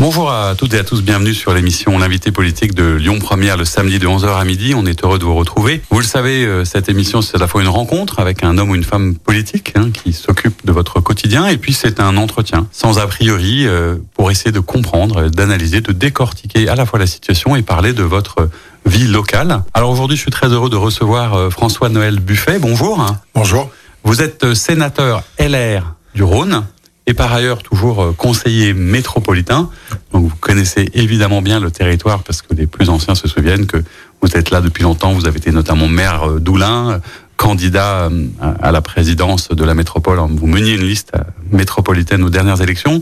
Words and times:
Bonjour 0.00 0.30
à 0.30 0.54
toutes 0.54 0.74
et 0.74 0.78
à 0.78 0.84
tous, 0.84 1.02
bienvenue 1.02 1.34
sur 1.34 1.52
l'émission 1.52 1.98
L'invité 1.98 2.30
politique 2.30 2.72
de 2.72 2.94
Lyon 2.94 3.18
Première 3.18 3.56
le 3.56 3.64
samedi 3.64 3.98
de 3.98 4.06
11h 4.06 4.38
à 4.38 4.44
midi. 4.44 4.72
On 4.76 4.86
est 4.86 5.02
heureux 5.02 5.18
de 5.18 5.24
vous 5.24 5.34
retrouver. 5.34 5.82
Vous 5.90 5.98
le 5.98 6.04
savez, 6.04 6.44
euh, 6.44 6.64
cette 6.64 6.88
émission 6.88 7.20
c'est 7.20 7.34
à 7.34 7.40
la 7.40 7.48
fois 7.48 7.62
une 7.62 7.68
rencontre 7.68 8.20
avec 8.20 8.44
un 8.44 8.58
homme 8.58 8.70
ou 8.70 8.76
une 8.76 8.84
femme 8.84 9.16
politique 9.16 9.72
hein, 9.74 9.90
qui 9.90 10.12
s'occupe 10.12 10.64
de 10.64 10.70
votre 10.70 11.00
quotidien 11.00 11.48
et 11.48 11.56
puis 11.56 11.72
c'est 11.72 11.98
un 11.98 12.16
entretien 12.16 12.68
sans 12.70 13.00
a 13.00 13.08
priori 13.08 13.66
euh, 13.66 13.96
pour 14.14 14.30
essayer 14.30 14.52
de 14.52 14.60
comprendre, 14.60 15.30
d'analyser, 15.30 15.80
de 15.80 15.90
décortiquer 15.90 16.68
à 16.68 16.76
la 16.76 16.86
fois 16.86 17.00
la 17.00 17.08
situation 17.08 17.56
et 17.56 17.62
parler 17.62 17.92
de 17.92 18.04
votre 18.04 18.48
vie 18.86 19.08
locale. 19.08 19.64
Alors 19.74 19.90
aujourd'hui 19.90 20.16
je 20.16 20.22
suis 20.22 20.30
très 20.30 20.46
heureux 20.46 20.70
de 20.70 20.76
recevoir 20.76 21.34
euh, 21.34 21.50
François-Noël 21.50 22.20
Buffet. 22.20 22.60
Bonjour. 22.60 23.04
Bonjour. 23.34 23.68
Vous 24.04 24.22
êtes 24.22 24.54
sénateur 24.54 25.24
LR 25.40 25.96
du 26.14 26.22
Rhône 26.22 26.62
et 27.08 27.14
par 27.14 27.32
ailleurs 27.32 27.62
toujours 27.62 28.02
euh, 28.02 28.12
conseiller 28.12 28.74
métropolitain. 28.74 29.70
Donc 30.12 30.24
vous 30.24 30.36
connaissez 30.40 30.90
évidemment 30.92 31.42
bien 31.42 31.58
le 31.58 31.70
territoire 31.70 32.22
parce 32.22 32.42
que 32.42 32.54
les 32.54 32.66
plus 32.66 32.90
anciens 32.90 33.14
se 33.14 33.26
souviennent 33.26 33.66
que 33.66 33.82
vous 34.20 34.36
êtes 34.36 34.50
là 34.50 34.60
depuis 34.60 34.82
longtemps. 34.82 35.12
Vous 35.14 35.26
avez 35.26 35.38
été 35.38 35.50
notamment 35.50 35.88
maire 35.88 36.28
euh, 36.28 36.38
d'Oulin, 36.38 37.00
candidat 37.38 38.10
euh, 38.10 38.26
à 38.60 38.70
la 38.72 38.82
présidence 38.82 39.48
de 39.48 39.64
la 39.64 39.74
métropole. 39.74 40.18
Vous 40.18 40.46
meniez 40.46 40.74
une 40.74 40.84
liste 40.84 41.12
métropolitaine 41.50 42.22
aux 42.22 42.30
dernières 42.30 42.60
élections. 42.60 43.00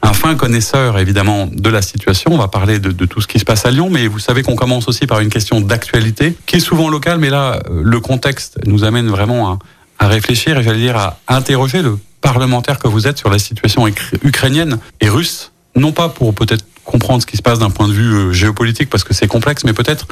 Un 0.00 0.14
fin 0.14 0.34
connaisseur 0.34 0.98
évidemment 0.98 1.46
de 1.46 1.68
la 1.68 1.82
situation. 1.82 2.32
On 2.32 2.38
va 2.38 2.48
parler 2.48 2.80
de 2.80 3.04
tout 3.04 3.20
ce 3.20 3.28
qui 3.28 3.38
se 3.38 3.44
passe 3.44 3.66
à 3.66 3.70
Lyon, 3.70 3.88
mais 3.88 4.08
vous 4.08 4.18
savez 4.18 4.42
qu'on 4.42 4.56
commence 4.56 4.88
aussi 4.88 5.06
par 5.06 5.20
une 5.20 5.28
question 5.28 5.60
d'actualité 5.60 6.36
qui 6.46 6.56
est 6.56 6.60
souvent 6.60 6.88
locale, 6.88 7.18
mais 7.18 7.30
là 7.30 7.60
le 7.70 8.00
contexte 8.00 8.58
nous 8.66 8.82
amène 8.82 9.06
vraiment 9.06 9.52
à, 9.52 9.58
à 10.02 10.08
réfléchir 10.08 10.58
et 10.58 10.62
j'allais 10.62 10.80
dire 10.80 10.96
à 10.96 11.18
interroger 11.28 11.80
le 11.80 11.96
parlementaire 12.20 12.78
que 12.78 12.88
vous 12.88 13.06
êtes 13.06 13.18
sur 13.18 13.30
la 13.30 13.38
situation 13.38 13.86
ukrainienne 13.86 14.78
et 15.00 15.08
russe, 15.08 15.52
non 15.76 15.92
pas 15.92 16.08
pour 16.08 16.34
peut-être 16.34 16.64
comprendre 16.84 17.22
ce 17.22 17.26
qui 17.26 17.36
se 17.36 17.42
passe 17.42 17.60
d'un 17.60 17.70
point 17.70 17.86
de 17.86 17.92
vue 17.92 18.12
euh, 18.12 18.32
géopolitique 18.32 18.90
parce 18.90 19.04
que 19.04 19.14
c'est 19.14 19.28
complexe, 19.28 19.62
mais 19.64 19.72
peut-être 19.72 20.08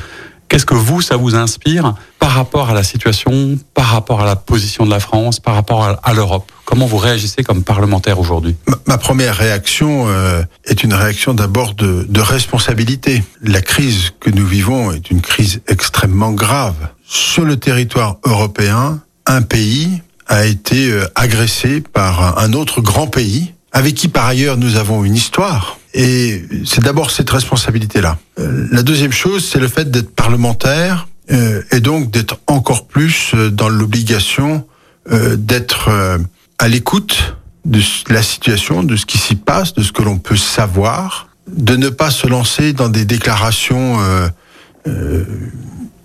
qu'est-ce 0.49 0.65
que 0.65 0.75
vous, 0.75 1.03
ça 1.03 1.17
vous 1.17 1.35
inspire 1.35 1.95
par 2.21 2.31
rapport 2.31 2.71
à 2.71 2.75
la 2.75 2.85
situation, 2.85 3.59
par 3.75 3.87
rapport 3.87 4.21
à 4.21 4.25
la 4.25 4.37
position 4.37 4.87
de 4.87 4.91
la 4.91 5.01
France, 5.01 5.41
par 5.41 5.55
rapport 5.55 5.99
à, 6.01 6.15
l'Europe? 6.15 6.51
Comment 6.65 6.87
vous 6.87 6.99
réagissez 6.99 7.43
comme 7.43 7.65
parlementaire 7.65 8.21
aujourd'hui? 8.21 8.55
Ma, 8.87 8.97
première 8.97 9.35
réaction 9.35 10.07
euh, 10.09 10.43
est 10.67 10.85
une 10.85 10.95
réaction 10.95 11.35
d'abord 11.35 11.75
de, 11.75 12.07
de 12.09 12.21
responsabilité. 12.21 13.25
La 13.43 13.61
crise 13.61 14.13
que 14.21 14.31
nous 14.31 14.47
vivons 14.47 14.93
est 14.93 15.11
une 15.11 15.21
crise 15.21 15.63
extrêmement 15.67 16.31
grave. 16.31 16.77
Sur 17.05 17.45
le 17.45 17.57
territoire 17.57 18.19
européen, 18.25 19.01
un 19.27 19.43
pays 19.43 20.03
a 20.27 20.47
été 20.47 20.91
euh, 20.91 21.07
agressé 21.15 21.81
par 21.81 22.39
un 22.39 22.53
autre 22.53 22.81
grand 22.81 23.09
pays, 23.09 23.53
avec 23.73 23.95
qui 23.95 24.09
par 24.09 24.27
ailleurs 24.27 24.57
nous 24.57 24.77
avons 24.77 25.05
une 25.05 25.17
histoire. 25.17 25.79
Et 25.93 26.45
c'est 26.65 26.83
d'abord 26.83 27.11
cette 27.11 27.31
responsabilité-là. 27.31 28.17
Euh, 28.39 28.69
la 28.71 28.83
deuxième 28.83 29.13
chose, 29.13 29.49
c'est 29.51 29.59
le 29.59 29.69
fait 29.69 29.91
d'être 29.91 30.15
parlementaire 30.15 31.09
euh, 31.33 31.63
et 31.73 31.81
donc 31.81 32.11
d'être 32.13 32.39
encore 32.47 32.87
plus 32.87 33.35
dans 33.35 33.69
l'obligation 33.69 34.65
d'être 35.37 35.91
à 36.59 36.69
l'écoute 36.69 37.35
de 37.65 37.81
la 38.11 38.23
situation, 38.23 38.85
de 38.85 38.95
ce 38.95 39.07
qui 39.07 39.19
s'y 39.19 39.35
passe, 39.35 39.75
de 39.75 39.83
ce 39.83 39.91
que 39.91 40.03
l'on 40.03 40.19
peut 40.19 40.37
savoir, 40.37 41.29
de 41.49 41.75
ne 41.75 41.89
pas 41.89 42.11
se 42.13 42.29
lancer 42.29 42.75
dans 42.75 42.89
des 42.89 43.07
déclarations 43.07 43.99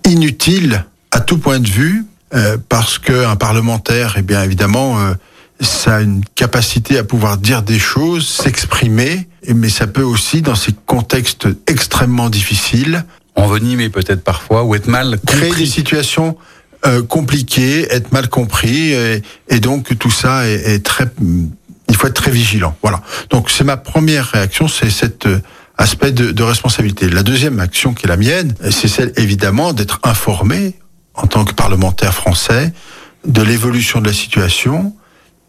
inutiles 0.04 0.86
à 1.12 1.20
tout 1.20 1.38
point 1.38 1.60
de 1.60 1.68
vue, 1.68 2.06
euh, 2.34 2.56
parce 2.68 2.98
qu'un 2.98 3.36
parlementaire, 3.36 4.16
eh 4.18 4.22
bien 4.22 4.42
évidemment, 4.42 4.98
euh, 4.98 5.14
ça 5.60 5.96
a 5.96 6.00
une 6.00 6.24
capacité 6.34 6.98
à 6.98 7.04
pouvoir 7.04 7.38
dire 7.38 7.62
des 7.62 7.78
choses, 7.78 8.26
s'exprimer, 8.26 9.28
mais 9.54 9.68
ça 9.68 9.86
peut 9.86 10.02
aussi, 10.02 10.42
dans 10.42 10.56
ces 10.56 10.72
contextes 10.86 11.46
extrêmement 11.68 12.28
difficiles, 12.28 13.04
envenimer 13.36 13.90
peut-être 13.90 14.24
parfois 14.24 14.64
ou 14.64 14.74
être 14.74 14.88
mal 14.88 15.20
compris. 15.20 15.36
créer 15.38 15.54
des 15.54 15.66
situations 15.66 16.36
euh, 16.84 17.02
compliquées, 17.02 17.86
être 17.92 18.10
mal 18.10 18.28
compris, 18.28 18.92
et, 18.92 19.60
donc 19.60 19.96
tout 19.96 20.10
ça 20.10 20.48
est, 20.48 20.74
est, 20.74 20.84
très, 20.84 21.06
il 21.88 21.96
faut 21.96 22.08
être 22.08 22.14
très 22.14 22.32
vigilant. 22.32 22.76
Voilà. 22.82 23.02
Donc 23.30 23.50
c'est 23.50 23.64
ma 23.64 23.76
première 23.76 24.26
réaction, 24.26 24.66
c'est 24.66 24.90
cet 24.90 25.28
aspect 25.78 26.10
de, 26.10 26.32
de 26.32 26.42
responsabilité. 26.42 27.08
La 27.08 27.22
deuxième 27.22 27.60
action 27.60 27.94
qui 27.94 28.06
est 28.06 28.08
la 28.08 28.16
mienne, 28.16 28.52
c'est 28.70 28.88
celle 28.88 29.12
évidemment 29.16 29.72
d'être 29.72 30.00
informé 30.02 30.74
en 31.16 31.26
tant 31.26 31.44
que 31.44 31.52
parlementaire 31.52 32.14
français 32.14 32.72
de 33.26 33.42
l'évolution 33.42 34.00
de 34.00 34.06
la 34.06 34.12
situation 34.12 34.94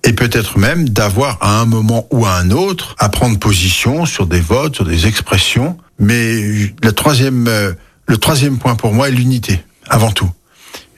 et 0.03 0.13
peut-être 0.13 0.57
même 0.57 0.89
d'avoir 0.89 1.37
à 1.41 1.59
un 1.59 1.65
moment 1.65 2.07
ou 2.11 2.25
à 2.25 2.35
un 2.35 2.51
autre 2.51 2.95
à 2.97 3.09
prendre 3.09 3.37
position 3.37 4.05
sur 4.05 4.25
des 4.25 4.39
votes, 4.39 4.75
sur 4.75 4.85
des 4.85 5.07
expressions. 5.07 5.77
Mais 5.99 6.71
la 6.81 6.91
troisième, 6.91 7.47
euh, 7.47 7.73
le 8.07 8.17
troisième 8.17 8.57
point 8.57 8.75
pour 8.75 8.93
moi 8.93 9.09
est 9.09 9.11
l'unité, 9.11 9.63
avant 9.89 10.11
tout. 10.11 10.29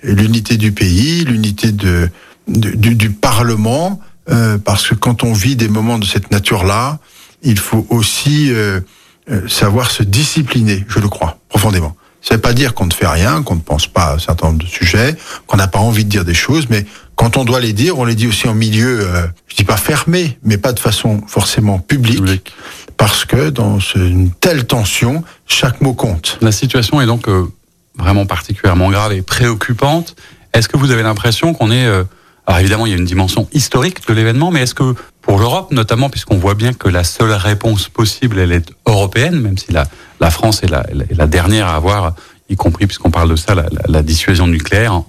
L'unité 0.04 0.58
du 0.58 0.72
pays, 0.72 1.26
l'unité 1.26 1.72
de, 1.72 2.10
du, 2.48 2.96
du, 2.96 3.10
Parlement, 3.10 4.00
euh, 4.30 4.58
parce 4.58 4.88
que 4.88 4.96
quand 4.96 5.24
on 5.24 5.34
vit 5.34 5.56
des 5.56 5.70
moments 5.70 5.98
de 5.98 6.06
cette 6.06 6.32
nature-là, 6.32 7.00
il 7.42 7.58
faut 7.58 7.86
aussi 7.90 8.52
euh, 8.52 8.80
euh 9.32 9.48
savoir 9.48 9.92
se 9.92 10.04
discipliner, 10.04 10.86
je 10.88 11.00
le 11.00 11.10
crois, 11.10 11.40
profondément. 11.50 11.96
Ça 12.22 12.34
ne 12.34 12.38
veut 12.38 12.42
pas 12.42 12.54
dire 12.54 12.74
qu'on 12.74 12.86
ne 12.86 12.94
fait 12.94 13.08
rien, 13.08 13.44
qu'on 13.44 13.56
ne 13.56 13.62
pense 13.62 13.88
pas 13.88 14.04
à 14.04 14.14
un 14.16 14.20
certain 14.20 14.48
nombre 14.48 14.64
de 14.64 14.68
sujets, 14.68 15.16
qu'on 15.48 15.58
n'a 15.58 15.68
pas 15.68 15.80
envie 15.80 16.04
de 16.04 16.10
dire 16.10 16.26
des 16.26 16.34
choses, 16.34 16.68
mais 16.70 16.86
quand 17.16 17.38
on 17.38 17.44
doit 17.44 17.60
les 17.60 17.74
dire, 17.74 17.98
on 18.00 18.06
les 18.06 18.16
dit 18.16 18.28
aussi 18.28 18.48
en 18.48 18.54
milieu, 18.54 19.02
euh, 19.02 19.28
je 19.48 19.56
dis 19.56 19.64
pas 19.64 19.78
fermé, 19.78 20.38
mais 20.44 20.58
pas 20.58 20.74
de 20.74 20.80
façon 20.80 21.22
forcément 21.28 21.80
publique, 21.80 22.54
parce 22.98 23.26
que 23.26 23.50
dans 23.50 23.80
une 23.96 24.32
telle 24.32 24.66
tension, 24.66 25.24
chaque 25.46 25.82
mot 25.82 25.94
compte. 25.94 26.38
La 26.42 26.52
situation 26.52 27.02
est 27.02 27.06
donc 27.06 27.28
euh, 27.28 27.46
vraiment 27.98 28.26
particulièrement 28.26 28.90
grave 28.90 29.14
et 29.14 29.22
préoccupante. 29.22 30.16
Est-ce 30.54 30.68
que 30.70 30.78
vous 30.78 30.92
avez 30.92 31.04
l'impression 31.04 31.54
qu'on 31.54 31.72
est... 31.72 31.86
Euh, 31.86 32.04
alors 32.48 32.60
évidemment, 32.60 32.86
il 32.86 32.92
y 32.92 32.96
a 32.96 32.98
une 32.98 33.06
dimension 33.06 33.48
historique 33.54 34.08
de 34.08 34.14
l'événement, 34.14 34.50
mais 34.50 34.62
est-ce 34.62 34.74
que 34.74 34.96
pour 35.30 35.38
l'Europe, 35.38 35.72
notamment, 35.72 36.10
puisqu'on 36.10 36.40
voit 36.40 36.56
bien 36.56 36.74
que 36.74 36.90
la 36.90 37.04
seule 37.04 37.34
réponse 37.34 37.88
possible, 37.88 38.40
elle 38.40 38.52
est 38.52 38.68
européenne, 38.88 39.40
même 39.40 39.60
si 39.60 39.72
la, 39.72 39.86
la 40.20 40.32
France 40.32 40.64
est 40.64 40.68
la, 40.68 40.84
la 41.12 41.28
dernière 41.28 41.68
à 41.68 41.76
avoir, 41.76 42.16
y 42.50 42.56
compris 42.56 42.88
puisqu'on 42.88 43.12
parle 43.12 43.30
de 43.30 43.36
ça, 43.36 43.54
la, 43.54 43.68
la 43.88 44.02
dissuasion 44.02 44.48
nucléaire 44.48 44.92
en, 44.96 45.06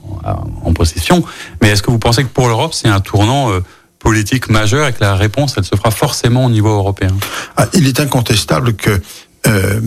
en 0.62 0.72
possession. 0.75 1.25
Mais 1.62 1.70
est-ce 1.70 1.82
que 1.82 1.91
vous 1.91 1.98
pensez 1.98 2.22
que 2.22 2.28
pour 2.28 2.48
l'Europe, 2.48 2.75
c'est 2.75 2.88
un 2.88 3.00
tournant 3.00 3.50
euh, 3.50 3.60
politique 3.98 4.50
majeur 4.50 4.86
et 4.88 4.92
que 4.92 5.00
la 5.00 5.14
réponse, 5.14 5.54
elle 5.56 5.64
se 5.64 5.75
fera 5.75 5.91
forcément 5.91 6.44
au 6.44 6.50
niveau 6.50 6.69
européen? 6.69 7.16
Ah, 7.56 7.66
Il 7.72 7.88
est 7.88 7.98
incontestable 7.98 8.75
que 8.75 9.00
euh, 9.47 9.80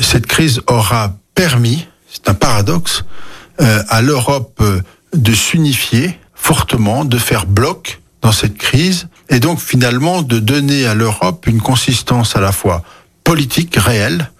cette 0.00 0.26
crise 0.26 0.62
aura 0.66 1.12
permis, 1.34 1.86
c'est 2.10 2.30
un 2.30 2.34
paradoxe, 2.34 3.04
euh, 3.60 3.82
à 3.90 4.00
l'Europe 4.00 4.58
euh, 4.62 4.80
de 5.12 5.34
s'unifier 5.34 6.18
fortement, 6.34 7.04
de 7.04 7.18
faire 7.18 7.44
bloc 7.44 8.00
dans 8.24 8.32
cette 8.32 8.56
crise, 8.56 9.08
et 9.28 9.38
donc 9.38 9.60
finalement 9.60 10.22
de 10.22 10.38
donner 10.38 10.86
à 10.86 10.94
l'Europe 10.94 11.46
une 11.46 11.60
consistance 11.60 12.36
à 12.36 12.40
la 12.40 12.52
fois 12.52 12.82
politique 13.22 13.76
réelle 13.76 14.30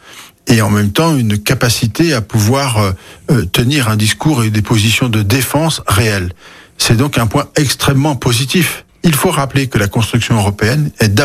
et 0.46 0.62
en 0.62 0.70
même 0.70 0.90
temps 0.90 1.14
une 1.14 1.36
capacité 1.36 2.14
à 2.14 2.22
pouvoir 2.22 2.78
euh, 2.78 2.92
euh, 3.30 3.44
tenir 3.44 3.90
un 3.90 3.96
discours 3.96 4.42
et 4.42 4.48
des 4.48 4.62
positions 4.62 5.10
de 5.10 5.22
défense 5.22 5.82
réelles. 5.86 6.32
C'est 6.78 6.96
donc 6.96 7.18
un 7.18 7.26
point 7.26 7.46
extrêmement 7.56 8.16
positif. 8.16 8.86
Il 9.02 9.14
faut 9.14 9.30
rappeler 9.30 9.66
que 9.66 9.76
la 9.76 9.86
construction 9.86 10.36
européenne 10.36 10.90
est 10.98 11.20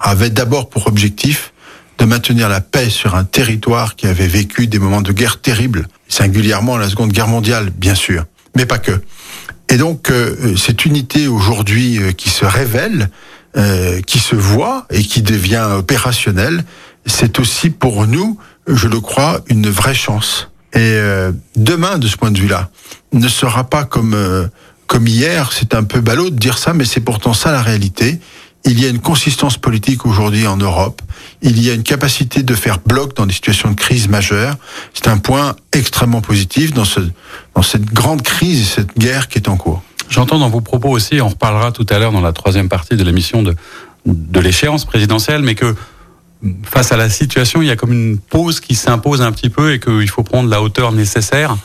avait 0.00 0.30
d'abord 0.30 0.68
pour 0.68 0.88
objectif 0.88 1.52
de 1.98 2.04
maintenir 2.06 2.48
la 2.48 2.60
paix 2.60 2.90
sur 2.90 3.14
un 3.14 3.22
territoire 3.22 3.94
qui 3.94 4.08
avait 4.08 4.26
vécu 4.26 4.66
des 4.66 4.80
moments 4.80 5.02
de 5.02 5.12
guerre 5.12 5.40
terribles, 5.40 5.86
singulièrement 6.08 6.76
la 6.76 6.88
Seconde 6.88 7.12
Guerre 7.12 7.28
mondiale, 7.28 7.70
bien 7.70 7.94
sûr, 7.94 8.24
mais 8.56 8.66
pas 8.66 8.78
que. 8.78 9.00
Et 9.70 9.76
donc, 9.76 10.10
euh, 10.10 10.56
cette 10.56 10.84
unité 10.84 11.28
aujourd'hui 11.28 11.98
euh, 11.98 12.10
qui 12.10 12.28
se 12.28 12.44
révèle, 12.44 13.08
euh, 13.56 14.00
qui 14.02 14.18
se 14.18 14.34
voit 14.34 14.86
et 14.90 15.02
qui 15.02 15.22
devient 15.22 15.66
opérationnelle, 15.76 16.64
c'est 17.06 17.38
aussi 17.38 17.70
pour 17.70 18.08
nous, 18.08 18.36
je 18.66 18.88
le 18.88 19.00
crois, 19.00 19.42
une 19.46 19.70
vraie 19.70 19.94
chance. 19.94 20.50
Et 20.72 21.00
demain, 21.56 21.98
de 21.98 22.06
ce 22.06 22.16
point 22.16 22.30
de 22.30 22.38
vue-là, 22.38 22.70
ne 23.12 23.26
sera 23.26 23.64
pas 23.64 23.82
comme 23.82 24.48
comme 24.86 25.08
hier. 25.08 25.50
C'est 25.52 25.74
un 25.74 25.82
peu 25.82 26.00
ballot 26.00 26.30
de 26.30 26.36
dire 26.36 26.58
ça, 26.58 26.74
mais 26.74 26.84
c'est 26.84 27.00
pourtant 27.00 27.34
ça 27.34 27.50
la 27.50 27.60
réalité. 27.60 28.20
Il 28.64 28.80
y 28.80 28.84
a 28.84 28.88
une 28.88 28.98
consistance 28.98 29.56
politique 29.56 30.04
aujourd'hui 30.04 30.46
en 30.46 30.56
Europe. 30.56 31.00
Il 31.42 31.62
y 31.62 31.70
a 31.70 31.74
une 31.74 31.82
capacité 31.82 32.42
de 32.42 32.54
faire 32.54 32.78
bloc 32.78 33.16
dans 33.16 33.26
des 33.26 33.32
situations 33.32 33.70
de 33.70 33.74
crise 33.74 34.08
majeure. 34.08 34.56
C'est 34.92 35.08
un 35.08 35.18
point 35.18 35.56
extrêmement 35.72 36.20
positif 36.20 36.74
dans, 36.74 36.84
ce, 36.84 37.00
dans 37.54 37.62
cette 37.62 37.86
grande 37.86 38.22
crise 38.22 38.60
et 38.60 38.64
cette 38.64 38.98
guerre 38.98 39.28
qui 39.28 39.38
est 39.38 39.48
en 39.48 39.56
cours. 39.56 39.82
J'entends 40.10 40.38
dans 40.38 40.50
vos 40.50 40.60
propos 40.60 40.90
aussi, 40.90 41.20
on 41.20 41.28
reparlera 41.28 41.72
tout 41.72 41.86
à 41.88 41.98
l'heure 41.98 42.12
dans 42.12 42.20
la 42.20 42.32
troisième 42.32 42.68
partie 42.68 42.96
de 42.96 43.04
l'émission 43.04 43.42
de, 43.42 43.54
de 44.06 44.40
l'échéance 44.40 44.84
présidentielle, 44.84 45.42
mais 45.42 45.54
que 45.54 45.74
face 46.64 46.92
à 46.92 46.96
la 46.96 47.08
situation, 47.08 47.62
il 47.62 47.68
y 47.68 47.70
a 47.70 47.76
comme 47.76 47.92
une 47.92 48.18
pause 48.18 48.60
qui 48.60 48.74
s'impose 48.74 49.22
un 49.22 49.32
petit 49.32 49.50
peu 49.50 49.72
et 49.72 49.80
qu'il 49.80 50.08
faut 50.08 50.22
prendre 50.22 50.48
la 50.48 50.62
hauteur 50.62 50.92
nécessaire, 50.92 51.56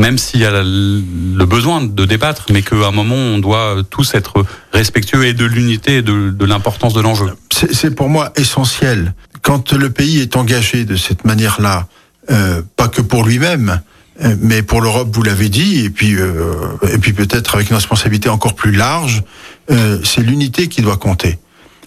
même 0.00 0.16
s'il 0.16 0.40
y 0.40 0.46
a 0.46 0.62
le 0.62 1.44
besoin 1.44 1.82
de 1.82 2.04
débattre, 2.06 2.46
mais 2.50 2.62
qu'à 2.62 2.88
un 2.88 2.90
moment, 2.90 3.14
on 3.14 3.38
doit 3.38 3.76
tous 3.90 4.14
être 4.14 4.44
respectueux 4.72 5.26
et 5.26 5.34
de 5.34 5.44
l'unité 5.44 5.98
et 5.98 6.02
de, 6.02 6.44
l'importance 6.44 6.94
de 6.94 7.02
l'enjeu. 7.02 7.34
C'est 7.50 7.94
pour 7.94 8.08
moi 8.08 8.32
essentiel. 8.36 9.14
Quand 9.42 9.72
le 9.72 9.90
pays 9.90 10.20
est 10.20 10.36
engagé 10.36 10.86
de 10.86 10.96
cette 10.96 11.26
manière-là, 11.26 11.86
euh, 12.30 12.62
pas 12.76 12.88
que 12.88 13.02
pour 13.02 13.24
lui-même, 13.24 13.82
euh, 14.22 14.36
mais 14.40 14.62
pour 14.62 14.80
l'Europe, 14.80 15.10
vous 15.12 15.22
l'avez 15.22 15.50
dit, 15.50 15.84
et 15.84 15.90
puis 15.90 16.14
euh, 16.16 16.42
et 16.90 16.96
puis 16.96 17.12
peut-être 17.12 17.54
avec 17.54 17.68
une 17.68 17.76
responsabilité 17.76 18.30
encore 18.30 18.54
plus 18.54 18.72
large, 18.72 19.22
euh, 19.70 19.98
c'est 20.02 20.22
l'unité 20.22 20.68
qui 20.68 20.80
doit 20.80 20.96
compter. 20.96 21.38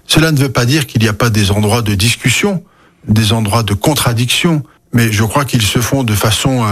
Cela 0.05 0.31
ne 0.31 0.37
veut 0.37 0.51
pas 0.51 0.65
dire 0.65 0.85
qu'il 0.85 1.01
n'y 1.01 1.07
a 1.07 1.13
pas 1.13 1.31
des 1.31 1.49
endroits 1.49 1.81
de 1.81 1.95
discussion, 1.95 2.63
des 3.07 3.33
endroits 3.33 3.63
de 3.63 3.73
contradiction, 3.73 4.61
mais 4.93 5.11
je 5.11 5.23
crois 5.23 5.45
qu'ils 5.45 5.63
se 5.63 5.79
font 5.79 6.03
de 6.03 6.13
façon 6.13 6.63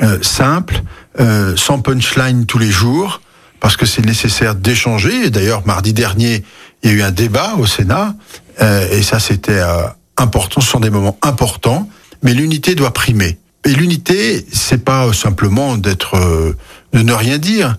euh, 0.00 0.04
euh, 0.04 0.18
simple, 0.22 0.82
euh, 1.20 1.56
sans 1.56 1.80
punchline 1.80 2.46
tous 2.46 2.58
les 2.58 2.70
jours, 2.70 3.20
parce 3.60 3.76
que 3.76 3.86
c'est 3.86 4.04
nécessaire 4.04 4.54
d'échanger. 4.54 5.30
D'ailleurs, 5.30 5.66
mardi 5.66 5.92
dernier, 5.92 6.44
il 6.82 6.90
y 6.90 6.92
a 6.92 6.96
eu 6.96 7.02
un 7.02 7.10
débat 7.10 7.54
au 7.58 7.66
Sénat, 7.66 8.14
et 8.60 9.02
ça 9.02 9.18
c'était 9.20 9.60
important. 10.16 10.60
Ce 10.60 10.68
sont 10.68 10.80
des 10.80 10.90
moments 10.90 11.18
importants, 11.22 11.88
mais 12.22 12.34
l'unité 12.34 12.74
doit 12.74 12.92
primer. 12.92 13.38
Et 13.64 13.70
l'unité, 13.70 14.46
c'est 14.52 14.84
pas 14.84 15.12
simplement 15.12 15.76
d'être, 15.76 16.16
de 16.92 17.02
ne 17.02 17.12
rien 17.12 17.38
dire, 17.38 17.76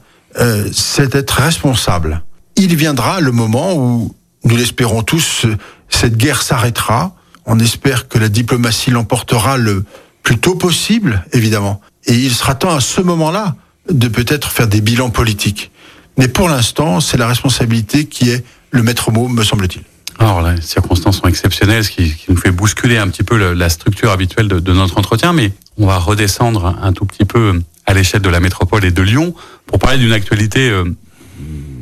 c'est 0.72 1.14
d'être 1.14 1.32
responsable. 1.32 2.24
Il 2.58 2.76
viendra 2.76 3.22
le 3.22 3.32
moment 3.32 3.74
où 3.76 4.14
nous 4.44 4.58
l'espérons 4.58 5.02
tous, 5.02 5.46
cette 5.88 6.18
guerre 6.18 6.42
s'arrêtera. 6.42 7.16
On 7.46 7.60
espère 7.60 8.10
que 8.10 8.18
la 8.18 8.28
diplomatie 8.28 8.92
l'emportera 8.92 9.58
le 9.58 9.86
plus 10.24 10.38
tôt 10.38 10.56
possible, 10.56 11.26
évidemment. 11.32 11.82
Et 12.10 12.16
il 12.16 12.34
sera 12.34 12.56
temps 12.56 12.76
à 12.76 12.82
ce 12.82 13.02
moment-là 13.02 13.56
de 13.90 14.08
peut-être 14.08 14.52
faire 14.52 14.68
des 14.68 14.82
bilans 14.82 15.12
politiques. 15.12 15.72
Mais 16.18 16.28
pour 16.28 16.50
l'instant, 16.50 17.02
c'est 17.02 17.18
la 17.18 17.28
responsabilité 17.28 18.06
qui 18.06 18.32
est 18.32 18.44
le 18.72 18.82
maître 18.82 19.12
mot, 19.12 19.28
me 19.28 19.44
semble-t-il. 19.44 19.84
Alors, 20.18 20.42
les 20.42 20.60
circonstances 20.60 21.20
sont 21.20 21.28
exceptionnelles, 21.28 21.84
ce 21.84 21.92
qui, 21.92 22.14
nous 22.28 22.36
fait 22.36 22.52
bousculer 22.52 22.98
un 22.98 23.08
petit 23.08 23.24
peu 23.24 23.54
la 23.54 23.70
structure 23.70 24.12
habituelle 24.12 24.48
de, 24.48 24.74
notre 24.74 24.98
entretien, 24.98 25.34
mais 25.34 25.54
on 25.78 25.86
va 25.86 25.98
redescendre 26.00 26.76
un 26.82 26.94
tout 26.94 27.06
petit 27.06 27.26
peu 27.26 27.62
à 27.86 27.94
l'échelle 27.94 28.22
de 28.22 28.30
la 28.30 28.40
métropole 28.40 28.84
et 28.86 28.92
de 28.92 29.02
Lyon 29.04 29.36
pour 29.68 29.78
parler 29.78 30.00
d'une 30.00 30.12
actualité 30.12 30.70
euh, 30.70 30.84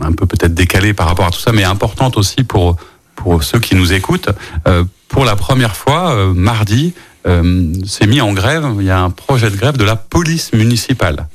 un 0.02 0.12
peu 0.12 0.26
peut-être 0.26 0.54
décalée 0.54 0.94
par 0.94 1.08
rapport 1.08 1.26
à 1.26 1.32
tout 1.32 1.40
ça, 1.40 1.54
mais 1.54 1.64
importante 1.64 2.18
aussi 2.18 2.44
pour 2.44 2.76
pour 3.18 3.44
ceux 3.44 3.60
qui 3.60 3.76
nous 3.76 3.92
écoutent. 3.92 4.30
Euh, 4.68 4.86
pour 5.10 5.26
la 5.26 5.36
première 5.36 5.76
fois, 5.76 6.12
euh, 6.12 6.34
mardi, 6.34 6.94
euh, 7.28 7.74
c'est 7.86 8.08
mis 8.08 8.22
en 8.22 8.34
grève. 8.34 8.66
Il 8.80 8.86
y 8.86 8.92
a 8.92 9.00
un 9.00 9.10
projet 9.10 9.50
de 9.50 9.56
grève 9.56 9.78
de 9.78 9.84
la 9.84 9.96
police 9.96 10.54
municipale. 10.54 11.28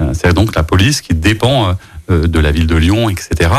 Euh, 0.00 0.12
c'est 0.12 0.32
donc 0.32 0.54
la 0.54 0.62
police 0.62 1.00
qui 1.00 1.14
dépend 1.14 1.76
euh, 2.10 2.26
de 2.26 2.38
la 2.38 2.52
ville 2.52 2.66
de 2.66 2.76
Lyon, 2.76 3.10
etc. 3.10 3.50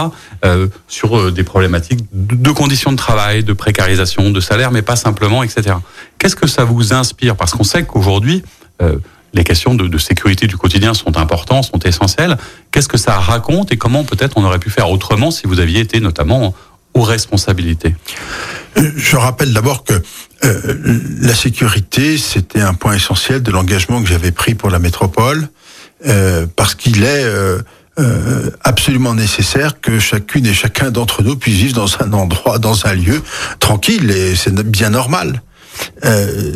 sur 0.88 1.32
des 1.32 1.44
problématiques 1.44 2.00
de 2.12 2.50
conditions 2.50 2.92
de 2.92 2.98
travail, 2.98 3.44
de 3.44 3.54
précarisation, 3.54 4.32
de 4.32 4.40
salaire, 4.40 4.72
mais 4.72 4.82
pas 4.82 4.96
simplement, 4.96 5.44
etc. 5.44 5.76
Qu'est-ce 6.18 6.36
que 6.36 6.48
ça 6.48 6.64
vous 6.64 6.94
inspire? 6.94 7.36
Parce 7.36 7.52
qu'on 7.52 7.64
sait 7.64 7.84
qu'aujourd'hui 7.84 8.44
les 9.34 9.44
questions 9.44 9.76
de, 9.76 9.98
sécurité 9.98 10.48
du 10.48 10.58
quotidien 10.58 10.94
sont 10.94 11.18
importantes, 11.18 11.66
sont 11.66 11.80
essentielles. 11.80 12.38
Qu'est-ce 12.72 12.88
que 12.88 12.98
ça 12.98 13.14
raconte 13.14 13.72
et 13.72 13.78
comment 13.78 14.04
peut-être 14.04 14.38
on 14.38 14.44
aurait 14.44 14.60
pu 14.60 14.70
faire 14.70 14.90
autrement 14.90 15.32
si 15.32 15.48
vous 15.48 15.60
aviez 15.60 15.80
été 15.80 16.00
notamment 16.00 16.54
aux 17.00 17.04
responsabilités 17.04 17.96
Je 18.75 19.16
rappelle 19.16 19.54
d'abord 19.54 19.84
que 19.84 19.94
euh, 20.46 21.00
la 21.22 21.36
sécurité, 21.36 22.18
c'était 22.18 22.62
un 22.62 22.74
point 22.74 22.94
essentiel 22.94 23.42
de 23.42 23.51
l'engagement 23.51 24.01
que 24.01 24.07
j'avais 24.07 24.31
pris 24.31 24.56
pour 24.56 24.69
la 24.69 24.80
métropole, 24.80 25.50
euh, 26.06 26.46
parce 26.56 26.75
qu'il 26.75 27.04
est 27.04 27.24
euh, 27.24 27.60
euh, 28.00 28.50
absolument 28.63 29.13
nécessaire 29.13 29.81
que 29.81 30.00
chacune 30.00 30.46
et 30.46 30.54
chacun 30.54 30.92
d'entre 30.92 31.24
nous 31.24 31.36
puisse 31.36 31.56
vivre 31.56 31.74
dans 31.74 32.01
un 32.01 32.13
endroit, 32.13 32.57
dans 32.57 32.86
un 32.86 32.94
lieu 32.94 33.22
tranquille, 33.60 34.10
et 34.12 34.36
c'est 34.36 34.54
bien 34.54 34.92
normal. 34.92 35.42
Euh, 36.06 36.52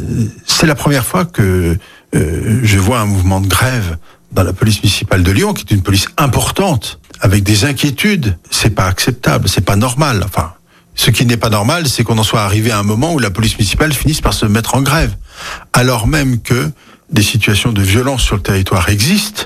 c'est 0.46 0.68
la 0.68 0.76
première 0.76 1.06
fois 1.06 1.26
que 1.26 1.78
euh, 2.16 2.60
je 2.64 2.78
vois 2.78 3.00
un 3.00 3.06
mouvement 3.06 3.42
de 3.42 3.48
grève 3.48 3.98
dans 4.32 4.44
la 4.44 4.54
police 4.54 4.82
municipale 4.82 5.24
de 5.24 5.32
Lyon, 5.32 5.54
qui 5.54 5.66
est 5.70 5.76
une 5.76 5.84
police 5.84 6.08
importante, 6.18 7.00
avec 7.24 7.44
des 7.44 7.64
inquiétudes. 7.64 8.38
C'est 8.52 8.76
pas 8.76 8.86
acceptable, 8.86 9.48
c'est 9.48 9.66
pas 9.66 9.78
normal. 9.78 10.22
Enfin, 10.26 10.54
ce 10.94 11.10
qui 11.10 11.26
n'est 11.26 11.38
pas 11.38 11.50
normal, 11.50 11.88
c'est 11.88 12.04
qu'on 12.04 12.18
en 12.18 12.24
soit 12.24 12.42
arrivé 12.42 12.70
à 12.70 12.78
un 12.78 12.84
moment 12.84 13.14
où 13.14 13.20
la 13.20 13.32
police 13.32 13.58
municipale 13.58 13.94
finisse 13.94 14.22
par 14.22 14.34
se 14.34 14.46
mettre 14.46 14.76
en 14.76 14.82
grève, 14.82 15.16
alors 15.72 16.06
même 16.06 16.42
que 16.42 16.70
des 17.10 17.24
situations 17.24 17.72
de 17.72 17.82
violence 17.82 18.22
sur 18.22 18.36
le 18.36 18.42
territoire 18.42 18.90
existent, 18.90 19.44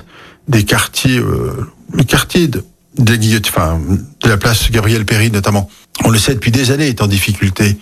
des 0.48 0.64
quartiers, 0.64 1.18
euh, 1.18 1.70
le 1.92 2.02
quartier 2.02 2.48
de, 2.48 2.64
de, 2.98 3.40
enfin, 3.46 3.80
de 4.22 4.28
la 4.28 4.36
place 4.36 4.70
Gabriel 4.70 5.04
Péry 5.04 5.30
notamment, 5.30 5.70
on 6.04 6.10
le 6.10 6.18
sait 6.18 6.34
depuis 6.34 6.50
des 6.50 6.72
années, 6.72 6.88
est 6.88 7.00
en 7.00 7.06
difficulté. 7.06 7.78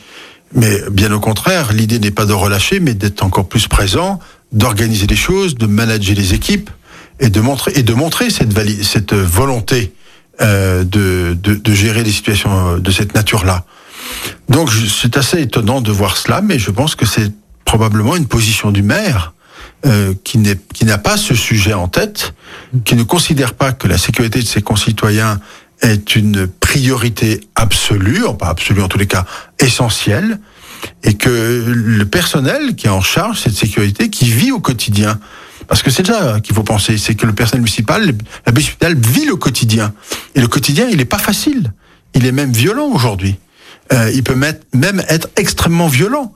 Mais 0.52 0.78
bien 0.90 1.10
au 1.12 1.20
contraire, 1.20 1.72
l'idée 1.72 1.98
n'est 1.98 2.10
pas 2.10 2.26
de 2.26 2.32
relâcher, 2.34 2.80
mais 2.80 2.94
d'être 2.94 3.22
encore 3.22 3.48
plus 3.48 3.66
présent, 3.66 4.20
d'organiser 4.52 5.06
les 5.06 5.16
choses, 5.16 5.54
de 5.54 5.66
manager 5.66 6.14
les 6.14 6.34
équipes 6.34 6.70
et 7.20 7.30
de 7.30 7.40
montrer 7.40 7.72
et 7.76 7.82
de 7.82 7.94
montrer 7.94 8.30
cette, 8.30 8.52
cette 8.82 9.14
volonté 9.14 9.92
euh, 10.40 10.84
de, 10.84 11.34
de, 11.34 11.54
de, 11.54 11.74
gérer 11.74 12.02
des 12.02 12.12
situations 12.12 12.78
de 12.78 12.90
cette 12.90 13.14
nature-là. 13.14 13.64
Donc 14.48 14.70
c'est 14.70 15.16
assez 15.16 15.40
étonnant 15.40 15.80
de 15.80 15.90
voir 15.90 16.16
cela, 16.16 16.40
mais 16.42 16.58
je 16.58 16.70
pense 16.70 16.94
que 16.94 17.06
c'est 17.06 17.32
probablement 17.64 18.16
une 18.16 18.26
position 18.26 18.70
du 18.70 18.82
maire 18.82 19.32
euh, 19.84 20.14
qui 20.24 20.38
n'est 20.38 20.58
qui 20.74 20.84
n'a 20.84 20.98
pas 20.98 21.16
ce 21.16 21.34
sujet 21.34 21.74
en 21.74 21.88
tête, 21.88 22.34
qui 22.84 22.96
ne 22.96 23.02
considère 23.02 23.54
pas 23.54 23.72
que 23.72 23.88
la 23.88 23.98
sécurité 23.98 24.40
de 24.40 24.46
ses 24.46 24.62
concitoyens 24.62 25.40
est 25.82 26.16
une 26.16 26.46
priorité 26.46 27.40
absolue, 27.54 28.24
pas 28.38 28.48
absolue 28.48 28.82
en 28.82 28.88
tous 28.88 28.98
les 28.98 29.06
cas 29.06 29.24
essentielle, 29.58 30.38
et 31.02 31.14
que 31.14 31.64
le 31.66 32.04
personnel 32.06 32.74
qui 32.74 32.86
est 32.86 32.90
en 32.90 33.00
charge 33.00 33.40
cette 33.40 33.54
sécurité, 33.54 34.10
qui 34.10 34.30
vit 34.30 34.52
au 34.52 34.60
quotidien, 34.60 35.18
parce 35.68 35.82
que 35.82 35.90
c'est 35.90 36.06
ça 36.06 36.40
qu'il 36.40 36.54
faut 36.54 36.62
penser, 36.62 36.98
c'est 36.98 37.14
que 37.14 37.26
le 37.26 37.34
personnel 37.34 37.62
municipal, 37.62 38.14
la 38.46 38.52
municipale 38.52 38.96
vit 38.96 39.26
le 39.26 39.36
quotidien, 39.36 39.92
et 40.34 40.40
le 40.40 40.48
quotidien 40.48 40.88
il 40.90 40.98
n'est 40.98 41.04
pas 41.04 41.18
facile, 41.18 41.72
il 42.14 42.26
est 42.26 42.32
même 42.32 42.52
violent 42.52 42.88
aujourd'hui, 42.88 43.36
euh, 43.92 44.10
il 44.14 44.22
peut 44.22 44.34
même 44.34 45.02
être 45.08 45.28
extrêmement 45.36 45.88
violent, 45.88 46.32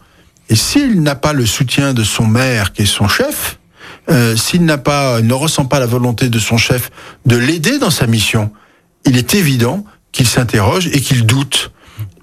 et 0.49 0.57
s'il 0.57 1.03
n'a 1.03 1.15
pas 1.15 1.33
le 1.33 1.47
soutien 1.47 1.95
de 1.95 2.03
son 2.03 2.27
maire 2.27 2.73
qui 2.73 2.83
est 2.83 2.87
son 2.87 3.09
chef, 3.09 3.59
euh, 4.11 4.37
s'il 4.37 4.65
n'a 4.65 4.79
pas, 4.79 5.21
ne 5.23 5.33
ressent 5.33 5.65
pas 5.65 5.79
la 5.79 5.87
volonté 5.87 6.29
de 6.29 6.39
son 6.39 6.57
chef 6.57 6.91
de 7.27 7.37
l'aider 7.37 7.79
dans 7.79 7.91
sa 7.91 8.07
mission, 8.07 8.51
il 9.07 9.17
est 9.17 9.35
évident 9.35 9.85
qu'il 10.13 10.27
s'interroge 10.27 10.89
et 10.89 11.01
qu'il 11.01 11.25
doute. 11.25 11.71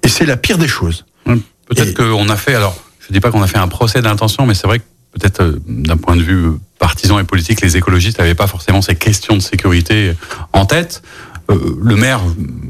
Et 0.02 0.08
c'est 0.08 0.26
la 0.26 0.36
pire 0.36 0.58
des 0.58 0.68
choses. 0.68 1.06
Peut-être 1.24 1.94
qu'on 1.94 2.28
a 2.28 2.36
fait, 2.36 2.54
alors, 2.54 2.76
je 3.00 3.12
dis 3.12 3.20
pas 3.20 3.30
qu'on 3.30 3.42
a 3.42 3.46
fait 3.46 3.58
un 3.58 3.68
procès 3.68 4.02
d'intention, 4.02 4.46
mais 4.46 4.54
c'est 4.54 4.66
vrai 4.66 4.78
que 4.78 4.84
peut-être 5.12 5.42
euh, 5.42 5.60
d'un 5.66 5.96
point 5.96 6.16
de 6.16 6.22
vue 6.22 6.50
partisan 6.78 7.18
et 7.18 7.24
politique, 7.24 7.60
les 7.60 7.76
écologistes 7.76 8.18
n'avaient 8.18 8.34
pas 8.34 8.46
forcément 8.46 8.82
ces 8.82 8.94
questions 8.94 9.34
de 9.36 9.40
sécurité 9.40 10.14
en 10.52 10.64
tête. 10.64 11.02
Euh, 11.50 11.78
le 11.80 11.96
maire 11.96 12.20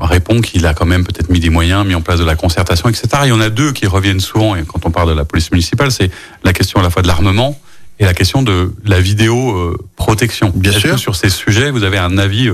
répond 0.00 0.40
qu'il 0.40 0.64
a 0.66 0.74
quand 0.74 0.86
même 0.86 1.04
peut-être 1.04 1.30
mis 1.30 1.40
des 1.40 1.50
moyens, 1.50 1.84
mis 1.86 1.94
en 1.94 2.00
place 2.00 2.18
de 2.18 2.24
la 2.24 2.36
concertation, 2.36 2.88
etc. 2.88 3.08
Il 3.24 3.28
y 3.28 3.32
en 3.32 3.40
a 3.40 3.50
deux 3.50 3.72
qui 3.72 3.86
reviennent 3.86 4.20
souvent, 4.20 4.54
et 4.54 4.62
quand 4.62 4.86
on 4.86 4.90
parle 4.90 5.08
de 5.08 5.14
la 5.14 5.24
police 5.24 5.50
municipale, 5.50 5.90
c'est 5.90 6.10
la 6.44 6.52
question 6.52 6.80
à 6.80 6.82
la 6.82 6.90
fois 6.90 7.02
de 7.02 7.08
l'armement 7.08 7.58
et 7.98 8.04
la 8.04 8.14
question 8.14 8.42
de 8.42 8.72
la 8.84 9.00
vidéo 9.00 9.50
euh, 9.50 9.76
protection. 9.96 10.52
Bien 10.54 10.72
sûr. 10.72 10.92
Que 10.92 10.96
sur 10.96 11.16
ces 11.16 11.30
sujets, 11.30 11.70
vous 11.70 11.82
avez 11.82 11.98
un 11.98 12.16
avis 12.18 12.50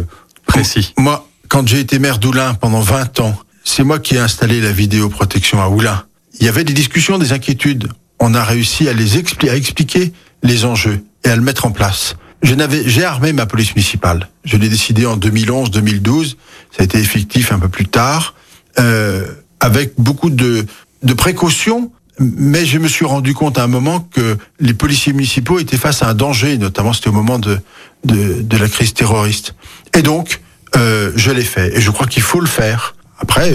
précis? 0.46 0.94
Moi, 0.96 1.28
quand 1.48 1.68
j'ai 1.68 1.80
été 1.80 1.98
maire 1.98 2.18
d'Oulin 2.18 2.54
pendant 2.54 2.80
20 2.80 3.20
ans, 3.20 3.36
c'est 3.62 3.84
moi 3.84 3.98
qui 3.98 4.16
ai 4.16 4.18
installé 4.18 4.60
la 4.60 4.72
vidéoprotection 4.72 5.60
à 5.60 5.68
Oulin. 5.68 6.04
Il 6.40 6.46
y 6.46 6.48
avait 6.48 6.64
des 6.64 6.72
discussions, 6.72 7.18
des 7.18 7.32
inquiétudes. 7.32 7.88
On 8.20 8.34
a 8.34 8.42
réussi 8.42 8.88
à 8.88 8.92
les 8.92 9.16
à 9.16 9.56
expliquer 9.56 10.12
les 10.42 10.64
enjeux 10.64 11.04
et 11.24 11.28
à 11.28 11.36
le 11.36 11.42
mettre 11.42 11.66
en 11.66 11.70
place. 11.70 12.16
Je 12.42 12.54
n'avais, 12.54 12.86
j'ai 12.86 13.04
armé 13.04 13.32
ma 13.32 13.46
police 13.46 13.74
municipale. 13.74 14.28
Je 14.44 14.56
l'ai 14.56 14.68
décidé 14.68 15.06
en 15.06 15.16
2011, 15.16 15.70
2012. 15.70 16.36
Ça 16.70 16.82
a 16.82 16.84
été 16.84 16.98
effectif 16.98 17.52
un 17.52 17.58
peu 17.58 17.68
plus 17.68 17.86
tard, 17.86 18.34
euh, 18.78 19.26
avec 19.60 19.94
beaucoup 19.96 20.30
de, 20.30 20.66
de 21.02 21.14
précautions. 21.14 21.90
Mais 22.20 22.64
je 22.66 22.78
me 22.78 22.86
suis 22.86 23.06
rendu 23.06 23.34
compte 23.34 23.58
à 23.58 23.64
un 23.64 23.66
moment 23.66 24.00
que 24.00 24.36
les 24.60 24.74
policiers 24.74 25.12
municipaux 25.12 25.58
étaient 25.58 25.78
face 25.78 26.02
à 26.02 26.08
un 26.10 26.14
danger, 26.14 26.58
notamment 26.58 26.92
c'était 26.92 27.08
au 27.08 27.12
moment 27.12 27.38
de, 27.38 27.58
de, 28.04 28.42
de 28.42 28.56
la 28.56 28.68
crise 28.68 28.92
terroriste. 28.92 29.54
Et 29.96 30.02
donc, 30.02 30.40
euh, 30.76 31.12
je 31.16 31.30
l'ai 31.30 31.42
fait. 31.42 31.76
Et 31.76 31.80
je 31.80 31.90
crois 31.90 32.06
qu'il 32.06 32.22
faut 32.22 32.40
le 32.40 32.46
faire. 32.46 32.94
Après, 33.18 33.52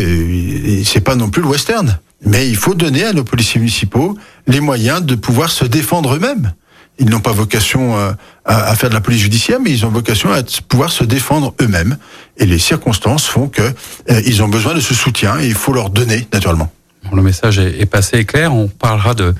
c'est 0.83 1.01
pas 1.01 1.15
non 1.15 1.29
plus 1.29 1.41
le 1.41 1.47
western. 1.47 1.99
Mais 2.25 2.49
il 2.49 2.55
faut 2.55 2.73
donner 2.73 3.05
à 3.05 3.13
nos 3.13 3.23
policiers 3.23 3.59
municipaux 3.59 4.17
les 4.47 4.59
moyens 4.59 5.03
de 5.03 5.15
pouvoir 5.15 5.49
se 5.51 5.65
défendre 5.65 6.15
eux-mêmes. 6.15 6.53
Ils 7.01 7.09
n'ont 7.09 7.21
pas 7.21 7.31
vocation 7.31 7.95
à, 7.95 8.17
à, 8.43 8.75
faire 8.75 8.89
de 8.89 8.93
la 8.93 8.99
police 8.99 9.21
judiciaire, 9.21 9.59
mais 9.61 9.71
ils 9.71 9.85
ont 9.85 9.89
vocation 9.89 10.31
à 10.33 10.41
pouvoir 10.67 10.91
se 10.91 11.05
défendre 11.05 11.53
eux-mêmes. 11.61 11.97
Et 12.37 12.45
les 12.45 12.59
circonstances 12.59 13.25
font 13.25 13.47
que 13.47 13.61
euh, 13.61 14.21
ils 14.25 14.43
ont 14.43 14.49
besoin 14.49 14.73
de 14.73 14.81
ce 14.81 14.93
soutien 14.93 15.39
et 15.39 15.47
il 15.47 15.53
faut 15.53 15.71
leur 15.71 15.91
donner 15.91 16.27
naturellement. 16.33 16.69
Le 17.13 17.21
message 17.21 17.57
est, 17.57 17.79
est 17.79 17.85
passé 17.85 18.17
et 18.17 18.25
clair. 18.25 18.53
On 18.53 18.67
parlera 18.67 19.13
de 19.13 19.33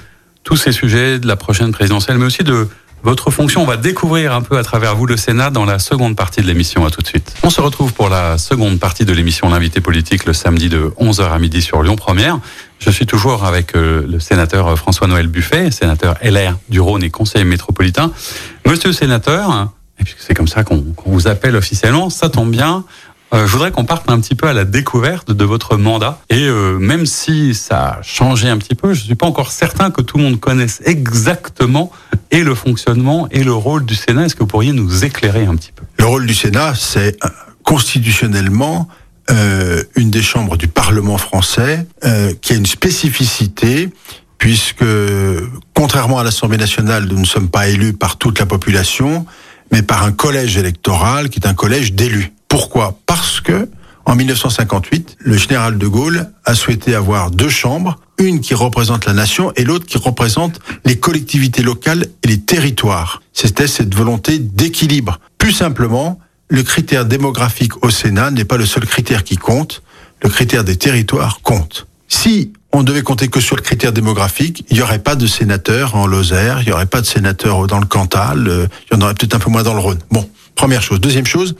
tous 0.43 0.55
ces 0.55 0.71
sujets, 0.71 1.19
de 1.19 1.27
la 1.27 1.35
prochaine 1.35 1.73
présidentielle, 1.73 2.17
mais 2.17 2.25
aussi 2.25 2.43
de 2.43 2.69
votre 3.03 3.31
fonction. 3.31 3.61
On 3.61 3.65
va 3.65 3.77
découvrir 3.77 4.33
un 4.33 4.41
peu 4.41 4.57
à 4.57 4.63
travers 4.63 4.95
vous 4.95 5.05
le 5.05 5.17
Sénat 5.17 5.49
dans 5.49 5.65
la 5.65 5.79
seconde 5.79 6.15
partie 6.15 6.41
de 6.41 6.47
l'émission. 6.47 6.85
À 6.85 6.91
tout 6.91 7.01
de 7.01 7.07
suite. 7.07 7.33
On 7.43 7.49
se 7.49 7.61
retrouve 7.61 7.93
pour 7.93 8.09
la 8.09 8.37
seconde 8.37 8.79
partie 8.79 9.05
de 9.05 9.13
l'émission 9.13 9.49
L'invité 9.49 9.81
politique 9.81 10.25
le 10.25 10.33
samedi 10.33 10.69
de 10.69 10.91
11h 10.99 11.31
à 11.31 11.39
midi 11.39 11.61
sur 11.61 11.81
Lyon 11.83 11.95
Première. 11.95 12.39
Je 12.79 12.89
suis 12.89 13.05
toujours 13.05 13.45
avec 13.45 13.75
euh, 13.75 14.05
le 14.07 14.19
sénateur 14.19 14.77
François-Noël 14.77 15.27
Buffet, 15.27 15.69
sénateur 15.71 16.15
LR 16.23 16.57
du 16.69 16.79
Rhône 16.79 17.03
et 17.03 17.09
conseiller 17.09 17.45
métropolitain. 17.45 18.11
Monsieur 18.65 18.89
le 18.89 18.93
sénateur, 18.93 19.69
et 19.99 20.03
puisque 20.03 20.21
c'est 20.21 20.33
comme 20.33 20.47
ça 20.47 20.63
qu'on 20.63 20.85
vous 21.05 21.27
appelle 21.27 21.55
officiellement, 21.55 22.09
ça 22.09 22.29
tombe 22.29 22.51
bien. 22.51 22.85
Euh, 23.33 23.45
je 23.45 23.51
voudrais 23.51 23.71
qu'on 23.71 23.85
parte 23.85 24.09
un 24.09 24.19
petit 24.19 24.33
peu 24.33 24.47
à 24.47 24.53
la 24.53 24.65
découverte 24.65 25.31
de 25.31 25.43
votre 25.43 25.77
mandat. 25.77 26.19
Et 26.29 26.47
euh, 26.47 26.79
même 26.79 27.05
si 27.05 27.53
ça 27.53 27.89
a 27.89 28.01
changé 28.01 28.49
un 28.49 28.57
petit 28.57 28.75
peu, 28.75 28.93
je 28.93 29.03
suis 29.03 29.15
pas 29.15 29.27
encore 29.27 29.51
certain 29.51 29.91
que 29.91 30.01
tout 30.01 30.17
le 30.17 30.23
monde 30.23 30.39
connaisse 30.39 30.81
exactement 30.85 31.91
et 32.31 32.43
le 32.43 32.55
fonctionnement 32.55 33.27
et 33.29 33.43
le 33.43 33.53
rôle 33.53 33.85
du 33.85 33.93
Sénat. 33.93 34.25
Est-ce 34.25 34.35
que 34.35 34.39
vous 34.39 34.47
pourriez 34.47 34.71
nous 34.71 35.05
éclairer 35.05 35.45
un 35.45 35.55
petit 35.55 35.71
peu? 35.71 35.83
Le 35.99 36.05
rôle 36.05 36.25
du 36.25 36.33
Sénat, 36.33 36.73
c'est 36.75 37.23
euh, 37.23 37.29
constitutionnellement 37.63 38.87
euh, 39.31 39.83
une 39.95 40.09
des 40.09 40.21
chambres 40.21 40.57
du 40.57 40.67
Parlement 40.67 41.17
français 41.17 41.85
euh, 42.03 42.33
qui 42.41 42.53
a 42.53 42.55
une 42.55 42.65
spécificité 42.65 43.89
puisque, 44.37 44.85
contrairement 45.73 46.17
à 46.17 46.23
l'Assemblée 46.23 46.57
nationale, 46.57 47.05
nous 47.05 47.19
ne 47.19 47.25
sommes 47.25 47.49
pas 47.49 47.67
élus 47.67 47.91
par 47.91 48.17
toute 48.17 48.39
la 48.39 48.45
population, 48.45 49.25
mais 49.71 49.81
par 49.81 50.03
un 50.03 50.13
collège 50.13 50.57
électoral 50.57 51.29
qui 51.29 51.39
est 51.39 51.47
un 51.47 51.53
collège 51.53 51.93
d'élus. 51.93 52.31
Pourquoi? 52.47 52.97
Parce 53.05 53.41
que 53.41 53.69
en 54.09 54.15
1958, 54.15 55.17
le 55.19 55.37
général 55.37 55.77
de 55.77 55.85
Gaulle 55.85 56.31
a 56.43 56.55
souhaité 56.55 56.95
avoir 56.95 57.29
deux 57.29 57.49
chambres, 57.49 57.99
une 58.17 58.39
qui 58.39 58.55
représente 58.55 59.05
la 59.05 59.13
nation 59.13 59.53
et 59.55 59.63
l'autre 59.63 59.85
qui 59.85 59.99
représente 59.99 60.59
les 60.83 60.97
collectivités 60.97 61.61
locales 61.61 62.07
et 62.23 62.27
les 62.27 62.39
territoires. 62.39 63.21
C'était 63.33 63.67
cette 63.67 63.93
volonté 63.93 64.39
d'équilibre. 64.39 65.19
Plus 65.37 65.51
simplement, 65.51 66.19
le 66.49 66.63
critère 66.63 67.05
démographique 67.05 67.83
au 67.83 67.89
Sénat 67.89 68.31
n'est 68.31 68.43
pas 68.43 68.57
le 68.57 68.65
seul 68.65 68.85
critère 68.85 69.23
qui 69.23 69.37
compte, 69.37 69.83
le 70.21 70.29
critère 70.29 70.63
des 70.63 70.75
territoires 70.75 71.39
compte. 71.41 71.87
Si 72.07 72.51
on 72.71 72.83
devait 72.83 73.03
compter 73.03 73.27
que 73.27 73.39
sur 73.39 73.55
le 73.55 73.61
critère 73.61 73.93
démographique, 73.93 74.65
il 74.69 74.77
n'y 74.77 74.81
aurait 74.81 74.99
pas 74.99 75.15
de 75.15 75.27
sénateurs 75.27 75.95
en 75.95 76.07
Lozère, 76.07 76.61
il 76.61 76.65
n'y 76.65 76.71
aurait 76.71 76.87
pas 76.87 77.01
de 77.01 77.05
sénateurs 77.05 77.67
dans 77.67 77.79
le 77.79 77.85
Cantal, 77.85 78.47
euh, 78.47 78.67
il 78.89 78.95
y 78.95 78.97
en 78.97 79.01
aurait 79.01 79.13
peut-être 79.13 79.35
un 79.35 79.39
peu 79.39 79.49
moins 79.49 79.63
dans 79.63 79.75
le 79.75 79.79
Rhône. 79.79 79.99
Bon, 80.11 80.27
première 80.55 80.81
chose. 80.81 80.99
Deuxième 80.99 81.25
chose, 81.25 81.55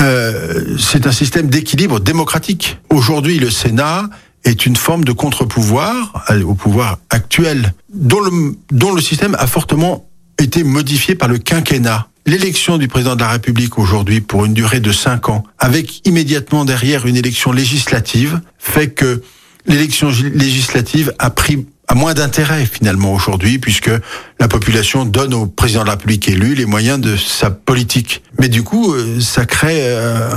euh, 0.00 0.76
c'est 0.78 1.06
un 1.06 1.12
système 1.12 1.48
d'équilibre 1.48 2.00
démocratique. 2.00 2.78
Aujourd'hui, 2.90 3.38
le 3.38 3.50
Sénat 3.50 4.10
est 4.44 4.66
une 4.66 4.76
forme 4.76 5.04
de 5.04 5.12
contre-pouvoir 5.12 6.24
euh, 6.30 6.42
au 6.42 6.54
pouvoir 6.54 6.98
actuel, 7.10 7.72
dont 7.92 8.20
le, 8.20 8.56
dont 8.72 8.92
le 8.92 9.00
système 9.00 9.36
a 9.38 9.46
fortement 9.46 10.08
été 10.38 10.64
modifié 10.64 11.14
par 11.14 11.28
le 11.28 11.38
quinquennat. 11.38 12.08
L'élection 12.28 12.76
du 12.76 12.88
président 12.88 13.16
de 13.16 13.22
la 13.22 13.30
République 13.30 13.78
aujourd'hui 13.78 14.20
pour 14.20 14.44
une 14.44 14.52
durée 14.52 14.80
de 14.80 14.92
cinq 14.92 15.30
ans, 15.30 15.44
avec 15.58 16.06
immédiatement 16.06 16.66
derrière 16.66 17.06
une 17.06 17.16
élection 17.16 17.52
législative, 17.52 18.42
fait 18.58 18.90
que 18.90 19.22
l'élection 19.64 20.10
législative 20.34 21.14
a 21.18 21.30
pris 21.30 21.66
a 21.88 21.94
moins 21.94 22.12
d'intérêt 22.12 22.66
finalement 22.66 23.14
aujourd'hui 23.14 23.58
puisque 23.58 23.90
la 24.38 24.46
population 24.46 25.06
donne 25.06 25.32
au 25.32 25.46
président 25.46 25.80
de 25.80 25.86
la 25.86 25.92
République 25.92 26.28
élu 26.28 26.54
les 26.54 26.66
moyens 26.66 27.00
de 27.00 27.16
sa 27.16 27.50
politique. 27.50 28.22
Mais 28.38 28.50
du 28.50 28.62
coup, 28.62 28.92
euh, 28.92 29.20
ça 29.20 29.46
crée 29.46 29.80
euh, 29.84 30.28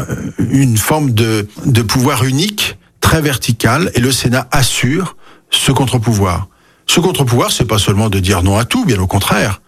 une 0.50 0.77
forme 0.77 1.12
de, 1.12 1.50
de 1.65 1.81
pouvoir 1.81 2.24
unique, 2.24 2.77
très 3.01 3.21
vertical, 3.21 3.91
et 3.95 4.00
le 4.00 4.13
Sénat 4.13 4.48
assure 4.51 5.17
ce 5.50 5.74
contre-pouvoir. 5.74 6.48
Ce 6.88 7.01
contre-pouvoir, 7.01 7.51
c'est 7.51 7.65
pas 7.65 7.79
seulement 7.79 8.10
de 8.10 8.19
dire 8.19 8.43
non 8.43 8.57
à 8.57 8.63
tout, 8.63 8.86
bien 8.86 9.00
au 9.01 9.07
contraire. 9.07 9.60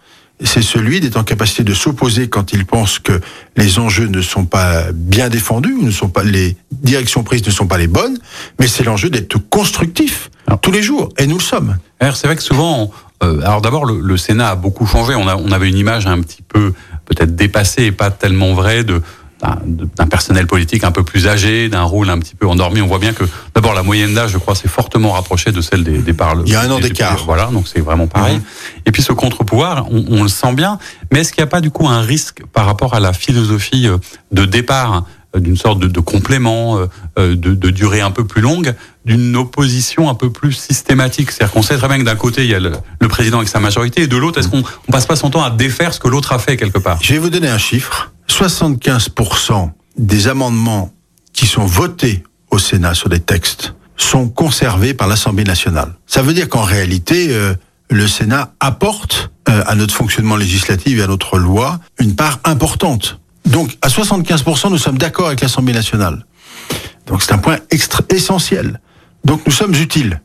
C'est 0.43 0.61
celui 0.61 0.99
d'être 0.99 1.17
en 1.17 1.23
capacité 1.23 1.63
de 1.63 1.73
s'opposer 1.73 2.27
quand 2.27 2.53
il 2.53 2.65
pense 2.65 2.99
que 2.99 3.19
les 3.55 3.79
enjeux 3.79 4.07
ne 4.07 4.21
sont 4.21 4.45
pas 4.45 4.91
bien 4.93 5.29
défendus, 5.29 5.75
ne 5.81 5.91
sont 5.91 6.09
pas 6.09 6.23
les 6.23 6.57
directions 6.71 7.23
prises 7.23 7.45
ne 7.45 7.51
sont 7.51 7.67
pas 7.67 7.77
les 7.77 7.87
bonnes, 7.87 8.17
mais 8.59 8.67
c'est 8.67 8.83
l'enjeu 8.83 9.09
d'être 9.09 9.37
constructif 9.49 10.29
Alors. 10.47 10.59
tous 10.59 10.71
les 10.71 10.83
jours, 10.83 11.09
et 11.17 11.27
nous 11.27 11.37
le 11.37 11.43
sommes. 11.43 11.77
Alors, 11.99 12.15
C'est 12.17 12.27
vrai 12.27 12.35
que 12.35 12.43
souvent, 12.43 12.91
euh, 13.23 13.41
alors 13.41 13.61
d'abord, 13.61 13.85
le, 13.85 13.99
le 14.01 14.17
Sénat 14.17 14.49
a 14.49 14.55
beaucoup 14.55 14.85
changé. 14.85 15.15
On, 15.15 15.27
a, 15.27 15.35
on 15.35 15.51
avait 15.51 15.69
une 15.69 15.77
image 15.77 16.07
un 16.07 16.19
petit 16.21 16.41
peu 16.41 16.73
peut-être 17.05 17.35
dépassée 17.35 17.85
et 17.85 17.91
pas 17.91 18.11
tellement 18.11 18.53
vraie 18.53 18.83
de 18.83 19.01
d'un 19.65 20.07
personnel 20.07 20.47
politique 20.47 20.83
un 20.83 20.91
peu 20.91 21.03
plus 21.03 21.27
âgé, 21.27 21.69
d'un 21.69 21.83
rôle 21.83 22.09
un 22.09 22.17
petit 22.19 22.35
peu 22.35 22.47
endormi. 22.47 22.81
On 22.81 22.87
voit 22.87 22.99
bien 22.99 23.13
que 23.13 23.25
d'abord 23.53 23.73
la 23.73 23.83
moyenne 23.83 24.13
d'âge, 24.13 24.31
je 24.31 24.37
crois, 24.37 24.55
s'est 24.55 24.67
fortement 24.67 25.11
rapprochée 25.11 25.51
de 25.51 25.61
celle 25.61 25.83
des, 25.83 25.97
des 25.97 26.13
parlements. 26.13 26.43
Il 26.45 26.53
y 26.53 26.55
a 26.55 26.61
un 26.61 26.71
an 26.71 26.79
d'écart. 26.79 27.23
Voilà, 27.25 27.45
donc 27.47 27.67
c'est 27.67 27.81
vraiment 27.81 28.07
pareil. 28.07 28.39
Et 28.85 28.91
puis 28.91 29.01
ce 29.01 29.11
contre-pouvoir, 29.11 29.87
on, 29.91 30.05
on 30.09 30.23
le 30.23 30.29
sent 30.29 30.53
bien. 30.53 30.79
Mais 31.11 31.19
est-ce 31.19 31.33
qu'il 31.33 31.41
n'y 31.41 31.47
a 31.47 31.51
pas 31.51 31.61
du 31.61 31.71
coup 31.71 31.87
un 31.87 32.01
risque 32.01 32.41
par 32.53 32.65
rapport 32.65 32.93
à 32.93 32.99
la 32.99 33.11
philosophie 33.11 33.87
euh, 33.87 33.97
de 34.31 34.45
départ 34.45 35.05
euh, 35.35 35.39
d'une 35.39 35.57
sorte 35.57 35.79
de, 35.79 35.87
de 35.87 35.99
complément, 35.99 36.79
euh, 37.17 37.35
de, 37.35 37.53
de 37.53 37.69
durée 37.69 38.01
un 38.01 38.11
peu 38.11 38.23
plus 38.23 38.41
longue, 38.41 38.73
d'une 39.03 39.35
opposition 39.35 40.09
un 40.09 40.15
peu 40.15 40.29
plus 40.31 40.53
systématique? 40.53 41.31
C'est-à-dire 41.31 41.51
qu'on 41.51 41.63
sait 41.63 41.77
très 41.77 41.89
bien 41.89 41.99
que 41.99 42.03
d'un 42.03 42.15
côté, 42.15 42.45
il 42.45 42.49
y 42.49 42.55
a 42.55 42.59
le, 42.59 42.71
le 43.01 43.07
président 43.09 43.37
avec 43.37 43.49
sa 43.49 43.59
majorité, 43.59 44.03
et 44.03 44.07
de 44.07 44.15
l'autre, 44.15 44.39
est-ce 44.39 44.47
qu'on 44.47 44.63
on 44.87 44.91
passe 44.91 45.05
pas 45.05 45.17
son 45.17 45.29
temps 45.29 45.43
à 45.43 45.49
défaire 45.49 45.93
ce 45.93 45.99
que 45.99 46.07
l'autre 46.07 46.31
a 46.31 46.39
fait 46.39 46.55
quelque 46.55 46.77
part? 46.77 46.97
Je 47.01 47.13
vais 47.13 47.19
vous 47.19 47.29
donner 47.29 47.49
un 47.49 47.57
chiffre. 47.57 48.12
75% 48.33 49.69
des 49.95 50.27
amendements 50.27 50.91
qui 51.33 51.45
sont 51.45 51.65
votés 51.65 52.23
au 52.49 52.57
Sénat 52.57 52.95
sur 52.95 53.07
des 53.07 53.19
textes 53.19 53.75
sont 53.95 54.27
conservés 54.27 54.95
par 54.95 55.07
l'Assemblée 55.07 55.43
nationale. 55.43 55.93
Ça 56.07 56.23
veut 56.23 56.33
dire 56.33 56.49
qu'en 56.49 56.63
réalité, 56.63 57.27
euh, 57.29 57.53
le 57.91 58.07
Sénat 58.07 58.53
apporte 58.59 59.31
euh, 59.49 59.63
à 59.67 59.75
notre 59.75 59.93
fonctionnement 59.93 60.35
législatif 60.35 60.97
et 60.97 61.03
à 61.03 61.07
notre 61.07 61.37
loi 61.37 61.79
une 61.99 62.15
part 62.15 62.39
importante. 62.43 63.19
Donc, 63.45 63.77
à 63.83 63.87
75%, 63.89 64.71
nous 64.71 64.79
sommes 64.79 64.97
d'accord 64.97 65.27
avec 65.27 65.41
l'Assemblée 65.41 65.73
nationale. 65.73 66.25
Donc, 67.05 67.21
c'est 67.21 67.33
un 67.33 67.37
point 67.37 67.59
essentiel. 68.09 68.81
Donc, 69.25 69.41
nous 69.45 69.51
sommes 69.51 69.75
utiles. 69.75 70.21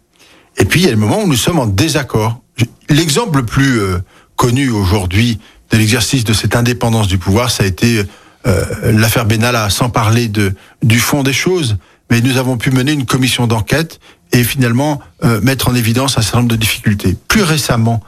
Et 0.56 0.64
puis, 0.64 0.80
il 0.80 0.84
y 0.84 0.88
a 0.88 0.90
des 0.90 0.96
moments 0.96 1.22
où 1.22 1.26
nous 1.28 1.36
sommes 1.36 1.58
en 1.58 1.66
désaccord. 1.66 2.40
L'exemple 2.88 3.38
le 3.40 3.46
plus 3.46 3.80
euh, 3.80 3.98
connu 4.36 4.70
aujourd'hui 4.70 5.38
de 5.70 5.76
l'exercice 5.76 6.24
de 6.24 6.32
cette 6.32 6.56
indépendance 6.56 7.08
du 7.08 7.18
pouvoir, 7.18 7.50
ça 7.50 7.64
a 7.64 7.66
été 7.66 8.04
euh, 8.46 8.64
l'affaire 8.92 9.26
Benalla, 9.26 9.70
sans 9.70 9.90
parler 9.90 10.28
de, 10.28 10.54
du 10.82 10.98
fond 10.98 11.22
des 11.22 11.32
choses. 11.32 11.76
Mais 12.10 12.20
nous 12.20 12.36
avons 12.36 12.56
pu 12.56 12.70
mener 12.70 12.92
une 12.92 13.04
commission 13.04 13.46
d'enquête 13.46 14.00
et 14.32 14.44
finalement 14.44 15.00
euh, 15.24 15.40
mettre 15.42 15.68
en 15.68 15.74
évidence 15.74 16.18
un 16.18 16.22
certain 16.22 16.38
nombre 16.38 16.50
de 16.50 16.56
difficultés. 16.56 17.16
Plus 17.28 17.42
récemment, 17.42 18.02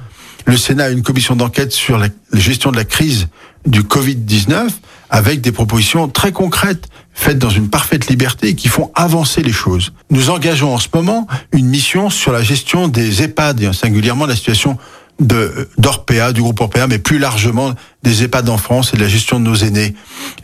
le 0.46 0.56
Sénat 0.56 0.84
a 0.84 0.90
une 0.90 1.02
commission 1.02 1.36
d'enquête 1.36 1.72
sur 1.72 1.98
la, 1.98 2.08
gestion 2.32 2.70
de 2.70 2.76
la 2.76 2.84
crise 2.84 3.28
du 3.66 3.82
Covid-19 3.82 4.68
avec 5.10 5.40
des 5.40 5.52
propositions 5.52 6.08
très 6.08 6.32
concrètes 6.32 6.88
faites 7.12 7.38
dans 7.38 7.50
une 7.50 7.68
parfaite 7.68 8.06
liberté 8.06 8.54
qui 8.54 8.68
font 8.68 8.90
avancer 8.94 9.42
les 9.42 9.52
choses. 9.52 9.92
Nous 10.10 10.30
engageons 10.30 10.72
en 10.72 10.78
ce 10.78 10.88
moment 10.94 11.26
une 11.52 11.66
mission 11.66 12.08
sur 12.08 12.32
la 12.32 12.42
gestion 12.42 12.88
des 12.88 13.22
EHPAD 13.22 13.60
et 13.60 13.72
singulièrement 13.72 14.26
la 14.26 14.36
situation 14.36 14.78
de 15.20 15.68
d'Orpea, 15.78 16.32
du 16.32 16.42
groupe 16.42 16.60
Orpea, 16.60 16.86
mais 16.88 16.98
plus 16.98 17.18
largement 17.18 17.74
des 18.02 18.24
EHPAD 18.24 18.48
en 18.48 18.58
France 18.58 18.92
et 18.92 18.96
de 18.96 19.02
la 19.02 19.08
gestion 19.08 19.38
de 19.38 19.44
nos 19.44 19.54
aînés. 19.54 19.94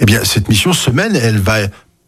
Eh 0.00 0.04
bien, 0.04 0.20
cette 0.24 0.48
mission 0.48 0.72
semaine, 0.72 1.16
elle 1.16 1.38
va 1.38 1.58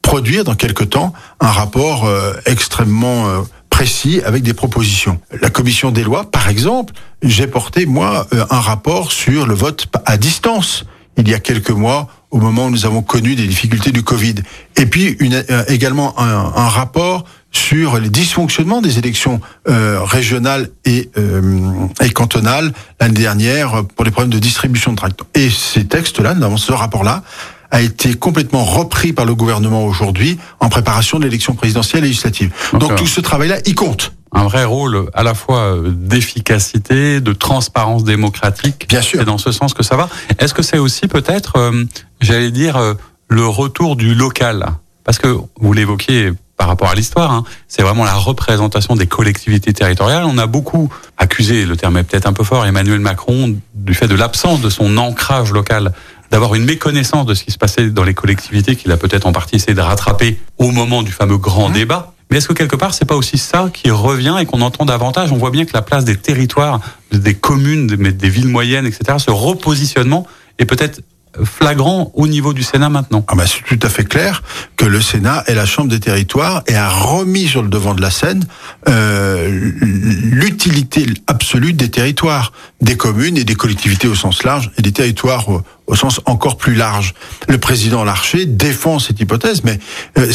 produire 0.02 0.44
dans 0.44 0.54
quelque 0.54 0.84
temps 0.84 1.12
un 1.40 1.50
rapport 1.50 2.06
euh, 2.06 2.32
extrêmement 2.46 3.28
euh, 3.28 3.40
précis 3.68 4.20
avec 4.24 4.42
des 4.42 4.54
propositions. 4.54 5.20
La 5.40 5.50
commission 5.50 5.90
des 5.90 6.02
lois, 6.02 6.30
par 6.30 6.48
exemple, 6.48 6.94
j'ai 7.22 7.46
porté 7.46 7.86
moi 7.86 8.26
euh, 8.32 8.44
un 8.50 8.60
rapport 8.60 9.12
sur 9.12 9.46
le 9.46 9.54
vote 9.54 9.86
à 10.06 10.16
distance 10.16 10.84
il 11.18 11.28
y 11.28 11.34
a 11.34 11.40
quelques 11.40 11.70
mois 11.70 12.06
au 12.30 12.38
moment 12.38 12.66
où 12.66 12.70
nous 12.70 12.86
avons 12.86 13.02
connu 13.02 13.34
des 13.34 13.46
difficultés 13.46 13.90
du 13.90 14.02
Covid. 14.02 14.36
Et 14.76 14.86
puis 14.86 15.16
une, 15.18 15.44
euh, 15.50 15.64
également 15.68 16.18
un, 16.18 16.52
un 16.54 16.68
rapport 16.68 17.24
sur 17.58 17.98
les 17.98 18.08
dysfonctionnements 18.08 18.80
des 18.80 18.98
élections 18.98 19.40
euh, 19.68 20.00
régionales 20.02 20.70
et, 20.84 21.10
euh, 21.18 21.86
et 22.00 22.10
cantonales 22.10 22.72
l'année 23.00 23.20
dernière 23.20 23.84
pour 23.96 24.04
les 24.04 24.10
problèmes 24.10 24.32
de 24.32 24.38
distribution 24.38 24.92
de 24.92 24.96
tracts. 24.96 25.20
Et 25.34 25.50
ces 25.50 25.84
textes-là, 25.84 26.34
ce 26.56 26.72
rapport-là, 26.72 27.22
a 27.70 27.82
été 27.82 28.14
complètement 28.14 28.64
repris 28.64 29.12
par 29.12 29.26
le 29.26 29.34
gouvernement 29.34 29.84
aujourd'hui 29.84 30.38
en 30.60 30.68
préparation 30.68 31.18
de 31.18 31.24
l'élection 31.24 31.54
présidentielle 31.54 32.04
et 32.04 32.08
législative. 32.08 32.50
Donc 32.72 32.94
tout 32.94 33.06
ce 33.06 33.20
travail-là, 33.20 33.58
il 33.66 33.74
compte. 33.74 34.12
Un 34.32 34.44
vrai 34.44 34.64
rôle 34.64 35.10
à 35.14 35.22
la 35.22 35.34
fois 35.34 35.74
euh, 35.74 35.90
d'efficacité, 35.90 37.20
de 37.20 37.32
transparence 37.32 38.04
démocratique. 38.04 38.86
Bien 38.88 39.00
sûr. 39.00 39.20
C'est 39.20 39.24
dans 39.24 39.38
ce 39.38 39.52
sens 39.52 39.72
que 39.74 39.82
ça 39.82 39.96
va. 39.96 40.08
Est-ce 40.38 40.52
que 40.52 40.62
c'est 40.62 40.78
aussi 40.78 41.08
peut-être, 41.08 41.56
euh, 41.56 41.84
j'allais 42.20 42.50
dire, 42.50 42.76
euh, 42.76 42.94
le 43.28 43.46
retour 43.46 43.96
du 43.96 44.14
local? 44.14 44.66
Parce 45.04 45.18
que 45.18 45.34
vous 45.58 45.72
l'évoquiez 45.72 46.32
par 46.58 46.66
rapport 46.66 46.90
à 46.90 46.94
l'histoire, 46.94 47.32
hein, 47.32 47.44
c'est 47.68 47.82
vraiment 47.82 48.04
la 48.04 48.14
représentation 48.14 48.96
des 48.96 49.06
collectivités 49.06 49.72
territoriales. 49.72 50.24
On 50.26 50.36
a 50.38 50.46
beaucoup 50.46 50.92
accusé, 51.16 51.64
le 51.64 51.76
terme 51.76 51.96
est 51.96 52.02
peut-être 52.02 52.26
un 52.26 52.32
peu 52.32 52.44
fort, 52.44 52.66
Emmanuel 52.66 52.98
Macron 52.98 53.56
du 53.74 53.94
fait 53.94 54.08
de 54.08 54.16
l'absence 54.16 54.60
de 54.60 54.68
son 54.68 54.98
ancrage 54.98 55.52
local, 55.52 55.92
d'avoir 56.32 56.56
une 56.56 56.64
méconnaissance 56.64 57.26
de 57.26 57.34
ce 57.34 57.44
qui 57.44 57.52
se 57.52 57.58
passait 57.58 57.90
dans 57.90 58.02
les 58.02 58.12
collectivités 58.12 58.74
qu'il 58.74 58.90
a 58.90 58.96
peut-être 58.96 59.26
en 59.26 59.32
partie 59.32 59.56
essayé 59.56 59.74
de 59.74 59.80
rattraper 59.80 60.38
au 60.58 60.72
moment 60.72 61.02
du 61.02 61.12
fameux 61.12 61.38
grand 61.38 61.70
débat. 61.70 62.12
Mais 62.30 62.38
est-ce 62.38 62.48
que 62.48 62.52
quelque 62.52 62.76
part, 62.76 62.92
c'est 62.92 63.06
pas 63.06 63.16
aussi 63.16 63.38
ça 63.38 63.70
qui 63.72 63.90
revient 63.90 64.36
et 64.38 64.44
qu'on 64.44 64.60
entend 64.60 64.84
davantage? 64.84 65.32
On 65.32 65.36
voit 65.36 65.50
bien 65.50 65.64
que 65.64 65.72
la 65.72 65.80
place 65.80 66.04
des 66.04 66.16
territoires, 66.16 66.80
des 67.12 67.34
communes, 67.34 67.86
des, 67.86 68.12
des 68.12 68.28
villes 68.28 68.48
moyennes, 68.48 68.84
etc., 68.84 69.16
ce 69.18 69.30
repositionnement 69.30 70.26
est 70.58 70.66
peut-être 70.66 71.00
flagrant 71.44 72.10
au 72.14 72.26
niveau 72.26 72.52
du 72.52 72.62
Sénat 72.62 72.88
maintenant. 72.88 73.24
Ah 73.28 73.34
bah 73.34 73.44
c'est 73.46 73.62
tout 73.64 73.86
à 73.86 73.90
fait 73.90 74.04
clair 74.04 74.42
que 74.76 74.84
le 74.84 75.00
Sénat 75.00 75.44
est 75.46 75.54
la 75.54 75.66
Chambre 75.66 75.88
des 75.88 76.00
territoires 76.00 76.62
et 76.66 76.74
a 76.74 76.88
remis 76.88 77.46
sur 77.46 77.62
le 77.62 77.68
devant 77.68 77.94
de 77.94 78.00
la 78.00 78.10
scène 78.10 78.44
euh, 78.88 79.48
l'utilité 79.80 81.06
absolue 81.26 81.72
des 81.72 81.90
territoires, 81.90 82.52
des 82.80 82.96
communes 82.96 83.36
et 83.36 83.44
des 83.44 83.54
collectivités 83.54 84.08
au 84.08 84.14
sens 84.14 84.44
large 84.44 84.70
et 84.78 84.82
des 84.82 84.92
territoires 84.92 85.46
au, 85.86 85.94
sens 85.94 86.20
encore 86.26 86.56
plus 86.56 86.74
large. 86.74 87.14
Le 87.48 87.58
président 87.58 88.04
Larcher 88.04 88.46
défend 88.46 88.98
cette 88.98 89.20
hypothèse, 89.20 89.62
mais 89.64 89.78
euh, 90.18 90.32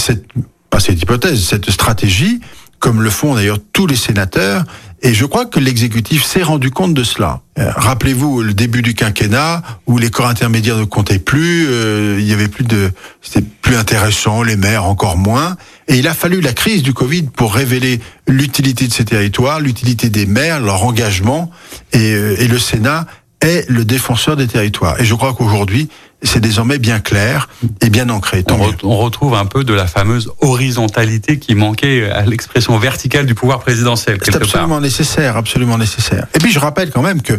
pas 0.70 0.80
cette 0.80 1.02
hypothèse, 1.02 1.44
cette 1.44 1.70
stratégie, 1.70 2.42
comme 2.80 3.02
le 3.02 3.10
font 3.10 3.36
d'ailleurs 3.36 3.60
tous 3.72 3.88
les 3.88 3.96
sénateurs, 3.96 4.66
et 5.06 5.14
je 5.14 5.26
crois 5.26 5.46
que 5.46 5.60
l'exécutif 5.60 6.24
s'est 6.24 6.44
rendu 6.44 6.72
compte 6.72 6.94
de 6.94 7.04
cela. 7.04 7.42
Euh, 7.60 7.70
Rappelez-vous 7.76 8.42
le 8.42 8.54
début 8.54 8.82
du 8.82 8.94
quinquennat 8.94 9.62
où 9.86 9.98
les 9.98 10.10
corps 10.10 10.28
intermédiaires 10.28 10.78
ne 10.78 10.86
comptaient 10.86 11.20
plus, 11.20 11.68
euh, 11.68 12.18
il 12.20 12.26
y 12.26 12.32
avait 12.32 12.48
plus 12.48 12.64
de, 12.64 12.90
c'était 13.22 13.46
plus 13.62 13.76
intéressant, 13.76 14.44
les 14.44 14.56
maires 14.56 14.86
encore 14.86 15.18
moins. 15.18 15.58
Et 15.90 15.98
il 15.98 16.08
a 16.08 16.14
fallu 16.14 16.40
la 16.40 16.54
crise 16.54 16.84
du 16.84 16.94
Covid 16.94 17.24
pour 17.24 17.54
révéler 17.54 18.00
l'utilité 18.28 18.88
de 18.88 18.94
ces 18.94 19.04
territoires, 19.04 19.60
l'utilité 19.60 20.10
des 20.10 20.26
maires, 20.26 20.62
leur 20.62 20.86
engagement. 20.86 21.52
Et, 21.92 22.14
euh, 22.14 22.36
et 22.40 22.48
le 22.48 22.58
Sénat 22.58 23.06
est 23.42 23.70
le 23.70 23.84
défenseur 23.84 24.38
des 24.38 24.48
territoires. 24.48 25.00
Et 25.02 25.06
je 25.06 25.14
crois 25.16 25.34
qu'aujourd'hui, 25.34 25.90
c'est 26.24 26.40
désormais 26.40 26.80
bien 26.80 27.00
clair 27.00 27.50
et 27.82 27.90
bien 27.90 28.10
ancré. 28.10 28.44
On, 28.50 28.58
re 28.58 28.76
on, 28.84 28.98
retrouve 28.98 29.36
un 29.36 29.46
peu 29.46 29.64
de 29.64 29.74
la 29.74 29.88
fameuse 29.88 30.32
horizontalité 30.42 31.40
qui 31.40 31.56
manquait 31.56 32.10
à 32.10 32.26
l'expression 32.26 32.78
verticale 32.78 33.26
du 33.26 33.36
pouvoir 33.36 33.60
présidentiel. 33.60 34.20
C'est 34.22 34.36
absolument 34.36 34.70
part. 34.70 34.82
nécessaire, 34.82 35.38
absolument 35.38 35.78
nécessaire. 35.78 36.28
Et 36.34 36.40
puis 36.40 36.52
je 36.52 36.60
rappelle 36.60 36.92
quand 36.92 37.02
même 37.02 37.22
que, 37.22 37.34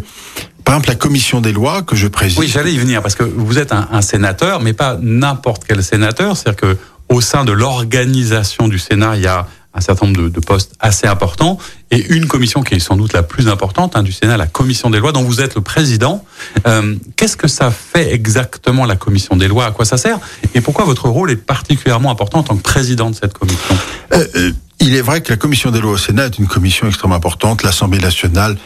par 0.65 0.75
exemple, 0.75 0.89
la 0.89 0.95
commission 0.97 1.41
des 1.41 1.53
lois 1.53 1.83
que 1.83 1.97
je 1.97 2.07
préside. 2.09 2.39
Oui, 2.39 2.49
j'allais 2.49 2.73
y 2.73 2.79
venir 2.79 3.03
parce 3.03 3.15
que 3.15 3.25
vous 3.25 3.59
êtes 3.59 3.73
un, 3.73 3.89
un 3.91 4.03
sénateur, 4.03 4.61
mais 4.61 4.73
pas 4.73 4.99
n'importe 5.01 5.65
quel 5.67 5.83
sénateur. 5.83 6.37
C'est-à-dire 6.37 6.61
que 6.61 6.79
au 7.09 7.21
sein 7.21 7.45
de 7.45 7.53
l'organisation 7.53 8.69
du 8.69 8.79
Sénat, 8.79 9.17
il 9.17 9.23
y 9.23 9.27
a 9.27 9.47
un 9.75 9.81
certain 9.81 10.07
nombre 10.07 10.23
de, 10.23 10.29
de, 10.29 10.41
postes 10.41 10.73
assez 10.79 11.07
importants 11.07 11.59
et 11.91 12.15
une 12.15 12.27
commission 12.27 12.63
qui 12.63 12.75
est 12.75 12.79
sans 12.79 12.97
doute 12.97 13.13
la 13.13 13.23
plus 13.23 13.49
importante 13.49 13.97
hein, 13.97 14.03
du 14.03 14.13
Sénat, 14.13 14.37
la 14.37 14.47
commission 14.47 14.89
des 14.89 15.01
lois, 15.01 15.13
dont 15.13 15.25
vous 15.25 15.41
êtes 15.41 15.57
le 15.57 15.61
président. 15.61 16.25
Euh, 16.67 16.95
Qu'est-ce 17.17 17.37
que 17.37 17.49
ça 17.49 17.71
fait 17.71 18.13
exactement 18.13 18.85
la 18.87 18.97
commission 18.97 19.37
des 19.37 19.49
lois? 19.49 19.67
À 19.67 19.71
quoi 19.73 19.85
ça 19.85 19.97
sert? 19.97 20.19
Et 20.55 20.61
pourquoi 20.61 20.85
votre 20.85 21.09
rôle 21.09 21.31
est 21.31 21.37
particulièrement 21.37 22.11
important 22.11 22.39
en 22.39 22.43
tant 22.45 22.57
que 22.57 22.63
président 22.63 23.11
de 23.11 23.17
cette 23.17 23.37
commission? 23.37 23.77
Euh, 24.13 24.27
euh, 24.37 24.53
Il 24.81 24.95
est 24.95 25.03
vrai 25.03 25.23
que 25.23 25.31
la 25.31 25.37
commission 25.37 25.71
des 25.71 25.81
lois 25.81 25.93
au 25.93 25.99
Sénat 25.99 26.27
est 26.27 26.39
une 26.39 26.47
commission 26.47 26.87
extrêmement 26.87 27.17
importante. 27.17 27.63
L'Assemblée 27.63 27.99
nationale, 27.99 28.57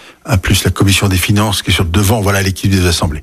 plus 0.42 0.64
la 0.64 0.70
commission 0.70 1.08
des 1.08 1.16
finances 1.16 1.62
qui 1.62 1.70
est 1.70 1.74
sur 1.74 1.84
le 1.84 1.90
devant, 1.90 2.20
voilà 2.20 2.42
l'équipe 2.42 2.70
des 2.70 2.86
assemblées. 2.86 3.22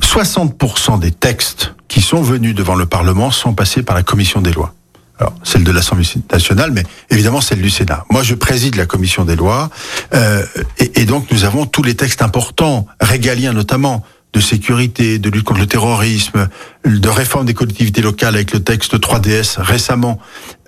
60% 0.00 0.98
des 1.00 1.10
textes 1.10 1.74
qui 1.88 2.00
sont 2.00 2.22
venus 2.22 2.54
devant 2.54 2.74
le 2.74 2.86
Parlement 2.86 3.30
sont 3.30 3.52
passés 3.54 3.82
par 3.82 3.94
la 3.94 4.02
commission 4.02 4.40
des 4.40 4.52
lois. 4.52 4.74
Alors, 5.18 5.34
celle 5.44 5.62
de 5.62 5.70
l'Assemblée 5.70 6.06
nationale, 6.32 6.72
mais 6.72 6.82
évidemment 7.10 7.40
celle 7.40 7.62
du 7.62 7.70
Sénat. 7.70 8.04
Moi, 8.10 8.24
je 8.24 8.34
préside 8.34 8.74
la 8.74 8.86
commission 8.86 9.24
des 9.24 9.36
lois, 9.36 9.70
euh, 10.12 10.44
et, 10.78 11.02
et, 11.02 11.04
donc 11.04 11.30
nous 11.30 11.44
avons 11.44 11.66
tous 11.66 11.84
les 11.84 11.94
textes 11.94 12.20
importants, 12.20 12.86
régaliens 13.00 13.52
notamment, 13.52 14.04
de 14.34 14.40
sécurité, 14.40 15.18
de 15.18 15.30
lutte 15.30 15.44
contre 15.44 15.60
le 15.60 15.66
terrorisme, 15.66 16.48
de 16.84 17.08
réforme 17.08 17.46
des 17.46 17.54
collectivités 17.54 18.02
locales 18.02 18.34
avec 18.34 18.52
le 18.52 18.62
texte 18.62 18.98
3DS 18.98 19.60
récemment, 19.60 20.18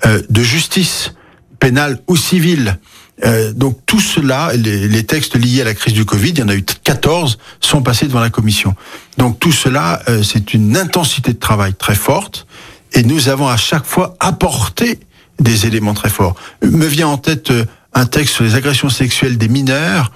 euh, 0.06 0.22
de 0.30 0.42
justice 0.42 1.12
pénale 1.58 1.98
ou 2.06 2.16
civile. 2.16 2.78
Euh, 3.24 3.52
donc 3.52 3.78
tout 3.86 3.98
cela, 3.98 4.52
les, 4.54 4.88
les, 4.88 5.04
textes 5.04 5.36
liés 5.36 5.62
à 5.62 5.64
la 5.64 5.74
crise 5.74 5.94
du 5.94 6.04
Covid, 6.04 6.30
il 6.30 6.38
y 6.38 6.42
en 6.42 6.48
a 6.48 6.54
eu 6.54 6.62
14, 6.62 7.38
sont 7.60 7.82
passés 7.82 8.06
devant 8.06 8.20
la 8.20 8.30
commission. 8.30 8.74
Donc 9.18 9.40
tout 9.40 9.52
cela, 9.52 10.02
euh, 10.08 10.22
c'est 10.22 10.54
une 10.54 10.76
intensité 10.76 11.32
de 11.32 11.38
travail 11.38 11.74
très 11.74 11.94
forte. 11.94 12.45
Et 12.92 13.02
nous 13.02 13.28
avons 13.28 13.48
à 13.48 13.56
chaque 13.56 13.84
fois 13.84 14.16
apporté 14.20 14.98
des 15.38 15.66
éléments 15.66 15.94
très 15.94 16.08
forts. 16.08 16.34
Me 16.62 16.86
vient 16.86 17.08
en 17.08 17.18
tête 17.18 17.52
un 17.92 18.04
texte 18.04 18.34
sur 18.34 18.44
les 18.44 18.54
agressions 18.54 18.90
sexuelles 18.90 19.38
des 19.38 19.48
mineurs. 19.48 20.12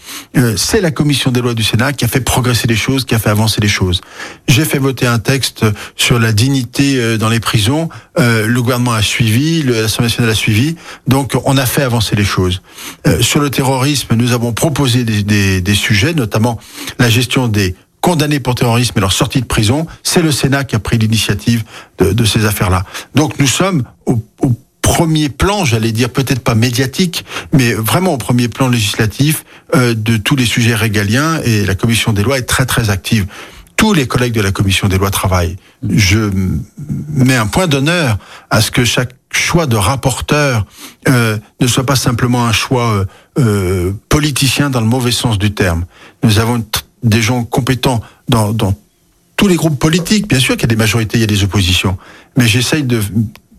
C'est 0.57 0.83
la 0.83 0.91
commission 0.91 1.31
des 1.31 1.41
lois 1.41 1.55
du 1.55 1.63
Sénat 1.63 1.95
qui 1.95 2.05
a 2.05 2.09
fait 2.09 2.21
progresser 2.21 2.67
les 2.69 2.77
choses, 2.77 3.07
qui 3.07 3.15
a 3.15 3.19
fait 3.19 3.31
avancer 3.31 3.61
les 3.63 3.69
choses. 3.69 4.03
J'ai 4.49 4.67
fait 4.67 4.79
voter 4.79 5.07
un 5.07 5.19
texte 5.19 5.65
sur 5.97 6.19
la 6.19 6.33
dignité 6.33 7.17
dans 7.17 7.31
les 7.31 7.41
prisons. 7.41 7.89
Le 8.19 8.59
gouvernement 8.59 8.93
a 8.93 9.03
suivi, 9.03 9.63
l'Assemblée 9.63 10.09
nationale 10.09 10.31
a 10.31 10.35
suivi. 10.35 10.77
Donc 11.07 11.33
on 11.47 11.57
a 11.57 11.65
fait 11.65 11.83
avancer 11.83 12.17
les 12.17 12.25
choses. 12.25 12.61
Sur 13.23 13.41
le 13.41 13.49
terrorisme, 13.49 14.15
nous 14.15 14.33
avons 14.33 14.53
proposé 14.53 15.05
des, 15.05 15.23
des, 15.23 15.63
des 15.63 15.75
sujets, 15.75 16.13
notamment 16.13 16.61
la 16.99 17.09
gestion 17.09 17.49
des 17.49 17.75
condamnés 18.01 18.41
pour 18.41 18.55
terrorisme 18.55 18.95
et 18.97 19.01
leur 19.01 19.13
sortie 19.13 19.41
de 19.41 19.47
prison, 19.47 19.87
c'est 20.03 20.23
le 20.23 20.33
Sénat 20.33 20.65
qui 20.65 20.77
a 20.77 20.79
pris 20.79 20.99
l'initiative 20.99 21.65
de, 21.99 22.13
de, 22.13 22.25
ces 22.25 22.47
affaires-là. 22.47 22.85
Donc 23.15 23.39
nous 23.39 23.47
sommes 23.47 23.83
au, 24.07 24.23
au 24.41 24.53
premier 24.91 25.29
plan, 25.29 25.65
j'allais 25.65 25.93
dire 25.93 26.11
peut-être 26.11 26.41
pas 26.41 26.55
médiatique, 26.55 27.25
mais 27.53 27.75
vraiment 27.75 28.15
au 28.15 28.19
premier 28.19 28.49
plan 28.49 28.69
législatif 28.69 29.45
euh, 29.77 29.95
de 29.95 30.17
tous 30.17 30.35
les 30.35 30.47
sujets 30.47 30.75
régaliens 30.75 31.41
et 31.45 31.65
la 31.65 31.75
commission 31.75 32.13
des 32.13 32.23
lois 32.23 32.39
est 32.39 32.43
très 32.43 32.67
très 32.67 32.91
active. 32.91 33.27
Tous 33.77 33.93
les 33.95 34.07
collègues 34.07 34.35
de 34.35 34.41
la 34.41 34.53
commission 34.53 34.89
des 34.89 34.99
lois 34.99 35.11
travaillent. 35.11 35.57
Je 35.89 36.31
mets 37.09 37.37
un 37.37 37.47
point 37.47 37.67
d'honneur 37.67 38.19
à 38.51 38.61
ce 38.61 38.71
que 38.71 38.85
chaque 38.85 39.13
choix 39.33 39.67
de 39.67 39.77
rapporteur 39.77 40.67
euh, 41.09 41.39
ne 41.61 41.67
soit 41.67 41.87
pas 41.87 41.97
simplement 41.97 42.45
un 42.47 42.53
choix 42.53 43.07
euh, 43.39 43.93
politicien 44.09 44.71
dans 44.71 44.81
le 44.81 44.87
mauvais 44.87 45.13
sens 45.13 45.39
du 45.39 45.53
terme. 45.53 45.85
Nous 46.25 46.41
avons 46.41 46.57
une 46.57 46.65
des 47.03 47.23
gens 47.23 47.45
compétents 47.45 48.01
dans, 48.29 48.53
dans 48.53 48.75
tous 49.37 49.49
les 49.49 49.57
groupes 49.57 49.79
politiques. 49.79 50.29
Bien 50.29 50.41
sûr 50.41 50.55
qu'il 50.55 50.63
y 50.63 50.65
a 50.65 50.75
des 50.75 50.77
majorités, 50.77 51.19
il 51.19 51.23
y 51.23 51.25
a 51.25 51.27
des 51.27 51.45
oppositions, 51.45 51.97
mais 52.37 52.47
j'essaye 52.47 52.83
de 52.83 53.01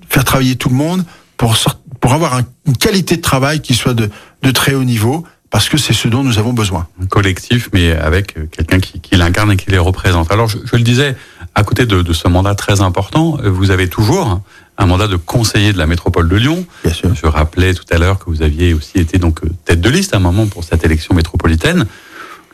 faire 0.09 0.23
travailler 0.23 0.55
tout 0.55 0.69
le 0.69 0.75
monde 0.75 1.03
pour, 1.37 1.57
pour 1.99 2.13
avoir 2.13 2.35
un, 2.35 2.43
une 2.67 2.77
qualité 2.77 3.15
de 3.17 3.21
travail 3.21 3.61
qui 3.61 3.73
soit 3.73 3.93
de, 3.93 4.09
de 4.43 4.51
très 4.51 4.73
haut 4.73 4.83
niveau, 4.83 5.25
parce 5.49 5.67
que 5.67 5.77
c'est 5.77 5.93
ce 5.93 6.07
dont 6.07 6.23
nous 6.23 6.39
avons 6.39 6.53
besoin. 6.53 6.87
Un 7.01 7.07
collectif, 7.07 7.69
mais 7.73 7.91
avec 7.91 8.35
quelqu'un 8.51 8.79
qui, 8.79 9.01
qui 9.01 9.15
l'incarne 9.15 9.51
et 9.51 9.57
qui 9.57 9.69
les 9.69 9.77
représente. 9.77 10.31
Alors, 10.31 10.47
je, 10.47 10.57
je 10.63 10.75
le 10.77 10.83
disais, 10.83 11.15
à 11.55 11.63
côté 11.63 11.85
de, 11.85 12.01
de, 12.01 12.13
ce 12.13 12.27
mandat 12.29 12.55
très 12.55 12.79
important, 12.79 13.37
vous 13.43 13.69
avez 13.71 13.89
toujours 13.89 14.39
un 14.77 14.85
mandat 14.85 15.07
de 15.07 15.17
conseiller 15.17 15.73
de 15.73 15.77
la 15.77 15.87
métropole 15.87 16.29
de 16.29 16.35
Lyon. 16.37 16.65
Bien 16.85 16.93
sûr. 16.93 17.13
Je 17.13 17.25
rappelais 17.25 17.73
tout 17.73 17.83
à 17.91 17.97
l'heure 17.97 18.17
que 18.17 18.29
vous 18.29 18.41
aviez 18.41 18.73
aussi 18.73 18.97
été 18.99 19.17
donc 19.17 19.41
tête 19.65 19.81
de 19.81 19.89
liste 19.89 20.13
à 20.13 20.17
un 20.17 20.21
moment 20.21 20.47
pour 20.47 20.63
cette 20.63 20.85
élection 20.85 21.13
métropolitaine 21.15 21.85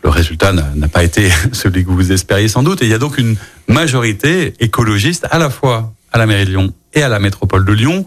le 0.04 0.10
résultat 0.10 0.52
n'a 0.52 0.88
pas 0.88 1.04
été 1.04 1.30
celui 1.52 1.84
que 1.84 1.90
vous 1.90 2.12
espériez 2.12 2.48
sans 2.48 2.64
doute. 2.64 2.82
Et 2.82 2.86
il 2.86 2.92
y 2.92 2.94
a 2.94 3.00
donc 3.00 3.18
une 3.18 3.36
majorité 3.68 4.54
écologiste 4.60 5.28
à 5.32 5.38
la 5.38 5.50
fois 5.50 5.94
à 6.12 6.18
la 6.18 6.26
mairie 6.26 6.46
de 6.46 6.52
Lyon 6.52 6.74
et 6.94 7.04
à 7.04 7.10
la 7.10 7.20
métropole 7.20 7.66
de 7.66 7.74
Lyon. 7.74 8.06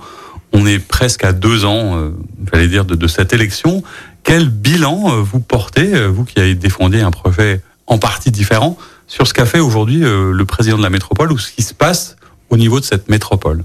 On 0.53 0.67
est 0.67 0.79
presque 0.81 1.25
à 1.25 1.33
deux 1.33 1.65
ans, 1.65 1.97
euh, 1.97 2.11
j'allais 2.53 2.67
dire, 2.67 2.85
de, 2.85 2.97
de, 2.97 3.07
cette 3.07 3.33
élection. 3.33 3.85
Quel 4.25 4.49
bilan 4.49 5.13
euh, 5.13 5.23
vous 5.23 5.39
portez, 5.39 5.95
euh, 5.95 6.07
vous 6.09 6.25
qui 6.25 6.41
avez 6.41 6.55
défendu 6.55 7.01
un 7.01 7.11
projet 7.11 7.61
en 7.87 7.99
partie 7.99 8.31
différent, 8.31 8.77
sur 9.07 9.27
ce 9.27 9.35
qu'a 9.35 9.47
fait 9.47 9.61
aujourd'hui 9.61 10.03
euh, 10.03 10.33
le 10.33 10.45
président 10.45 10.77
de 10.77 10.83
la 10.83 10.91
métropole 10.91 11.33
ou 11.33 11.39
ce 11.39 11.53
qui 11.53 11.63
se 11.63 11.75
passe 11.75 12.17
au 12.49 12.57
niveau 12.57 12.81
de 12.81 12.85
cette 12.85 13.09
métropole? 13.09 13.65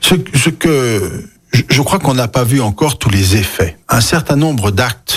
Ce, 0.00 0.14
ce 0.34 0.48
que 0.48 1.28
je, 1.52 1.62
je 1.68 1.82
crois 1.82 1.98
qu'on 1.98 2.14
n'a 2.14 2.28
pas 2.28 2.44
vu 2.44 2.60
encore 2.60 2.98
tous 2.98 3.10
les 3.10 3.36
effets. 3.36 3.76
Un 3.88 4.00
certain 4.00 4.36
nombre 4.36 4.70
d'actes 4.70 5.11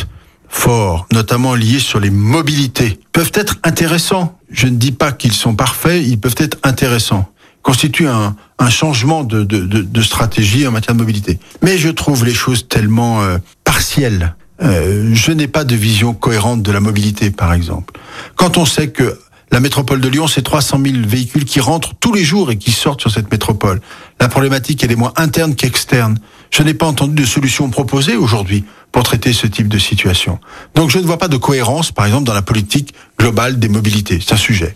forts, 0.56 1.06
notamment 1.12 1.54
liés 1.54 1.80
sur 1.80 2.00
les 2.00 2.10
mobilités, 2.10 3.00
peuvent 3.12 3.32
être 3.34 3.58
intéressants. 3.64 4.38
Je 4.50 4.68
ne 4.68 4.78
dis 4.78 4.92
pas 4.92 5.12
qu'ils 5.12 5.34
sont 5.34 5.56
parfaits, 5.56 6.04
ils 6.04 6.20
peuvent 6.20 6.36
être 6.40 6.58
intéressants 6.64 7.30
constituent 7.62 8.08
un, 8.08 8.36
un 8.60 8.70
changement 8.70 9.24
de, 9.24 9.44
de, 9.44 9.62
de, 9.62 9.82
de, 9.82 10.02
stratégie 10.04 10.68
en 10.68 10.72
matière 10.72 10.94
de 10.94 11.00
mobilité. 11.00 11.40
Mais 11.64 11.80
je 11.80 11.90
trouve 11.90 12.24
les 12.24 12.34
choses 12.36 12.68
tellement 12.68 13.24
euh, 13.24 13.40
partielles. 13.64 14.36
Euh, 14.62 15.10
je 15.14 15.32
n'ai 15.32 15.48
pas 15.48 15.64
de 15.64 15.76
vision 15.76 16.14
cohérente 16.14 16.62
de 16.62 16.72
la 16.72 16.80
mobilité, 16.80 17.32
par 17.32 17.54
exemple. 17.54 18.00
Quand 18.36 18.60
on 18.60 18.66
sait 18.66 18.90
que 18.90 19.18
la 19.52 19.60
métropole 19.60 20.00
de 20.00 20.08
Lyon, 20.08 20.28
c'est 20.28 20.44
300 20.44 20.80
000 20.86 20.98
véhicules 21.08 21.44
qui 21.44 21.60
rentrent 21.60 21.96
tous 22.00 22.14
les 22.14 22.24
jours 22.24 22.52
et 22.52 22.58
qui 22.58 22.72
sortent 22.72 23.02
sur 23.02 23.10
cette 23.10 23.32
métropole. 23.32 23.82
La 24.20 24.28
problématique, 24.28 24.84
elle 24.84 24.92
est 24.92 24.96
moins 24.96 25.14
interne 25.16 25.56
qu'externe. 25.56 26.20
Je 26.52 26.64
n'ai 26.64 26.74
pas 26.74 26.86
entendu 26.86 27.22
de 27.22 27.28
solution 27.28 27.70
proposée 27.70 28.16
aujourd'hui 28.16 28.64
pour 28.92 29.04
traiter 29.04 29.34
ce 29.34 29.48
type 29.48 29.68
de 29.68 29.78
situation. 29.78 30.40
Donc 30.74 30.90
je 30.90 31.00
ne 31.00 31.04
vois 31.04 31.18
pas 31.18 31.28
de 31.28 31.38
cohérence, 31.38 31.92
par 31.92 32.06
exemple, 32.06 32.26
dans 32.26 32.34
la 32.34 32.42
politique 32.42 32.94
globale 33.20 33.60
des 33.60 33.70
mobilités. 33.70 34.20
C'est 34.26 34.34
un 34.34 34.38
sujet. 34.38 34.76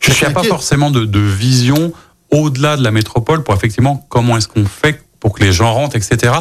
Je 0.00 0.10
ne 0.10 0.32
pas 0.32 0.42
forcément 0.42 0.90
de, 0.90 1.04
de 1.04 1.20
vision 1.20 1.92
au-delà 2.30 2.76
de 2.76 2.82
la 2.82 2.90
métropole 2.90 3.44
pour 3.44 3.54
effectivement 3.54 4.04
comment 4.08 4.36
est-ce 4.36 4.48
qu'on 4.48 4.64
fait 4.64 5.02
pour 5.22 5.32
que 5.32 5.44
les 5.44 5.52
gens 5.52 5.72
rentrent, 5.72 5.94
etc. 5.94 6.32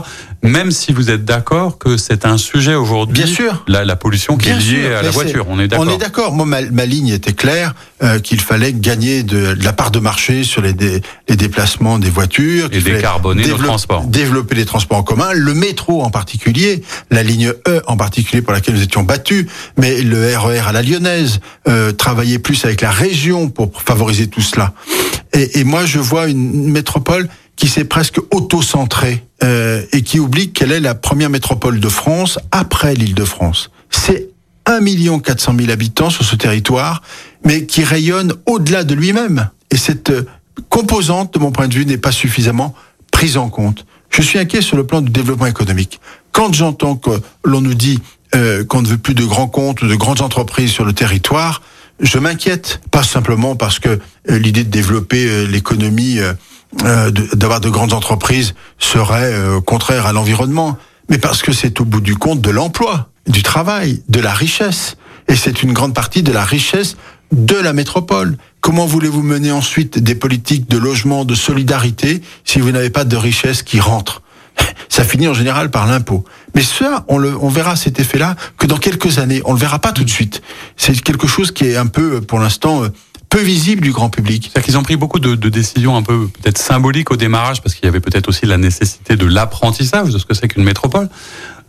Même 0.42 0.72
si 0.72 0.92
vous 0.92 1.12
êtes 1.12 1.24
d'accord 1.24 1.78
que 1.78 1.98
c'est 1.98 2.26
un 2.26 2.40
sujet 2.40 2.74
aujourd'hui. 2.74 3.14
Bien 3.14 3.28
sûr. 3.32 3.64
La, 3.68 3.86
la 3.86 3.96
pollution 3.96 4.38
qui 4.38 4.48
Bien 4.48 4.58
est 4.58 4.60
liée 4.62 4.82
sûr, 4.88 4.98
à 4.98 5.02
la 5.04 5.12
voiture. 5.12 5.46
On 5.48 5.60
est 5.60 5.68
d'accord. 5.68 5.86
On 5.88 5.90
est 5.94 5.98
d'accord. 6.00 6.34
Moi, 6.34 6.48
ma, 6.48 6.62
ma 6.64 6.88
ligne 6.88 7.10
était 7.10 7.34
claire 7.34 7.76
euh, 8.02 8.18
qu'il 8.18 8.42
fallait 8.42 8.74
gagner 8.74 9.22
de, 9.22 9.54
de 9.54 9.64
la 9.64 9.72
part 9.72 9.92
de 9.92 10.00
marché 10.00 10.44
sur 10.44 10.64
les, 10.64 10.74
dé- 10.74 11.00
les 11.30 11.36
déplacements 11.36 12.00
des 12.00 12.10
voitures. 12.10 12.70
Et 12.72 12.82
décarboner 12.82 13.46
nos 13.48 13.58
transports. 13.58 14.04
Développer 14.06 14.56
les 14.56 14.66
transports 14.66 14.98
en 14.98 15.04
commun, 15.04 15.30
le 15.32 15.54
métro 15.54 16.02
en 16.02 16.10
particulier, 16.10 16.82
la 17.12 17.22
ligne 17.22 17.54
E 17.68 17.84
en 17.86 17.98
particulier 17.98 18.42
pour 18.42 18.52
laquelle 18.54 18.74
nous 18.74 18.82
étions 18.82 19.04
battus, 19.04 19.46
mais 19.78 20.02
le 20.02 20.36
RER 20.36 20.62
à 20.68 20.72
la 20.72 20.82
lyonnaise, 20.82 21.40
euh, 21.68 21.92
travailler 21.92 22.40
plus 22.40 22.66
avec 22.66 22.82
la 22.82 22.90
région 22.90 23.48
pour 23.50 23.80
favoriser 23.84 24.26
tout 24.26 24.42
cela. 24.42 24.74
Et, 25.34 25.60
et 25.60 25.64
moi, 25.64 25.86
je 25.86 26.00
vois 26.00 26.28
une 26.28 26.72
métropole 26.72 27.30
qui 27.62 27.68
s'est 27.68 27.86
presque 27.86 28.18
auto-centrée 28.32 29.24
euh, 29.44 29.84
et 29.92 30.02
qui 30.02 30.20
oublie 30.20 30.52
qu'elle 30.52 30.72
est 30.72 30.80
la 30.80 30.96
première 30.96 31.30
métropole 31.30 31.80
de 31.80 31.90
France 31.90 32.40
après 32.52 32.96
l'Île-de-France. 32.96 33.70
C'est 33.92 34.30
1 34.66 35.20
400 35.20 35.54
000 35.60 35.70
habitants 35.70 36.10
sur 36.10 36.26
ce 36.26 36.36
territoire, 36.36 37.04
mais 37.46 37.68
qui 37.68 37.84
rayonne 37.84 38.34
au-delà 38.48 38.84
de 38.84 38.96
lui-même. 38.96 39.52
Et 39.70 39.78
cette 39.78 40.10
euh, 40.10 40.26
composante, 40.70 41.36
de 41.36 41.40
mon 41.40 41.52
point 41.52 41.68
de 41.68 41.76
vue, 41.76 41.86
n'est 41.86 42.00
pas 42.00 42.12
suffisamment 42.12 42.74
prise 43.12 43.38
en 43.38 43.50
compte. 43.50 43.86
Je 44.10 44.24
suis 44.24 44.40
inquiet 44.40 44.64
sur 44.64 44.76
le 44.76 44.88
plan 44.88 45.02
du 45.02 45.12
développement 45.12 45.46
économique. 45.46 46.02
Quand 46.32 46.52
j'entends 46.56 46.96
que 46.96 47.12
l'on 47.44 47.62
nous 47.62 47.76
dit 47.76 48.00
euh, 48.34 48.66
qu'on 48.66 48.82
ne 48.82 48.88
veut 48.88 48.98
plus 48.98 49.14
de 49.14 49.24
grands 49.24 49.48
comptes 49.48 49.84
ou 49.84 49.88
de 49.88 49.96
grandes 49.96 50.22
entreprises 50.22 50.72
sur 50.72 50.84
le 50.84 50.94
territoire, 50.94 51.62
je 52.00 52.18
m'inquiète. 52.18 52.82
Pas 52.90 53.04
simplement 53.04 53.56
parce 53.56 53.78
que 53.78 54.00
euh, 54.32 54.40
l'idée 54.40 54.64
de 54.64 54.72
développer 54.72 55.28
euh, 55.28 55.46
l'économie, 55.46 56.18
euh, 56.84 57.12
d'avoir 57.12 57.60
de 57.60 57.70
grandes 57.70 57.94
entreprises 57.94 58.54
serait 58.80 59.34
euh, 59.34 59.60
contraire 59.62 60.06
à 60.06 60.14
l'environnement, 60.14 60.78
mais 61.10 61.18
parce 61.18 61.42
que 61.42 61.52
c'est 61.52 61.82
au 61.82 61.86
bout 61.86 62.02
du 62.02 62.16
compte 62.16 62.42
de 62.42 62.50
l'emploi, 62.50 63.10
du 63.28 63.44
travail, 63.44 64.02
de 64.08 64.20
la 64.20 64.34
richesse. 64.34 64.96
Et 65.28 65.36
c'est 65.36 65.64
une 65.64 65.74
grande 65.74 65.94
partie 65.94 66.24
de 66.24 66.32
la 66.32 66.44
richesse 66.44 66.96
de 67.32 67.56
la 67.56 67.74
métropole. 67.74 68.38
Comment 68.60 68.86
voulez-vous 68.86 69.22
mener 69.22 69.52
ensuite 69.52 70.00
des 70.00 70.16
politiques 70.16 70.70
de 70.70 70.78
logement, 70.78 71.26
de 71.26 71.36
solidarité, 71.36 72.22
si 72.44 72.60
vous 72.60 72.72
n'avez 72.72 72.90
pas 72.90 73.06
de 73.06 73.16
richesse 73.16 73.64
qui 73.64 73.80
rentre? 73.80 74.22
Ça 74.90 75.04
finit 75.04 75.28
en 75.28 75.34
général 75.34 75.72
par 75.72 75.88
l'impôt. 75.88 76.26
Mais 76.54 76.62
ça, 76.62 77.06
on, 77.08 77.18
le, 77.18 77.36
on 77.38 77.48
verra 77.48 77.78
cet 77.78 78.00
effet-là 78.00 78.36
que 78.58 78.68
dans 78.68 78.78
quelques 78.78 79.20
années. 79.20 79.42
On 79.46 79.54
le 79.54 79.60
verra 79.60 79.80
pas 79.80 79.94
tout 79.94 80.04
de 80.04 80.10
suite. 80.10 80.42
C'est 80.76 81.00
quelque 81.02 81.28
chose 81.28 81.52
qui 81.52 81.66
est 81.66 81.78
un 81.78 81.88
peu, 81.88 82.20
pour 82.20 82.40
l'instant, 82.40 82.84
euh, 82.84 82.90
peu 83.32 83.40
visible 83.40 83.82
du 83.82 83.94
grand 83.94 84.10
public. 84.10 84.44
C'est-à-dire 84.44 84.66
qu'ils 84.66 84.78
ont 84.78 84.84
pris 84.84 84.98
beaucoup 84.98 85.20
de, 85.20 85.36
de 85.36 85.50
décisions 85.50 85.96
un 85.96 86.04
peu 86.04 86.28
peut-être 86.28 86.58
symboliques 86.58 87.12
au 87.12 87.16
démarrage, 87.16 87.62
parce 87.62 87.74
qu'il 87.74 87.86
y 87.86 87.88
avait 87.88 88.02
peut-être 88.02 88.28
aussi 88.28 88.46
la 88.46 88.58
nécessité 88.58 89.16
de 89.16 89.26
l'apprentissage 89.26 90.10
de 90.10 90.20
ce 90.20 90.26
que 90.26 90.34
c'est 90.34 90.50
qu'une 90.50 90.66
métropole. 90.66 91.10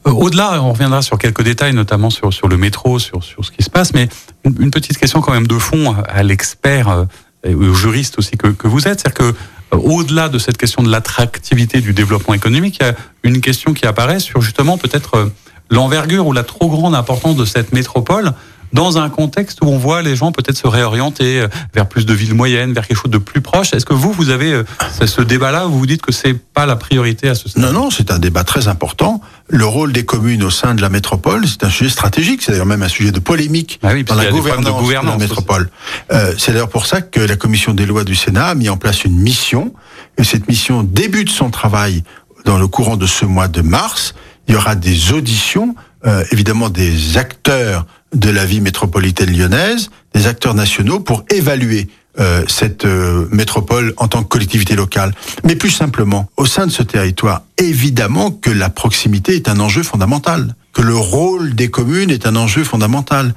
Euh, 0.07 0.11
Au-delà, 0.11 0.61
on 0.61 0.72
reviendra 0.72 1.03
sur 1.03 1.18
quelques 1.18 1.42
détails, 1.42 1.72
notamment 1.72 2.11
sur, 2.11 2.33
sur 2.33 2.48
le 2.48 2.57
métro, 2.57 2.98
sur, 2.98 3.22
sur 3.22 3.44
ce 3.44 3.53
qui 3.53 3.62
se 3.62 3.70
passe, 3.70 3.94
mais 3.94 4.09
une, 4.44 4.72
petite 4.72 4.98
question 4.98 5.20
quand 5.20 5.33
même 5.33 5.46
de 5.46 5.59
fond 5.59 5.94
à 6.09 6.25
l'expert 6.25 6.88
euh, 6.88 7.05
et 7.44 7.55
au 7.55 7.72
juriste 7.75 8.18
aussi 8.18 8.37
que, 8.37 8.48
que 8.48 8.66
vous 8.66 8.88
êtes, 8.88 9.01
c'est-à-dire 9.01 9.33
que 9.33 9.37
euh, 9.75 9.79
au-delà 9.79 10.29
de 10.29 10.38
cette 10.38 10.59
question 10.59 10.83
de 10.83 10.90
l'attractivité 10.90 11.81
du 11.81 11.92
développement 11.92 12.35
économique, 12.35 12.79
il 12.81 12.87
y 12.87 12.90
a 12.90 12.94
une 13.22 13.40
question 13.40 13.72
qui 13.72 13.87
apparaît 13.87 14.18
sur 14.18 14.42
justement 14.42 14.79
peut-être 14.79 15.31
l'envergure 15.70 16.27
ou 16.27 16.33
la 16.33 16.42
trop 16.42 16.68
grande 16.68 16.96
importance 16.96 17.37
de 17.37 17.44
cette 17.44 17.72
métropole 17.72 18.33
dans 18.72 18.98
un 18.98 19.08
contexte 19.11 19.58
où 19.62 19.66
on 19.66 19.78
voit 19.78 20.02
les 20.02 20.16
gens 20.16 20.32
peut-être 20.32 20.56
se 20.56 20.66
réorienter 20.66 21.40
euh, 21.40 21.48
vers 21.74 21.87
plus 21.88 22.06
de 22.06 22.14
villes 22.14 22.35
moyennes, 22.35 22.72
vers 22.72 22.87
quelque 22.87 22.96
chose 22.96 23.11
de 23.11 23.18
plus 23.18 23.40
proche. 23.40 23.72
Est-ce 23.72 23.85
que 23.85 23.94
vous, 23.94 24.12
vous 24.12 24.30
avez 24.30 24.52
euh, 24.52 24.64
ce- 25.04 25.20
débat-là 25.20 25.66
où 25.66 25.72
vous 25.72 25.78
vous 25.80 25.87
dites 25.87 26.02
que 26.02 26.12
c'est 26.12 26.35
pas 26.35 26.66
la 26.66 26.76
priorité 26.76 27.28
à 27.28 27.35
ce 27.35 27.48
stade? 27.48 27.62
Non, 27.62 27.72
non, 27.72 27.90
c'est 27.90 28.11
un 28.11 28.18
débat 28.18 28.44
très 28.44 28.68
important. 28.68 29.20
Le 29.48 29.64
rôle 29.66 29.92
des 29.92 30.04
communes 30.04 30.42
au 30.42 30.50
sein 30.50 30.74
de 30.74 30.80
la 30.80 30.88
métropole, 30.88 31.46
c'est 31.46 31.64
un 31.64 31.70
sujet 31.70 31.90
stratégique. 31.90 32.42
C'est 32.42 32.52
d'ailleurs 32.52 32.66
même 32.66 32.82
un 32.82 32.88
sujet 32.88 33.12
de 33.12 33.20
polémique 33.20 33.78
Ah 33.82 33.90
oui, 33.92 34.04
dans 34.04 34.14
la 34.14 34.24
des 34.24 34.30
problèmes 34.30 34.56
gouvernance 34.56 34.64
de 34.64 34.70
de, 34.70 34.74
la 34.74 34.80
gouvernance 34.82 35.20
métropole. 35.20 35.70
Euh, 36.12 36.35
c'est 36.38 36.52
d'ailleurs 36.52 36.68
pour 36.68 36.87
ça 36.87 37.02
que 37.02 37.20
la 37.20 37.37
commission 37.37 37.74
des 37.74 37.87
lois 37.87 38.04
du 38.04 38.14
Sénat 38.14 38.48
a 38.48 38.54
mis 38.54 38.68
en 38.68 38.76
place 38.76 39.04
une 39.04 39.18
mission. 39.18 39.72
Et 40.18 40.24
cette 40.24 40.48
mission 40.48 40.82
débute 40.82 41.30
son 41.30 41.50
travail 41.50 42.02
dans 42.44 42.58
le 42.58 42.66
courant 42.66 42.96
de 42.96 43.06
ce 43.06 43.24
mois 43.24 43.48
de 43.48 43.62
mars. 43.62 44.14
Il 44.48 44.54
y 44.54 44.56
aura 44.56 44.74
des 44.74 45.12
auditions, 45.12 45.74
euh, 46.06 46.24
évidemment 46.32 46.68
des 46.68 47.16
acteurs 47.16 47.87
de 48.12 48.31
la 48.31 48.44
vie 48.44 48.61
métropolitaine 48.61 49.35
lyonnaise, 49.37 49.90
des 50.14 50.27
acteurs 50.27 50.55
nationaux 50.55 51.01
pour 51.01 51.25
évaluer 51.31 51.88
euh, 52.18 52.44
cette 52.46 52.85
euh, 52.85 53.27
métropole 53.31 53.94
en 53.96 54.07
tant 54.07 54.22
que 54.22 54.29
collectivité 54.29 54.75
locale. 54.75 55.14
Mais 55.44 55.57
plus 55.57 55.70
simplement, 55.70 56.29
au 56.37 56.44
sein 56.44 56.66
de 56.66 56.70
ce 56.70 56.83
territoire, 56.83 57.42
évidemment 57.57 58.31
que 58.31 58.51
la 58.51 58.68
proximité 58.68 59.35
est 59.35 59.48
un 59.48 59.59
enjeu 59.61 59.83
fondamental, 59.83 60.55
que 60.75 60.83
le 60.83 60.94
rôle 60.94 61.55
des 61.55 61.70
communes 61.70 62.11
est 62.11 62.27
un 62.27 62.37
enjeu 62.37 62.64
fondamental, 62.64 63.35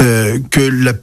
euh, 0.00 0.38
que 0.50 0.60
la 0.60 0.94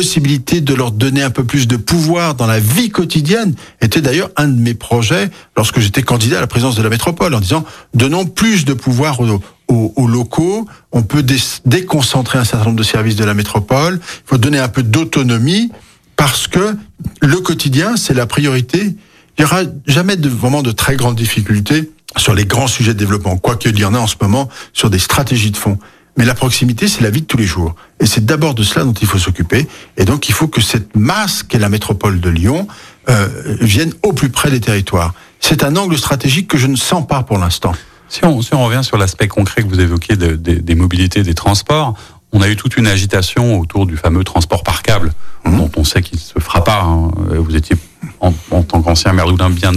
possibilité 0.00 0.60
de 0.60 0.74
leur 0.74 0.90
donner 0.92 1.22
un 1.22 1.30
peu 1.30 1.42
plus 1.42 1.66
de 1.66 1.78
pouvoir 1.78 2.34
dans 2.34 2.46
la 2.46 2.60
vie 2.60 2.90
quotidienne 2.90 3.54
était 3.80 4.02
d'ailleurs 4.02 4.28
un 4.36 4.46
de 4.46 4.60
mes 4.60 4.74
projets 4.74 5.30
lorsque 5.56 5.80
j'étais 5.80 6.02
candidat 6.02 6.36
à 6.36 6.40
la 6.42 6.46
présidence 6.46 6.76
de 6.76 6.82
la 6.82 6.90
métropole 6.90 7.32
en 7.34 7.40
disant 7.40 7.64
donnons 7.94 8.26
plus 8.26 8.66
de 8.66 8.74
pouvoir 8.74 9.18
aux, 9.20 9.40
aux- 9.68 9.92
aux 9.96 10.06
locaux, 10.06 10.68
on 10.92 11.02
peut 11.02 11.22
dé- 11.22 11.38
déconcentrer 11.64 12.38
un 12.38 12.44
certain 12.44 12.66
nombre 12.66 12.76
de 12.76 12.82
services 12.82 13.16
de 13.16 13.24
la 13.24 13.32
métropole, 13.32 13.98
il 14.02 14.28
faut 14.28 14.36
donner 14.36 14.58
un 14.58 14.68
peu 14.68 14.82
d'autonomie 14.82 15.72
parce 16.16 16.46
que 16.46 16.76
le 17.22 17.36
quotidien 17.38 17.96
c'est 17.96 18.12
la 18.12 18.26
priorité. 18.26 18.94
Il 19.38 19.42
y 19.42 19.44
aura 19.46 19.62
jamais 19.86 20.16
de, 20.16 20.28
vraiment 20.28 20.62
de 20.62 20.72
très 20.72 20.96
grandes 20.96 21.16
difficultés 21.16 21.90
sur 22.18 22.34
les 22.34 22.44
grands 22.44 22.68
sujets 22.68 22.92
de 22.92 22.98
développement, 22.98 23.38
quoique 23.38 23.70
il 23.70 23.78
y 23.78 23.84
en 23.86 23.94
a 23.94 23.98
en 23.98 24.06
ce 24.06 24.16
moment 24.20 24.50
sur 24.74 24.90
des 24.90 24.98
stratégies 24.98 25.52
de 25.52 25.56
fond. 25.56 25.78
Mais 26.16 26.24
la 26.24 26.34
proximité, 26.34 26.88
c'est 26.88 27.02
la 27.02 27.10
vie 27.10 27.20
de 27.22 27.26
tous 27.26 27.36
les 27.36 27.44
jours. 27.46 27.74
Et 28.00 28.06
c'est 28.06 28.24
d'abord 28.24 28.54
de 28.54 28.62
cela 28.62 28.84
dont 28.84 28.92
il 28.94 29.06
faut 29.06 29.18
s'occuper. 29.18 29.66
Et 29.96 30.04
donc, 30.04 30.28
il 30.28 30.32
faut 30.32 30.48
que 30.48 30.60
cette 30.60 30.96
masse 30.96 31.42
qu'est 31.42 31.58
la 31.58 31.68
métropole 31.68 32.20
de 32.20 32.30
Lyon 32.30 32.66
euh, 33.10 33.28
vienne 33.60 33.92
au 34.02 34.12
plus 34.12 34.30
près 34.30 34.50
des 34.50 34.60
territoires. 34.60 35.12
C'est 35.40 35.62
un 35.62 35.76
angle 35.76 35.98
stratégique 35.98 36.48
que 36.48 36.56
je 36.58 36.66
ne 36.66 36.76
sens 36.76 37.06
pas 37.06 37.22
pour 37.22 37.38
l'instant. 37.38 37.72
Si 38.08 38.24
on, 38.24 38.40
si 38.40 38.54
on 38.54 38.64
revient 38.64 38.82
sur 38.82 38.96
l'aspect 38.96 39.28
concret 39.28 39.62
que 39.62 39.68
vous 39.68 39.76
de- 39.76 40.36
de- 40.36 40.54
des 40.54 40.74
mobilités, 40.74 41.22
des 41.22 41.34
transports, 41.34 41.94
on 42.32 42.40
a 42.40 42.48
eu 42.48 42.56
toute 42.56 42.76
une 42.76 42.86
agitation 42.86 43.58
autour 43.60 43.86
du 43.86 43.96
fameux 43.96 44.24
transport 44.24 44.62
par 44.62 44.82
câble, 44.82 45.12
Mhm. 45.44 45.56
dont 45.58 45.70
on 45.76 45.84
sait 45.84 46.02
qu'il 46.02 46.16
ne 46.18 46.22
se 46.22 46.38
fera 46.40 46.64
pas. 46.64 46.82
hein. 46.82 47.10
Vous 47.38 47.54
étiez, 47.56 47.76
en, 48.20 48.32
en 48.50 48.62
tant 48.62 48.80
qu'ancien 48.82 49.12
maire 49.12 49.26
d'Oudin, 49.26 49.50
bien 49.50 49.72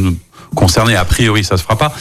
concerné. 0.55 0.95
A 0.95 1.05
priori, 1.05 1.43
ça 1.43 1.57
se 1.57 1.63
fera 1.63 1.77
pas. 1.77 1.91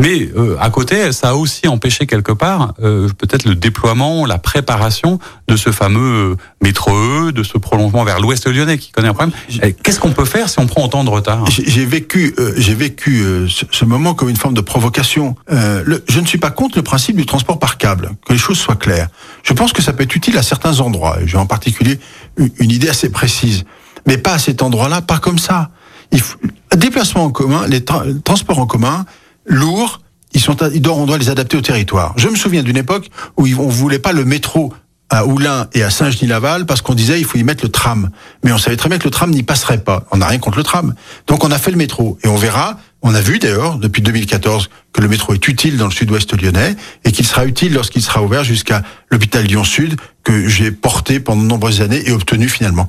Mais 0.00 0.28
euh, 0.36 0.56
à 0.60 0.70
côté, 0.70 1.10
ça 1.12 1.30
a 1.30 1.34
aussi 1.34 1.66
empêché 1.66 2.06
quelque 2.06 2.30
part 2.32 2.74
euh, 2.82 3.08
peut-être 3.18 3.44
le 3.44 3.54
déploiement, 3.56 4.26
la 4.26 4.38
préparation 4.38 5.18
de 5.48 5.56
ce 5.56 5.72
fameux 5.72 6.32
euh, 6.32 6.36
métro 6.62 6.92
E, 6.94 7.32
de 7.32 7.42
ce 7.42 7.58
prolongement 7.58 8.04
vers 8.04 8.20
l'ouest 8.20 8.46
lyonnais 8.46 8.78
qui 8.78 8.92
connaît 8.92 9.08
un 9.08 9.14
problème. 9.14 9.34
Eh, 9.62 9.72
Qu'est-ce 9.72 9.98
qu'on 9.98 10.12
peut 10.12 10.24
faire 10.24 10.48
si 10.48 10.58
on 10.60 10.66
prend 10.66 10.84
autant 10.84 11.02
de 11.02 11.10
retard 11.10 11.44
J'ai 11.48 11.84
vécu, 11.84 12.34
euh, 12.38 12.52
j'ai 12.56 12.74
vécu 12.74 13.22
euh, 13.22 13.48
ce, 13.48 13.64
ce 13.70 13.84
moment 13.84 14.14
comme 14.14 14.28
une 14.28 14.36
forme 14.36 14.54
de 14.54 14.60
provocation. 14.60 15.34
Euh, 15.50 15.82
le- 15.84 16.04
je 16.08 16.20
ne 16.20 16.26
suis 16.26 16.38
pas 16.38 16.50
contre 16.52 16.78
le 16.78 16.82
principe 16.84 17.16
du 17.16 17.26
transport 17.26 17.58
par 17.58 17.76
câble, 17.76 18.10
que 18.26 18.32
les 18.32 18.38
choses 18.38 18.58
soient 18.58 18.76
claires. 18.76 19.08
Je 19.42 19.52
pense 19.52 19.72
que 19.72 19.82
ça 19.82 19.92
peut 19.92 20.04
être 20.04 20.14
utile 20.14 20.38
à 20.38 20.42
certains 20.44 20.78
endroits. 20.80 21.18
J'ai 21.26 21.38
en 21.38 21.46
particulier 21.46 21.98
une, 22.36 22.50
une 22.60 22.70
idée 22.70 22.88
assez 22.88 23.10
précise, 23.10 23.64
mais 24.06 24.16
pas 24.16 24.34
à 24.34 24.38
cet 24.38 24.62
endroit-là, 24.62 25.00
pas 25.02 25.18
comme 25.18 25.38
ça. 25.38 25.70
Il 26.12 26.20
faut, 26.20 26.38
déplacement 26.76 27.24
en 27.24 27.30
commun, 27.30 27.66
les 27.66 27.80
tra- 27.80 28.20
transports 28.22 28.58
en 28.58 28.66
commun 28.66 29.04
lourds, 29.46 30.00
ils 30.32 30.40
sont, 30.40 30.56
on 30.62 31.06
doit 31.06 31.18
les 31.18 31.30
adapter 31.30 31.56
au 31.56 31.60
territoire. 31.62 32.14
Je 32.16 32.28
me 32.28 32.36
souviens 32.36 32.62
d'une 32.62 32.76
époque 32.76 33.10
où 33.36 33.46
on 33.46 33.68
voulait 33.68 33.98
pas 33.98 34.12
le 34.12 34.24
métro 34.24 34.72
à 35.10 35.24
Oulin 35.24 35.68
et 35.72 35.82
à 35.82 35.88
Saint-Genis-Laval 35.90 36.66
parce 36.66 36.82
qu'on 36.82 36.94
disait 36.94 37.18
il 37.18 37.24
faut 37.24 37.38
y 37.38 37.44
mettre 37.44 37.64
le 37.64 37.70
tram. 37.70 38.10
Mais 38.44 38.52
on 38.52 38.58
savait 38.58 38.76
très 38.76 38.90
bien 38.90 38.98
que 38.98 39.04
le 39.04 39.10
tram 39.10 39.30
n'y 39.30 39.42
passerait 39.42 39.82
pas. 39.82 40.04
On 40.10 40.18
n'a 40.18 40.26
rien 40.26 40.38
contre 40.38 40.58
le 40.58 40.64
tram. 40.64 40.94
Donc 41.26 41.44
on 41.44 41.50
a 41.50 41.58
fait 41.58 41.70
le 41.70 41.78
métro. 41.78 42.18
Et 42.22 42.28
on 42.28 42.36
verra, 42.36 42.78
on 43.02 43.14
a 43.14 43.20
vu 43.20 43.38
d'ailleurs 43.38 43.78
depuis 43.78 44.02
2014 44.02 44.70
que 44.92 45.00
le 45.00 45.08
métro 45.08 45.32
est 45.32 45.48
utile 45.48 45.76
dans 45.76 45.86
le 45.86 45.92
sud-ouest 45.92 46.40
lyonnais 46.40 46.74
et 47.04 47.12
qu'il 47.12 47.26
sera 47.26 47.46
utile 47.46 47.72
lorsqu'il 47.72 48.02
sera 48.02 48.22
ouvert 48.22 48.42
jusqu'à 48.42 48.82
l'hôpital 49.10 49.44
Lyon-Sud 49.44 49.96
que 50.24 50.48
j'ai 50.48 50.72
porté 50.72 51.20
pendant 51.20 51.42
de 51.42 51.46
nombreuses 51.46 51.80
années 51.80 52.02
et 52.06 52.12
obtenu 52.12 52.48
finalement. 52.48 52.88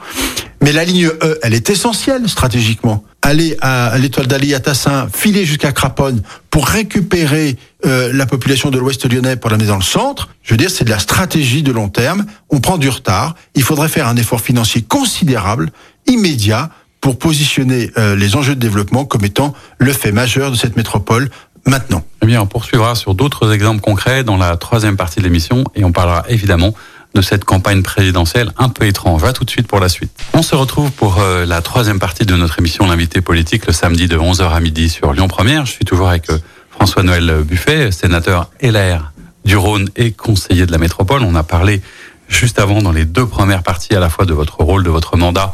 Mais 0.62 0.72
la 0.72 0.84
ligne 0.84 1.08
E, 1.08 1.40
elle 1.44 1.54
est 1.54 1.70
essentielle 1.70 2.28
stratégiquement. 2.28 3.04
Aller 3.22 3.56
à, 3.62 3.98
l'étoile 3.98 4.28
d'Ali 4.28 4.54
à 4.56 4.60
Tassin, 4.60 5.08
filer 5.14 5.46
jusqu'à 5.46 5.72
Craponne 5.72 6.22
pour 6.50 6.66
récupérer 6.68 7.58
euh, 7.86 8.12
la 8.14 8.26
population 8.26 8.72
de 8.72 8.80
l'Ouest 8.80 9.10
lyonnais 9.10 9.36
pour 9.36 9.50
l'amener 9.52 9.68
dans 9.68 9.78
le 9.78 9.84
centre, 9.84 10.30
je 10.42 10.54
veux 10.54 10.58
dire, 10.58 10.72
c'est 10.72 10.86
de 10.86 10.90
la 10.90 11.00
stratégie 11.00 11.64
de 11.64 11.72
long 11.72 11.90
terme. 11.90 12.26
On 12.50 12.60
prend 12.60 12.78
du 12.78 12.90
retard. 12.90 13.36
Il 13.56 13.64
faudrait 13.64 13.90
faire 13.90 14.08
un 14.08 14.16
effort 14.16 14.42
financier 14.42 14.82
considérable, 14.82 15.72
immédiat, 16.08 16.72
pour 17.02 17.18
positionner 17.18 17.92
euh, 17.98 18.16
les 18.16 18.36
enjeux 18.36 18.56
de 18.56 18.60
développement 18.60 19.06
comme 19.06 19.26
étant 19.26 19.54
le 19.78 19.94
fait 19.94 20.12
majeur 20.12 20.52
de 20.52 20.56
cette 20.56 20.76
métropole 20.76 21.30
maintenant. 21.66 22.04
Eh 22.22 22.26
bien, 22.26 22.42
on 22.42 22.48
poursuivra 22.48 22.96
sur 22.96 23.16
d'autres 23.16 23.54
exemples 23.54 23.82
concrets 23.82 24.24
dans 24.24 24.38
la 24.38 24.58
troisième 24.58 24.98
partie 24.98 25.20
de 25.20 25.24
l'émission 25.24 25.64
et 25.76 25.84
on 25.84 25.92
parlera 25.92 26.24
évidemment 26.30 26.74
de 27.16 27.22
cette 27.22 27.44
campagne 27.44 27.82
présidentielle 27.82 28.52
un 28.58 28.70
peu 28.70 28.86
étrange. 28.86 29.24
À 29.24 29.34
tout 29.34 29.44
de 29.44 29.50
suite 29.50 29.68
pour 29.68 29.80
la 29.80 29.90
suite. 29.90 30.12
On 30.34 30.44
se 30.44 30.56
retrouve 30.56 30.92
pour 30.92 31.20
euh, 31.20 31.46
la 31.46 31.62
troisième 31.62 32.00
partie 32.00 32.26
de 32.26 32.36
notre 32.36 32.60
émission 32.60 32.88
L'invité 32.88 33.22
politique 33.22 33.66
le 33.66 33.74
samedi 33.74 34.08
de 34.08 34.18
11h 34.18 34.52
à 34.52 34.60
midi 34.60 34.90
sur 34.90 35.14
Lyon 35.14 35.28
Première. 35.28 35.66
Je 35.66 35.72
suis 35.72 35.86
toujours 35.86 36.10
avec 36.10 36.30
euh, 36.30 36.38
François-Noël 36.72 37.44
Buffet, 37.44 37.92
sénateur 37.92 38.50
LR 38.62 39.12
du 39.46 39.58
Rhône 39.58 39.90
et 39.96 40.12
conseiller 40.12 40.66
de 40.66 40.72
la 40.72 40.78
métropole. 40.78 41.24
On 41.24 41.36
a 41.36 41.44
parlé 41.44 41.82
juste 42.28 42.60
avant 42.60 42.82
dans 42.82 42.92
les 42.92 43.06
deux 43.06 43.26
premières 43.26 43.64
parties 43.64 43.96
à 43.96 44.00
la 44.00 44.10
fois 44.10 44.26
de 44.26 44.34
votre 44.34 44.60
rôle, 44.62 44.84
de 44.84 44.90
votre 44.90 45.18
mandat 45.18 45.52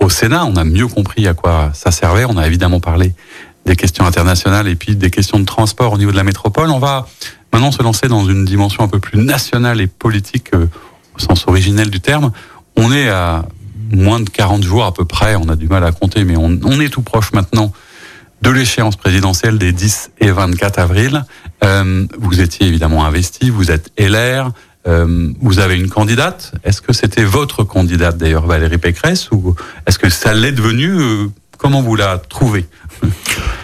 au 0.00 0.08
Sénat. 0.08 0.44
On 0.46 0.56
a 0.56 0.64
mieux 0.64 0.86
compris 0.86 1.26
à 1.26 1.34
quoi 1.34 1.70
ça 1.74 1.90
servait. 1.90 2.24
On 2.24 2.36
a 2.36 2.46
évidemment 2.46 2.80
parlé 2.80 3.12
des 3.66 3.76
questions 3.76 4.06
internationales 4.06 4.66
et 4.68 4.74
puis 4.74 4.96
des 4.96 5.10
questions 5.10 5.38
de 5.38 5.44
transport 5.44 5.92
au 5.92 5.98
niveau 5.98 6.10
de 6.10 6.16
la 6.16 6.24
métropole. 6.24 6.70
On 6.70 6.78
va 6.78 7.06
maintenant 7.52 7.72
se 7.72 7.82
lancer 7.82 8.08
dans 8.08 8.24
une 8.24 8.44
dimension 8.44 8.82
un 8.82 8.88
peu 8.88 8.98
plus 8.98 9.18
nationale 9.18 9.80
et 9.80 9.86
politique 9.86 10.54
euh, 10.54 10.66
au 11.16 11.18
sens 11.18 11.46
originel 11.46 11.90
du 11.90 12.00
terme. 12.00 12.32
On 12.76 12.92
est 12.92 13.08
à 13.08 13.44
moins 13.90 14.20
de 14.20 14.28
40 14.28 14.62
jours 14.62 14.84
à 14.84 14.92
peu 14.92 15.04
près, 15.04 15.36
on 15.36 15.48
a 15.48 15.56
du 15.56 15.66
mal 15.66 15.84
à 15.84 15.92
compter, 15.92 16.24
mais 16.24 16.36
on, 16.36 16.80
est 16.80 16.88
tout 16.88 17.02
proche 17.02 17.32
maintenant 17.32 17.72
de 18.42 18.50
l'échéance 18.50 18.96
présidentielle 18.96 19.58
des 19.58 19.72
10 19.72 20.12
et 20.20 20.30
24 20.30 20.78
avril. 20.78 21.24
Euh, 21.64 22.06
vous 22.18 22.40
étiez 22.40 22.66
évidemment 22.66 23.04
investi, 23.04 23.50
vous 23.50 23.70
êtes 23.70 23.90
LR, 23.98 24.52
euh, 24.88 25.32
vous 25.40 25.58
avez 25.58 25.76
une 25.76 25.90
candidate. 25.90 26.52
Est-ce 26.64 26.80
que 26.80 26.92
c'était 26.92 27.24
votre 27.24 27.62
candidate 27.62 28.16
d'ailleurs, 28.16 28.46
Valérie 28.46 28.78
Pécresse, 28.78 29.30
ou 29.30 29.54
est-ce 29.86 29.98
que 29.98 30.08
ça 30.08 30.32
l'est 30.32 30.52
devenu 30.52 30.88
euh, 30.88 31.26
Comment 31.58 31.82
vous 31.82 31.96
la 31.96 32.18
trouvez 32.18 32.66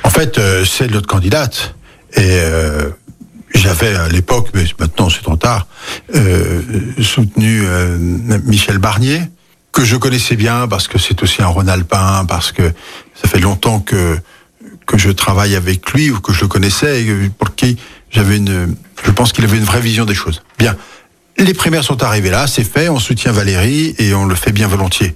En 0.03 0.11
fait, 0.11 0.39
euh, 0.39 0.65
c'est 0.65 0.91
notre 0.91 1.07
candidate. 1.07 1.75
Et 2.17 2.39
j'avais 3.57 3.97
à 3.97 4.07
l'époque, 4.07 4.51
mais 4.55 4.65
maintenant 4.79 5.11
c'est 5.11 5.23
trop 5.23 5.35
tard, 5.35 5.67
soutenu 7.01 7.63
Michel 8.45 8.79
Barnier, 8.79 9.21
que 9.73 9.85
je 9.85 9.97
connaissais 9.97 10.37
bien 10.37 10.69
parce 10.69 10.87
que 10.87 10.97
c'est 10.97 11.21
aussi 11.25 11.43
un 11.43 11.49
Rhône-Alpin, 11.49 12.25
parce 12.29 12.53
que 12.53 12.63
ça 13.21 13.27
fait 13.27 13.41
longtemps 13.41 13.81
que 13.81 14.17
que 14.87 14.97
je 14.97 15.11
travaille 15.11 15.57
avec 15.57 15.91
lui 15.93 16.11
ou 16.11 16.21
que 16.21 16.33
je 16.33 16.43
le 16.43 16.49
connaissais 16.49 17.03
et 17.03 17.29
pour 17.31 17.57
qui 17.57 17.77
j'avais 18.11 18.37
une, 18.37 18.77
je 19.05 19.11
pense 19.11 19.33
qu'il 19.33 19.45
avait 19.45 19.57
une 19.57 19.65
vraie 19.65 19.81
vision 19.81 20.05
des 20.05 20.15
choses. 20.15 20.43
Bien. 20.59 20.77
Les 21.37 21.53
primaires 21.55 21.83
sont 21.85 22.03
arrivées 22.03 22.31
là, 22.31 22.47
c'est 22.47 22.63
fait, 22.65 22.89
on 22.89 22.99
soutient 22.99 23.33
Valérie 23.33 23.95
et 23.99 24.15
on 24.15 24.25
le 24.25 24.35
fait 24.37 24.53
bien 24.53 24.69
volontiers. 24.69 25.15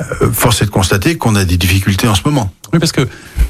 Euh, 0.00 0.32
force 0.32 0.62
est 0.62 0.64
de 0.64 0.70
constater 0.70 1.16
qu'on 1.18 1.36
a 1.36 1.44
des 1.44 1.56
difficultés 1.58 2.08
en 2.08 2.14
ce 2.14 2.22
moment. 2.24 2.50
Oui, 2.72 2.78
parce 2.78 2.92
que 2.92 3.06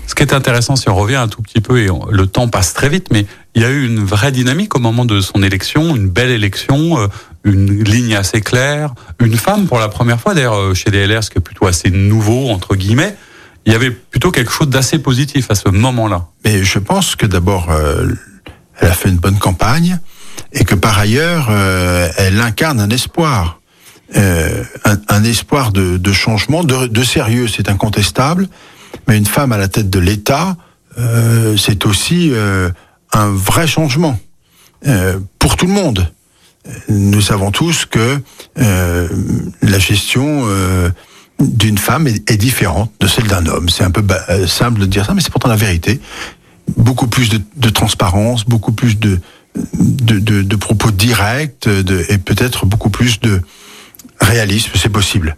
ce 0.07 0.15
qui 0.15 0.23
est 0.23 0.35
intéressant, 0.35 0.77
si 0.77 0.89
on 0.89 0.95
revient 0.97 1.15
un 1.15 1.29
tout 1.29 1.41
petit 1.41 1.61
peu, 1.61 1.81
et 1.81 1.91
on- 1.91 2.05
le 2.11 2.27
temps 2.27 2.49
passe 2.49 2.75
très 2.75 2.89
vite, 2.89 3.07
mais 3.13 3.25
il 3.55 3.63
y 3.63 3.65
a 3.65 3.71
eu 3.71 3.87
une 3.87 4.05
vraie 4.05 4.33
dynamique 4.33 4.75
au 4.75 4.81
moment 4.81 5.05
de 5.05 5.21
son 5.21 5.43
élection, 5.43 5.95
une 5.97 6.09
belle 6.11 6.31
élection, 6.31 6.99
euh, 6.99 7.07
une 7.45 7.83
ligne 7.85 8.15
assez 8.17 8.41
claire, 8.41 8.93
une 9.21 9.37
femme 9.37 9.67
pour 9.67 9.79
la 9.79 9.89
première 9.89 10.21
fois, 10.21 10.35
d'ailleurs 10.35 10.57
euh, 10.59 10.75
chez 10.75 10.91
les 10.91 11.07
LR, 11.07 11.23
ce 11.23 11.31
qui 11.31 11.39
est 11.39 11.43
plutôt 11.43 11.67
assez 11.67 11.91
nouveau, 11.91 12.51
entre 12.51 12.75
guillemets, 12.75 13.17
il 13.67 13.73
y 13.73 13.77
avait 13.77 13.93
plutôt 13.93 14.31
quelque 14.33 14.51
chose 14.53 14.69
d'assez 14.69 14.99
positif 14.99 15.47
à 15.51 15.55
ce 15.55 15.69
moment-là. 15.71 16.27
Mais 16.45 16.65
je 16.65 16.79
pense 16.81 17.15
que 17.17 17.25
d'abord, 17.25 17.71
euh, 17.71 18.09
elle 18.81 18.89
a 18.89 18.93
fait 18.95 19.09
une 19.09 19.17
bonne 19.17 19.39
campagne 19.39 20.01
et 20.55 20.65
que 20.65 20.75
par 20.75 20.99
ailleurs, 20.99 21.49
euh, 21.51 22.09
elle 22.17 22.41
incarne 22.41 22.81
un 22.81 22.91
espoir. 22.91 23.61
Euh, 24.17 24.63
un, 24.85 25.25
espoir 25.25 25.73
de, 25.73 26.13
changement, 26.13 26.63
de, 26.63 27.03
sérieux, 27.03 27.49
c'est 27.49 27.69
incontestable. 27.69 28.49
Mais 29.09 29.19
une 29.19 29.27
femme 29.27 29.51
à 29.53 29.59
la 29.59 29.67
tête 29.67 29.91
de 29.91 29.99
l'État, 29.99 30.57
euh, 30.99 31.57
c'est 31.57 31.85
aussi 31.85 32.33
un 33.13 33.31
vrai 33.31 33.67
changement 33.67 34.19
pour 35.39 35.57
tout 35.57 35.67
le 35.67 35.73
monde. 35.73 36.13
Nous 36.89 37.21
savons 37.21 37.51
tous 37.51 37.87
que 37.87 38.21
la 38.57 39.79
gestion 39.79 40.47
d'une 41.41 41.79
femme 41.79 42.07
est, 42.07 42.37
différente 42.37 42.93
de 43.01 43.09
celle 43.09 43.27
d'un 43.27 43.47
homme. 43.47 43.69
C'est 43.69 43.85
un 43.85 43.91
peu 43.91 44.05
simple 44.47 44.81
de 44.81 44.87
dire 44.87 45.07
ça, 45.07 45.15
mais 45.15 45.23
c'est 45.23 45.33
pourtant 45.33 45.49
la 45.49 45.57
vérité. 45.57 46.01
Beaucoup 46.77 47.09
plus 47.09 47.31
de 47.31 47.69
transparence, 47.71 48.45
beaucoup 48.45 48.73
plus 48.73 48.99
de, 48.99 49.19
de, 49.75 50.19
de, 50.19 50.43
de 50.43 50.57
propos 50.57 50.91
directs 50.91 51.69
de, 51.69 52.05
et 52.09 52.19
peut-être 52.19 52.67
beaucoup 52.67 52.91
plus 52.91 53.21
de 53.21 53.41
réalisme, 54.21 54.73
c'est 54.75 54.89
possible. 54.89 55.37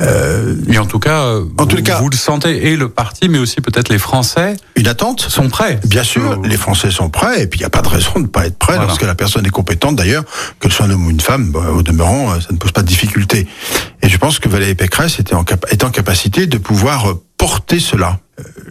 Euh, 0.00 0.54
Et 0.70 0.78
en 0.78 0.84
tout 0.86 0.98
cas, 0.98 1.22
En 1.58 1.64
vous, 1.64 1.76
les 1.76 1.82
cas- 1.82 2.00
vous 2.00 2.10
le 2.10 2.16
sentez, 2.16 2.66
et 2.68 2.76
le 2.76 2.88
parti, 2.90 3.28
mais 3.30 3.38
aussi 3.38 3.60
peut-être 3.62 3.88
les 3.88 3.98
Français 3.98 4.56
une 4.74 4.88
attente 4.88 5.20
sont 5.22 5.48
prêts. 5.48 5.80
Bien 5.86 6.02
sûr, 6.04 6.32
Euh, 6.32 6.36
les 6.48 6.56
Français 6.58 6.90
sont 6.90 7.08
prêts, 7.08 7.42
et 7.42 7.46
puis 7.46 7.58
il 7.58 7.62
n'y 7.62 7.66
a 7.66 7.70
pas 7.70 7.80
de 7.82 7.88
raison 7.88 8.10
de 8.16 8.20
ne 8.20 8.26
pas 8.26 8.46
être 8.46 8.58
prêt 8.58 8.74
Voilà. 8.74 8.88
lorsque 8.88 9.02
la 9.02 9.14
personne 9.14 9.46
est 9.46 9.50
compétente. 9.50 9.96
D'ailleurs, 9.96 10.24
que 10.60 10.68
ce 10.68 10.76
soit 10.76 10.86
un 10.86 10.90
homme 10.90 11.06
ou 11.06 11.10
une 11.10 11.20
femme, 11.20 11.50
bah, 11.50 11.70
au 11.74 11.82
demeurant, 11.82 12.32
euh, 12.32 12.40
ça 12.40 12.48
ne 12.52 12.58
pose 12.58 12.72
pas 12.72 12.82
de 12.82 12.86
difficulté. 12.88 13.46
Et 14.02 14.08
je 14.10 14.16
pense 14.18 14.38
que 14.38 14.48
Valérie 14.50 14.74
Pécresse 14.74 15.18
était 15.18 15.34
en, 15.34 15.44
cap- 15.44 15.64
est 15.70 15.82
en 15.82 15.90
capacité 15.90 16.46
de 16.46 16.58
pouvoir 16.58 17.10
euh, 17.10 17.22
porter 17.38 17.80
cela. 17.80 18.20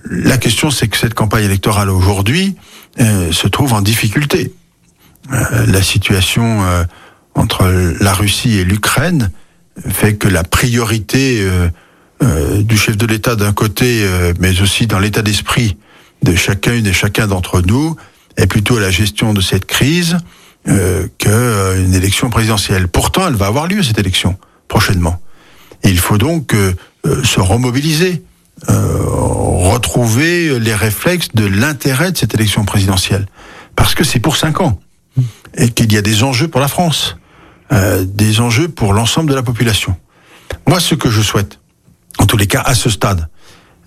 La 0.09 0.37
question, 0.37 0.69
c'est 0.69 0.87
que 0.87 0.97
cette 0.97 1.15
campagne 1.15 1.45
électorale 1.45 1.89
aujourd'hui 1.89 2.55
euh, 2.99 3.31
se 3.31 3.47
trouve 3.47 3.73
en 3.73 3.81
difficulté. 3.81 4.53
Euh, 5.31 5.65
la 5.67 5.81
situation 5.81 6.63
euh, 6.63 6.83
entre 7.33 7.65
la 7.99 8.13
Russie 8.13 8.57
et 8.57 8.63
l'Ukraine 8.63 9.31
fait 9.89 10.15
que 10.15 10.27
la 10.27 10.43
priorité 10.43 11.41
euh, 11.41 12.61
du 12.61 12.77
chef 12.77 12.95
de 12.95 13.05
l'État 13.05 13.35
d'un 13.35 13.51
côté, 13.51 14.07
mais 14.39 14.61
aussi 14.61 14.87
dans 14.87 14.99
l'état 14.99 15.21
d'esprit 15.21 15.77
de 16.23 16.33
chacune 16.35 16.87
et 16.87 16.93
chacun 16.93 17.27
d'entre 17.27 17.61
nous, 17.61 17.95
est 18.37 18.47
plutôt 18.47 18.79
la 18.79 18.89
gestion 18.89 19.33
de 19.33 19.41
cette 19.41 19.65
crise 19.65 20.17
euh, 20.67 21.07
que 21.19 21.29
euh, 21.29 21.85
une 21.85 21.93
élection 21.93 22.29
présidentielle. 22.29 22.87
Pourtant, 22.87 23.27
elle 23.27 23.35
va 23.35 23.47
avoir 23.47 23.67
lieu 23.67 23.83
cette 23.83 23.99
élection 23.99 24.37
prochainement. 24.67 25.21
Il 25.83 25.99
faut 25.99 26.17
donc 26.17 26.55
se 27.23 27.39
remobiliser, 27.39 28.23
retrouver 28.67 30.59
les 30.59 30.73
réflexes 30.73 31.27
de 31.35 31.45
l'intérêt 31.45 32.11
de 32.11 32.17
cette 32.17 32.33
élection 32.33 32.65
présidentielle, 32.65 33.27
parce 33.75 33.93
que 33.93 34.03
c'est 34.03 34.19
pour 34.19 34.35
cinq 34.37 34.61
ans 34.61 34.79
et 35.55 35.69
qu'il 35.69 35.91
y 35.91 35.97
a 35.97 36.01
des 36.01 36.23
enjeux 36.23 36.47
pour 36.47 36.61
la 36.61 36.67
France, 36.67 37.17
euh, 37.71 38.05
des 38.05 38.39
enjeux 38.39 38.67
pour 38.67 38.93
l'ensemble 38.93 39.29
de 39.29 39.35
la 39.35 39.43
population. 39.43 39.95
Moi, 40.67 40.79
ce 40.79 40.95
que 40.95 41.09
je 41.09 41.21
souhaite, 41.21 41.59
en 42.19 42.25
tous 42.25 42.37
les 42.37 42.47
cas 42.47 42.61
à 42.61 42.75
ce 42.75 42.89
stade, 42.89 43.27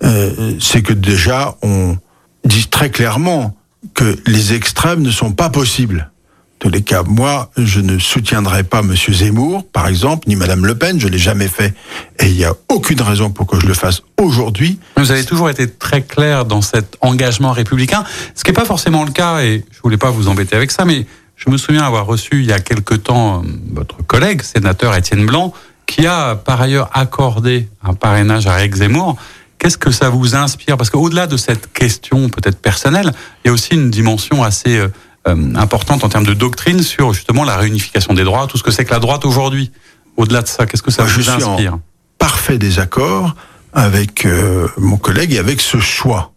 euh, 0.03 0.55
c'est 0.59 0.81
que 0.81 0.93
déjà 0.93 1.55
on 1.61 1.97
dise 2.45 2.69
très 2.69 2.89
clairement 2.89 3.55
que 3.93 4.17
les 4.25 4.53
extrêmes 4.53 5.01
ne 5.01 5.11
sont 5.11 5.31
pas 5.31 5.49
possibles. 5.49 6.11
En 6.55 6.67
tous 6.67 6.69
les 6.69 6.81
cas, 6.81 7.03
moi, 7.03 7.51
je 7.55 7.79
ne 7.79 7.97
soutiendrai 7.97 8.65
pas 8.65 8.81
Monsieur 8.81 9.13
Zemmour, 9.13 9.65
par 9.71 9.87
exemple, 9.87 10.27
ni 10.27 10.35
Madame 10.35 10.65
Le 10.65 10.77
Pen. 10.77 10.99
Je 10.99 11.07
l'ai 11.07 11.17
jamais 11.17 11.47
fait, 11.47 11.73
et 12.19 12.27
il 12.27 12.35
n'y 12.35 12.43
a 12.43 12.53
aucune 12.67 13.01
raison 13.01 13.29
pour 13.29 13.47
que 13.47 13.57
je 13.57 13.65
le 13.65 13.73
fasse 13.73 14.01
aujourd'hui. 14.21 14.77
Vous 14.97 15.11
avez 15.11 15.23
toujours 15.23 15.49
été 15.49 15.69
très 15.69 16.01
clair 16.01 16.43
dans 16.43 16.61
cet 16.61 16.97
engagement 16.99 17.53
républicain, 17.53 18.03
ce 18.35 18.43
qui 18.43 18.51
n'est 18.51 18.55
pas 18.55 18.65
forcément 18.65 19.05
le 19.05 19.11
cas, 19.11 19.39
et 19.39 19.63
je 19.71 19.79
voulais 19.81 19.97
pas 19.97 20.11
vous 20.11 20.27
embêter 20.27 20.57
avec 20.57 20.71
ça, 20.71 20.83
mais 20.83 21.05
je 21.39 21.49
me 21.49 21.57
souviens 21.57 21.83
avoir 21.83 22.05
reçu 22.05 22.41
il 22.41 22.45
y 22.45 22.51
a 22.53 22.59
quelque 22.59 22.93
temps 22.95 23.41
euh, 23.43 23.47
votre 23.73 23.97
collègue, 24.05 24.41
sénateur 24.41 24.93
Étienne 24.95 25.25
Blanc, 25.25 25.53
qui 25.85 26.05
a 26.05 26.35
par 26.35 26.61
ailleurs 26.61 26.89
accordé 26.93 27.67
un 27.83 27.93
parrainage 27.93 28.45
à 28.45 28.59
Eric 28.59 28.75
Zemmour. 28.75 29.15
Qu'est-ce 29.57 29.77
que 29.77 29.91
ça 29.91 30.09
vous 30.09 30.35
inspire? 30.35 30.77
Parce 30.77 30.89
qu'au-delà 30.89 31.27
de 31.27 31.35
cette 31.37 31.71
question 31.73 32.29
peut-être 32.29 32.59
personnelle, 32.61 33.11
il 33.43 33.47
y 33.47 33.49
a 33.49 33.53
aussi 33.53 33.73
une 33.73 33.89
dimension 33.89 34.43
assez 34.43 34.77
euh, 34.77 34.87
euh, 35.27 35.55
importante 35.55 36.03
en 36.03 36.09
termes 36.09 36.25
de 36.25 36.33
doctrine 36.33 36.81
sur 36.83 37.13
justement 37.13 37.43
la 37.43 37.57
réunification 37.57 38.13
des 38.13 38.23
droits, 38.23 38.47
tout 38.47 38.57
ce 38.57 38.63
que 38.63 38.71
c'est 38.71 38.85
que 38.85 38.91
la 38.93 38.99
droite 38.99 39.25
aujourd'hui. 39.25 39.71
Au-delà 40.17 40.41
de 40.41 40.47
ça, 40.47 40.65
qu'est-ce 40.65 40.83
que 40.83 40.91
ça 40.91 41.03
Moi, 41.03 41.11
je 41.11 41.15
vous 41.17 41.21
suis 41.23 41.43
en- 41.43 41.53
inspire? 41.53 41.77
parfait 42.17 42.57
désaccord 42.57 43.35
avec 43.73 44.25
euh, 44.25 44.67
mon 44.77 44.97
collègue 44.97 45.31
et 45.33 45.39
avec 45.39 45.61
ce 45.61 45.79
choix. 45.79 46.33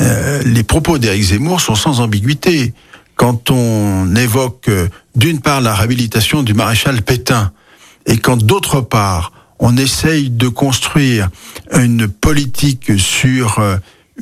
Euh, 0.00 0.42
les 0.46 0.62
propos 0.62 0.98
d'Éric 0.98 1.22
Zemmour 1.24 1.60
sont 1.60 1.74
sans 1.74 2.00
ambiguïté. 2.00 2.72
Quand 3.20 3.50
on 3.50 4.16
évoque 4.16 4.70
euh, 4.70 4.88
d'une 5.14 5.40
part 5.42 5.60
la 5.60 5.74
réhabilitation 5.74 6.42
du 6.42 6.54
maréchal 6.54 7.02
Pétain 7.02 7.52
et 8.06 8.16
quand 8.16 8.42
d'autre 8.42 8.80
part 8.80 9.32
on 9.58 9.76
essaye 9.76 10.30
de 10.30 10.48
construire 10.48 11.28
une 11.70 12.08
politique 12.08 12.98
sur 12.98 13.58
euh, 13.58 13.76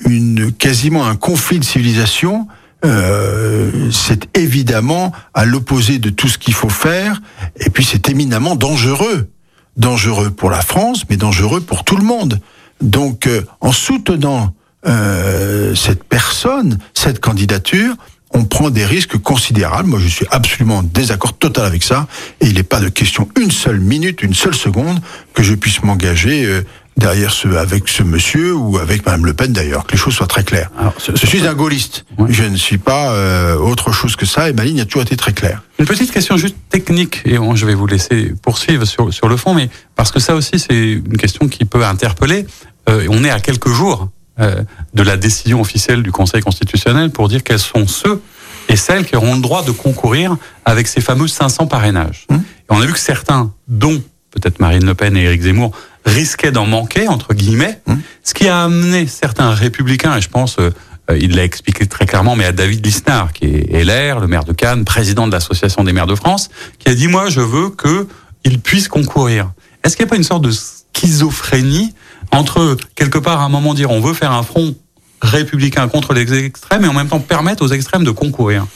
une 0.04 0.50
quasiment 0.50 1.06
un 1.06 1.14
conflit 1.14 1.61
de 1.61 1.64
civilisation, 1.64 2.48
euh, 2.84 3.88
c'est 3.92 4.37
évidemment 4.37 5.12
à 5.32 5.44
l'opposé 5.44 6.00
de 6.00 6.11
tout 6.11 6.26
ce 6.26 6.37
qu'il 6.37 6.54
faut 6.54 6.68
faire 6.68 7.22
et 7.54 7.70
puis 7.70 7.84
c'est 7.84 8.08
éminemment 8.08 8.56
dangereux 8.56 9.28
dangereux 9.76 10.32
pour 10.32 10.50
la 10.50 10.61
France, 10.61 11.04
mais 11.08 11.16
dangereux 11.16 11.61
pour 11.61 11.84
tout 11.84 11.96
le 11.96 12.02
monde. 12.04 12.40
Donc, 12.80 13.28
euh, 13.28 13.42
en 13.61 13.70
soutenant 13.70 14.52
euh, 14.87 15.76
cette 15.76 16.02
personne, 16.02 16.78
cette 16.94 17.20
candidature, 17.20 17.94
on 18.33 18.45
prend 18.45 18.71
des 18.71 18.85
risques 18.85 19.17
considérables. 19.19 19.88
Moi, 19.88 19.99
je 20.01 20.09
suis 20.09 20.27
absolument 20.31 20.79
en 20.79 20.83
désaccord 20.83 21.33
total 21.38 21.64
avec 21.64 21.83
ça. 21.83 22.07
Et 22.41 22.47
il 22.47 22.55
n'est 22.55 22.62
pas 22.62 22.81
de 22.81 22.88
question 22.88 23.29
une 23.41 23.51
seule 23.51 23.81
minute, 23.81 24.23
une 24.23 24.35
seule 24.35 24.55
seconde 24.55 25.01
que 25.35 25.43
je 25.43 25.55
puisse 25.55 25.83
m'engager 25.83 26.45
euh, 26.45 26.62
derrière 26.99 27.33
ce, 27.33 27.49
avec 27.49 27.88
ce 27.88 28.03
monsieur 28.03 28.55
ou 28.55 28.77
avec 28.79 29.07
Madame 29.07 29.25
Le 29.25 29.33
Pen 29.33 29.53
d'ailleurs. 29.53 29.87
Que 29.87 29.93
les 29.93 29.99
choses 29.99 30.14
soient 30.14 30.27
très 30.27 30.45
claires. 30.45 30.71
Alors, 30.79 30.95
ce- 30.99 31.12
Je 31.17 31.27
suis 31.27 31.47
un 31.47 31.55
gaulliste. 31.55 32.05
Je 32.29 32.43
ne 32.45 32.57
suis 32.57 32.79
pas 32.79 33.12
euh, 33.12 33.57
autre 33.57 33.93
chose 33.93 34.14
que 34.17 34.27
ça. 34.27 34.51
Et 34.51 34.53
ma 34.53 34.64
ligne 34.64 34.81
a 34.81 34.85
toujours 34.85 35.03
été 35.03 35.17
très 35.17 35.33
claire. 35.33 35.62
Une 35.79 35.87
petite 35.87 36.11
question 36.12 36.37
juste 36.37 36.57
technique, 36.69 37.23
et 37.25 37.37
je 37.55 37.67
vais 37.67 37.75
vous 37.75 37.87
laisser 37.87 38.35
poursuivre 38.43 38.85
sur, 38.85 39.12
sur 39.14 39.29
le 39.29 39.37
fond, 39.37 39.55
mais 39.55 39.71
parce 39.97 40.11
que 40.11 40.21
ça 40.21 40.35
aussi, 40.35 40.59
c'est 40.59 40.93
une 40.93 41.17
question 41.17 41.49
qui 41.49 41.64
peut 41.64 41.85
interpeller. 41.85 42.47
Euh, 42.88 43.07
on 43.11 43.23
est 43.25 43.31
à 43.31 43.41
quelques 43.41 43.69
jours 43.71 44.11
de 44.38 45.03
la 45.03 45.16
décision 45.16 45.61
officielle 45.61 46.03
du 46.03 46.12
Conseil 46.12 46.42
constitutionnel 46.42 47.11
pour 47.11 47.29
dire 47.29 47.42
quels 47.42 47.59
sont 47.59 47.87
ceux 47.87 48.20
et 48.68 48.77
celles 48.77 49.05
qui 49.05 49.16
auront 49.16 49.35
le 49.35 49.40
droit 49.40 49.64
de 49.64 49.70
concourir 49.70 50.37
avec 50.64 50.87
ces 50.87 51.01
fameux 51.01 51.27
500 51.27 51.66
parrainages. 51.66 52.27
Mmh. 52.31 52.35
Et 52.35 52.40
on 52.70 52.81
a 52.81 52.87
vu 52.87 52.92
que 52.92 52.98
certains, 52.98 53.53
dont 53.66 54.03
peut-être 54.31 54.61
Marine 54.61 54.85
Le 54.85 54.94
Pen 54.94 55.16
et 55.16 55.24
Éric 55.24 55.42
Zemmour, 55.42 55.72
risquaient 56.05 56.53
d'en 56.53 56.66
manquer, 56.66 57.09
entre 57.09 57.35
guillemets, 57.35 57.81
Mmh. 57.87 57.94
ce 58.22 58.35
qui 58.35 58.48
a 58.48 58.64
amené 58.64 59.07
certains 59.07 59.51
républicains, 59.51 60.16
et 60.16 60.20
je 60.20 60.29
pense, 60.29 60.59
euh, 60.59 60.70
euh, 61.11 61.18
il 61.18 61.35
l'a 61.35 61.44
expliqué 61.44 61.87
très 61.87 62.07
clairement, 62.07 62.37
mais 62.37 62.44
à 62.44 62.53
David 62.53 62.85
Lisnard, 62.85 63.33
qui 63.33 63.46
est 63.46 63.85
LR, 63.85 64.20
le 64.20 64.27
maire 64.27 64.44
de 64.44 64.53
Cannes, 64.53 64.85
président 64.85 65.27
de 65.27 65.33
l'Association 65.33 65.85
des 65.85 65.92
maires 65.92 66.07
de 66.07 66.14
France, 66.14 66.51
qui 66.79 66.88
a 66.88 66.94
dit, 66.94 67.09
moi, 67.09 67.31
je 67.31 67.40
veux 67.40 67.70
qu'ils 67.70 68.61
puissent 68.61 68.88
concourir. 68.88 69.53
Est-ce 69.83 69.96
qu'il 69.96 70.05
n'y 70.05 70.09
a 70.09 70.11
pas 70.11 70.16
une 70.16 70.24
sorte 70.24 70.42
de 70.42 70.51
schizophrénie 70.51 71.94
entre, 72.33 72.77
quelque 72.95 73.19
part, 73.19 73.41
à 73.41 73.45
un 73.45 73.49
moment 73.49 73.75
dire, 73.75 73.91
on 73.91 74.01
veut 74.01 74.14
faire 74.14 74.33
un 74.33 74.43
front 74.43 74.75
républicain 75.23 75.88
contre 75.88 76.14
les 76.14 76.33
extrêmes 76.45 76.85
et 76.85 76.88
en 76.88 76.93
même 76.93 77.09
temps 77.09 77.21
permettre 77.21 77.64
aux 77.64 77.69
extrêmes 77.69 78.05
de 78.05 78.11
concourir 78.11 78.67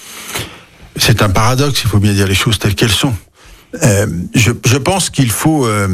C'est 0.96 1.22
un 1.22 1.28
paradoxe, 1.28 1.82
il 1.84 1.88
faut 1.88 1.98
bien 1.98 2.12
dire 2.12 2.26
les 2.26 2.34
choses 2.34 2.58
telles 2.58 2.74
qu'elles 2.74 2.90
sont. 2.90 3.14
Euh, 3.82 4.06
je, 4.34 4.76
pense 4.76 5.08
qu'il 5.08 5.30
faut 5.30 5.66
euh, 5.66 5.88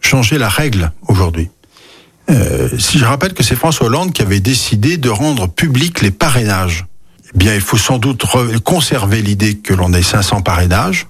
changer 0.00 0.38
la 0.38 0.48
règle 0.48 0.92
aujourd'hui. 1.06 1.50
Euh, 2.30 2.68
si 2.78 2.98
je 2.98 3.04
rappelle 3.04 3.34
que 3.34 3.42
c'est 3.42 3.54
François 3.54 3.86
Hollande 3.86 4.12
qui 4.12 4.22
avait 4.22 4.40
décidé 4.40 4.96
de 4.96 5.08
rendre 5.08 5.48
public 5.48 6.00
les 6.00 6.10
parrainages, 6.10 6.86
eh 7.34 7.38
bien, 7.38 7.54
il 7.54 7.60
faut 7.60 7.76
sans 7.76 7.98
doute 7.98 8.24
conserver 8.64 9.22
l'idée 9.22 9.56
que 9.56 9.72
l'on 9.72 9.92
ait 9.92 10.02
500 10.02 10.42
parrainages 10.42 11.06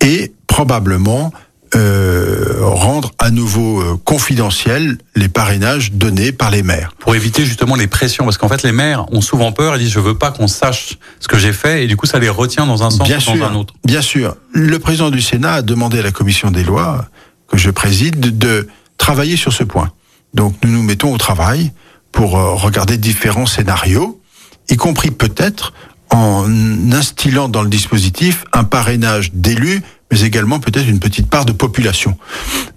et 0.00 0.32
probablement 0.46 1.32
euh, 1.74 2.58
rendre 2.60 3.12
à 3.18 3.30
nouveau 3.30 3.80
euh, 3.80 3.96
confidentiels 4.04 4.98
les 5.14 5.28
parrainages 5.28 5.92
donnés 5.92 6.32
par 6.32 6.50
les 6.50 6.62
maires. 6.62 6.92
pour 6.98 7.14
éviter 7.14 7.44
justement 7.44 7.76
les 7.76 7.86
pressions 7.86 8.24
parce 8.24 8.38
qu'en 8.38 8.48
fait 8.48 8.62
les 8.62 8.72
maires 8.72 9.06
ont 9.12 9.20
souvent 9.20 9.52
peur 9.52 9.74
et 9.74 9.78
disent 9.78 9.90
je 9.90 10.00
veux 10.00 10.16
pas 10.16 10.30
qu'on 10.30 10.48
sache 10.48 10.98
ce 11.20 11.28
que 11.28 11.38
j'ai 11.38 11.52
fait 11.52 11.84
et 11.84 11.86
du 11.86 11.96
coup 11.96 12.06
ça 12.06 12.18
les 12.18 12.28
retient 12.28 12.66
dans 12.66 12.82
un 12.82 12.90
sens 12.90 13.06
Bien 13.06 13.18
ou 13.18 13.20
sûr, 13.20 13.36
dans 13.36 13.46
un 13.46 13.54
autre. 13.54 13.74
bien 13.84 14.02
sûr. 14.02 14.36
Le 14.52 14.78
président 14.78 15.10
du 15.10 15.20
Sénat 15.20 15.54
a 15.54 15.62
demandé 15.62 15.98
à 15.98 16.02
la 16.02 16.12
commission 16.12 16.50
des 16.50 16.64
lois 16.64 17.06
que 17.48 17.56
je 17.56 17.70
préside 17.70 18.38
de, 18.38 18.68
travailler 18.98 19.36
sur 19.36 19.52
ce 19.52 19.64
point. 19.64 19.92
Donc 20.34 20.56
nous 20.62 20.70
nous 20.70 20.82
mettons 20.82 21.14
au 21.14 21.18
travail 21.18 21.72
pour 22.12 22.36
euh, 22.36 22.54
regarder 22.54 22.98
différents 22.98 23.46
scénarios, 23.46 24.20
y 24.68 24.76
compris 24.76 25.10
peut-être 25.10 25.72
en 26.10 26.46
instillant 26.92 27.48
dans 27.48 27.62
le 27.62 27.68
dispositif 27.68 28.44
un 28.52 28.64
parrainage 28.64 29.32
d'élus, 29.32 29.82
mais 30.10 30.20
également 30.22 30.58
peut-être 30.58 30.88
une 30.88 31.00
petite 31.00 31.28
part 31.28 31.44
de 31.44 31.52
population. 31.52 32.16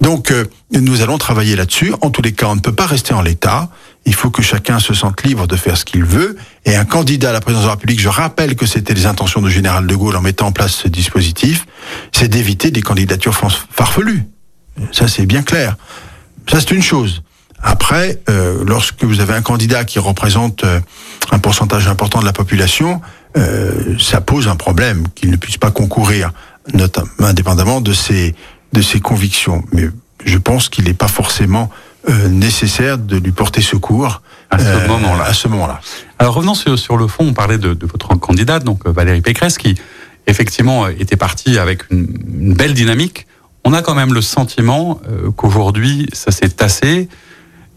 Donc 0.02 0.32
euh, 0.32 0.46
nous 0.72 1.02
allons 1.02 1.18
travailler 1.18 1.56
là-dessus. 1.56 1.94
En 2.02 2.10
tous 2.10 2.22
les 2.22 2.34
cas, 2.34 2.48
on 2.48 2.56
ne 2.56 2.60
peut 2.62 2.74
pas 2.74 2.86
rester 2.86 3.14
en 3.14 3.22
l'état. 3.22 3.70
Il 4.06 4.16
faut 4.16 4.32
que 4.32 4.42
chacun 4.42 4.80
se 4.80 4.94
sente 4.94 5.24
libre 5.24 5.48
de 5.48 5.56
faire 5.56 5.78
ce 5.78 5.86
qu'il 5.86 6.04
veut. 6.04 6.36
Et 6.66 6.76
un 6.76 6.86
candidat 6.86 7.30
à 7.30 7.34
la 7.34 7.40
présidence 7.40 7.64
de 7.66 7.68
la 7.70 7.76
République, 7.76 8.00
je 8.02 8.10
rappelle 8.10 8.56
que 8.56 8.66
c'était 8.66 8.94
les 8.94 9.06
intentions 9.06 9.42
du 9.42 9.52
général 9.52 9.86
de 9.88 9.96
Gaulle 9.96 10.16
en 10.16 10.22
mettant 10.22 10.48
en 10.48 10.52
place 10.52 10.74
ce 10.74 10.88
dispositif, 10.88 11.66
c'est 12.12 12.28
d'éviter 12.28 12.72
des 12.72 12.82
candidatures 12.82 13.36
far- 13.36 13.68
farfelues. 13.72 14.24
Ça, 14.92 15.08
c'est 15.08 15.26
bien 15.26 15.44
clair. 15.44 15.76
Ça, 16.50 16.60
c'est 16.60 16.72
une 16.72 16.82
chose. 16.82 17.22
Après, 17.62 18.20
euh, 18.28 18.64
lorsque 18.66 19.04
vous 19.04 19.20
avez 19.20 19.34
un 19.34 19.44
candidat 19.44 19.86
qui 19.86 20.00
représente 20.00 20.64
euh, 20.64 20.80
un 21.30 21.38
pourcentage 21.38 21.88
important 21.88 22.20
de 22.20 22.26
la 22.26 22.34
population, 22.34 23.02
euh, 23.38 23.96
ça 24.00 24.20
pose 24.20 24.48
un 24.48 24.56
problème 24.56 25.04
qu'il 25.14 25.30
ne 25.30 25.36
puisse 25.36 25.58
pas 25.58 25.70
concourir, 25.70 26.34
notamment 26.74 27.10
indépendamment 27.20 27.82
de 27.82 27.94
ses 27.94 28.36
de 28.74 28.82
ses 28.82 29.00
convictions. 29.00 29.64
Mais 29.74 29.90
je 30.24 30.38
pense 30.38 30.70
qu'il 30.70 30.86
n'est 30.86 30.94
pas 30.94 31.08
forcément 31.08 31.70
euh, 32.10 32.30
nécessaire 32.30 32.98
de 32.98 33.18
lui 33.18 33.32
porter 33.32 33.62
secours 33.62 34.22
À 34.50 34.60
ce 34.60 34.64
euh, 34.64 34.88
moment-là. 34.88 35.24
À 35.26 35.34
ce 35.34 35.48
moment-là. 35.48 35.82
Alors 36.20 36.34
revenons 36.34 36.56
sur, 36.56 36.78
sur 36.80 36.98
le 36.98 37.08
fond, 37.08 37.26
on 37.28 37.34
parlait 37.34 37.58
de, 37.58 37.74
de 37.74 37.86
votre 37.86 38.16
candidate, 38.18 38.64
donc 38.64 38.86
euh, 38.86 38.92
Valérie 38.92 39.22
Pécresse, 39.22 39.58
qui 39.58 39.76
effectivement 40.28 40.88
était 40.88 41.18
partie 41.18 41.58
avec 41.58 41.90
une, 41.92 42.08
une 42.40 42.54
belle 42.54 42.74
dynamique. 42.74 43.28
On 43.64 43.74
a 43.74 43.82
quand 43.82 43.94
même 43.94 44.14
le 44.14 44.22
sentiment 44.22 45.02
euh, 45.10 45.32
qu'aujourd'hui 45.32 46.08
ça 46.14 46.32
s'est 46.32 46.50
tassé. 46.50 47.10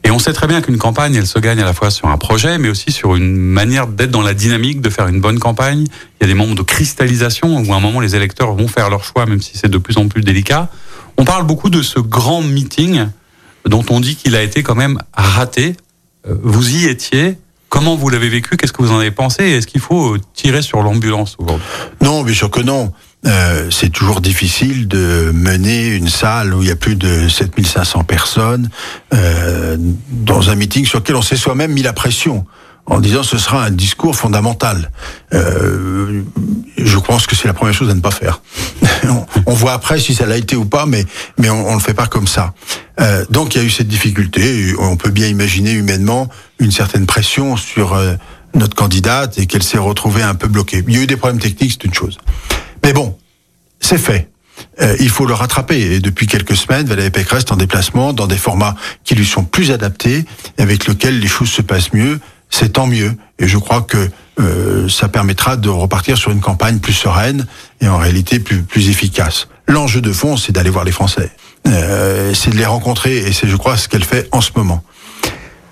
Et 0.04 0.10
on 0.10 0.18
sait 0.18 0.34
très 0.34 0.46
bien 0.46 0.60
qu'une 0.60 0.76
campagne, 0.76 1.14
elle 1.14 1.26
se 1.26 1.38
gagne 1.38 1.60
à 1.60 1.64
la 1.64 1.72
fois 1.72 1.90
sur 1.90 2.08
un 2.08 2.18
projet, 2.18 2.58
mais 2.58 2.68
aussi 2.68 2.92
sur 2.92 3.16
une 3.16 3.36
manière 3.36 3.86
d'être 3.86 4.10
dans 4.10 4.22
la 4.22 4.34
dynamique, 4.34 4.82
de 4.82 4.90
faire 4.90 5.08
une 5.08 5.20
bonne 5.20 5.38
campagne. 5.38 5.84
Il 5.84 6.22
y 6.22 6.24
a 6.24 6.26
des 6.26 6.34
moments 6.34 6.54
de 6.54 6.62
cristallisation 6.62 7.58
où 7.58 7.72
à 7.72 7.76
un 7.76 7.80
moment 7.80 8.00
les 8.00 8.14
électeurs 8.14 8.52
vont 8.54 8.68
faire 8.68 8.90
leur 8.90 9.02
choix, 9.02 9.24
même 9.24 9.40
si 9.40 9.56
c'est 9.56 9.70
de 9.70 9.78
plus 9.78 9.96
en 9.96 10.08
plus 10.08 10.20
délicat. 10.20 10.68
On 11.16 11.24
parle 11.24 11.46
beaucoup 11.46 11.70
de 11.70 11.80
ce 11.82 12.00
grand 12.00 12.42
meeting 12.42 13.06
dont 13.66 13.84
on 13.88 14.00
dit 14.00 14.16
qu'il 14.16 14.36
a 14.36 14.42
été 14.42 14.62
quand 14.62 14.74
même 14.74 14.98
raté. 15.14 15.74
Euh, 16.28 16.34
Vous 16.42 16.76
y 16.76 16.86
étiez. 16.86 17.38
Comment 17.70 17.96
vous 17.96 18.08
l'avez 18.08 18.28
vécu? 18.28 18.56
Qu'est-ce 18.56 18.72
que 18.72 18.82
vous 18.82 18.92
en 18.92 18.98
avez 18.98 19.10
pensé? 19.10 19.42
Est-ce 19.44 19.66
qu'il 19.66 19.80
faut 19.80 20.16
tirer 20.34 20.62
sur 20.62 20.82
l'ambulance 20.82 21.34
aujourd'hui? 21.38 21.66
Non, 22.02 22.22
bien 22.22 22.34
sûr 22.34 22.50
que 22.50 22.60
non. 22.60 22.92
Euh, 23.26 23.70
c'est 23.70 23.90
toujours 23.90 24.20
difficile 24.20 24.86
de 24.86 25.30
mener 25.32 25.88
une 25.88 26.08
salle 26.08 26.54
où 26.54 26.62
il 26.62 26.68
y 26.68 26.72
a 26.72 26.76
plus 26.76 26.96
de 26.96 27.28
7500 27.28 28.04
personnes 28.04 28.68
euh, 29.14 29.76
dans 30.10 30.50
un 30.50 30.54
meeting 30.54 30.84
sur 30.84 30.98
lequel 30.98 31.16
on 31.16 31.22
s'est 31.22 31.36
soi-même 31.36 31.72
mis 31.72 31.82
la 31.82 31.92
pression 31.92 32.44
en 32.86 33.00
disant 33.00 33.22
ce 33.22 33.38
sera 33.38 33.64
un 33.64 33.70
discours 33.70 34.14
fondamental. 34.14 34.90
Euh, 35.32 36.22
je 36.76 36.98
pense 36.98 37.26
que 37.26 37.34
c'est 37.34 37.48
la 37.48 37.54
première 37.54 37.74
chose 37.74 37.88
à 37.88 37.94
ne 37.94 38.00
pas 38.00 38.10
faire. 38.10 38.40
on, 39.46 39.54
voit 39.54 39.72
après 39.72 39.98
si 39.98 40.14
ça 40.14 40.26
l'a 40.26 40.36
été 40.36 40.56
ou 40.56 40.64
pas, 40.64 40.86
mais 40.86 41.04
mais 41.38 41.48
on, 41.48 41.68
on 41.68 41.74
le 41.74 41.80
fait 41.80 41.94
pas 41.94 42.06
comme 42.06 42.26
ça. 42.26 42.52
Euh, 43.00 43.24
donc 43.30 43.54
il 43.54 43.58
y 43.58 43.60
a 43.62 43.64
eu 43.64 43.70
cette 43.70 43.88
difficulté. 43.88 44.74
On 44.78 44.96
peut 44.96 45.10
bien 45.10 45.28
imaginer 45.28 45.72
humainement 45.72 46.28
une 46.58 46.72
certaine 46.72 47.06
pression 47.06 47.56
sur 47.56 47.94
euh, 47.94 48.14
notre 48.54 48.76
candidate 48.76 49.38
et 49.38 49.46
qu'elle 49.46 49.62
s'est 49.62 49.78
retrouvée 49.78 50.22
un 50.22 50.34
peu 50.34 50.48
bloquée. 50.48 50.84
Il 50.86 50.94
y 50.94 50.98
a 50.98 51.02
eu 51.02 51.06
des 51.06 51.16
problèmes 51.16 51.40
techniques, 51.40 51.72
c'est 51.72 51.84
une 51.84 51.94
chose. 51.94 52.18
Mais 52.84 52.92
bon, 52.92 53.16
c'est 53.80 53.98
fait. 53.98 54.28
Euh, 54.80 54.94
il 55.00 55.08
faut 55.08 55.26
le 55.26 55.34
rattraper. 55.34 55.80
Et 55.80 56.00
depuis 56.00 56.26
quelques 56.26 56.56
semaines, 56.56 56.86
Valérie 56.86 57.10
Pécresse 57.10 57.44
est 57.44 57.52
en 57.52 57.56
déplacement 57.56 58.12
dans 58.12 58.26
des 58.26 58.36
formats 58.36 58.76
qui 59.04 59.14
lui 59.14 59.26
sont 59.26 59.44
plus 59.44 59.72
adaptés, 59.72 60.24
et 60.58 60.62
avec 60.62 60.86
lesquels 60.86 61.18
les 61.18 61.26
choses 61.26 61.50
se 61.50 61.62
passent 61.62 61.92
mieux. 61.92 62.20
C'est 62.50 62.74
tant 62.74 62.86
mieux. 62.86 63.16
Et 63.38 63.48
je 63.48 63.58
crois 63.58 63.82
que 63.82 64.10
euh, 64.38 64.88
ça 64.88 65.08
permettra 65.08 65.56
de 65.56 65.68
repartir 65.68 66.18
sur 66.18 66.30
une 66.30 66.40
campagne 66.40 66.78
plus 66.78 66.92
sereine 66.92 67.46
et 67.80 67.88
en 67.88 67.98
réalité 67.98 68.38
plus, 68.38 68.62
plus 68.62 68.90
efficace. 68.90 69.48
L'enjeu 69.66 70.00
de 70.00 70.12
fond, 70.12 70.36
c'est 70.36 70.52
d'aller 70.52 70.70
voir 70.70 70.84
les 70.84 70.92
Français. 70.92 71.30
Euh, 71.66 72.34
c'est 72.34 72.50
de 72.50 72.56
les 72.56 72.66
rencontrer 72.66 73.16
et 73.16 73.32
c'est, 73.32 73.48
je 73.48 73.56
crois, 73.56 73.76
ce 73.76 73.88
qu'elle 73.88 74.04
fait 74.04 74.28
en 74.30 74.40
ce 74.40 74.50
moment. 74.56 74.84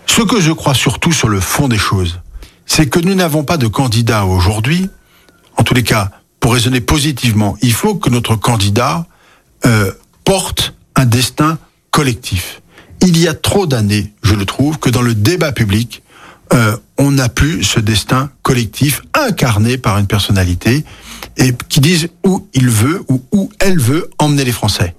Ce 0.06 0.22
que 0.22 0.40
je 0.40 0.50
crois 0.50 0.74
surtout 0.74 1.12
sur 1.12 1.28
le 1.28 1.40
fond 1.40 1.68
des 1.68 1.78
choses, 1.78 2.20
c'est 2.66 2.86
que 2.86 2.98
nous 2.98 3.14
n'avons 3.14 3.44
pas 3.44 3.58
de 3.58 3.66
candidat 3.66 4.24
aujourd'hui, 4.24 4.88
en 5.56 5.62
tous 5.62 5.74
les 5.74 5.82
cas, 5.82 6.10
pour 6.42 6.54
raisonner 6.54 6.80
positivement, 6.80 7.56
il 7.62 7.72
faut 7.72 7.94
que 7.94 8.10
notre 8.10 8.34
candidat 8.34 9.06
euh, 9.64 9.92
porte 10.24 10.74
un 10.96 11.06
destin 11.06 11.56
collectif. 11.92 12.60
Il 13.00 13.16
y 13.16 13.28
a 13.28 13.34
trop 13.34 13.66
d'années, 13.66 14.12
je 14.24 14.34
le 14.34 14.44
trouve, 14.44 14.78
que 14.78 14.90
dans 14.90 15.02
le 15.02 15.14
débat 15.14 15.52
public, 15.52 16.02
euh, 16.52 16.76
on 16.98 17.12
n'a 17.12 17.28
plus 17.28 17.62
ce 17.62 17.78
destin 17.78 18.30
collectif 18.42 19.02
incarné 19.14 19.78
par 19.78 19.98
une 19.98 20.08
personnalité 20.08 20.84
et 21.36 21.54
qui 21.68 21.78
dise 21.78 22.08
où 22.26 22.48
il 22.54 22.68
veut 22.68 23.02
ou 23.08 23.22
où 23.30 23.50
elle 23.60 23.78
veut 23.78 24.10
emmener 24.18 24.44
les 24.44 24.52
Français, 24.52 24.96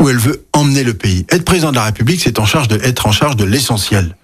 où 0.00 0.08
elle 0.08 0.18
veut 0.18 0.44
emmener 0.52 0.82
le 0.82 0.94
pays. 0.94 1.24
Être 1.30 1.44
président 1.44 1.70
de 1.70 1.76
la 1.76 1.84
République, 1.84 2.20
c'est 2.20 2.40
en 2.40 2.46
charge 2.46 2.66
de 2.66 2.80
être 2.82 3.06
en 3.06 3.12
charge 3.12 3.36
de 3.36 3.44
l'essentiel. 3.44 4.16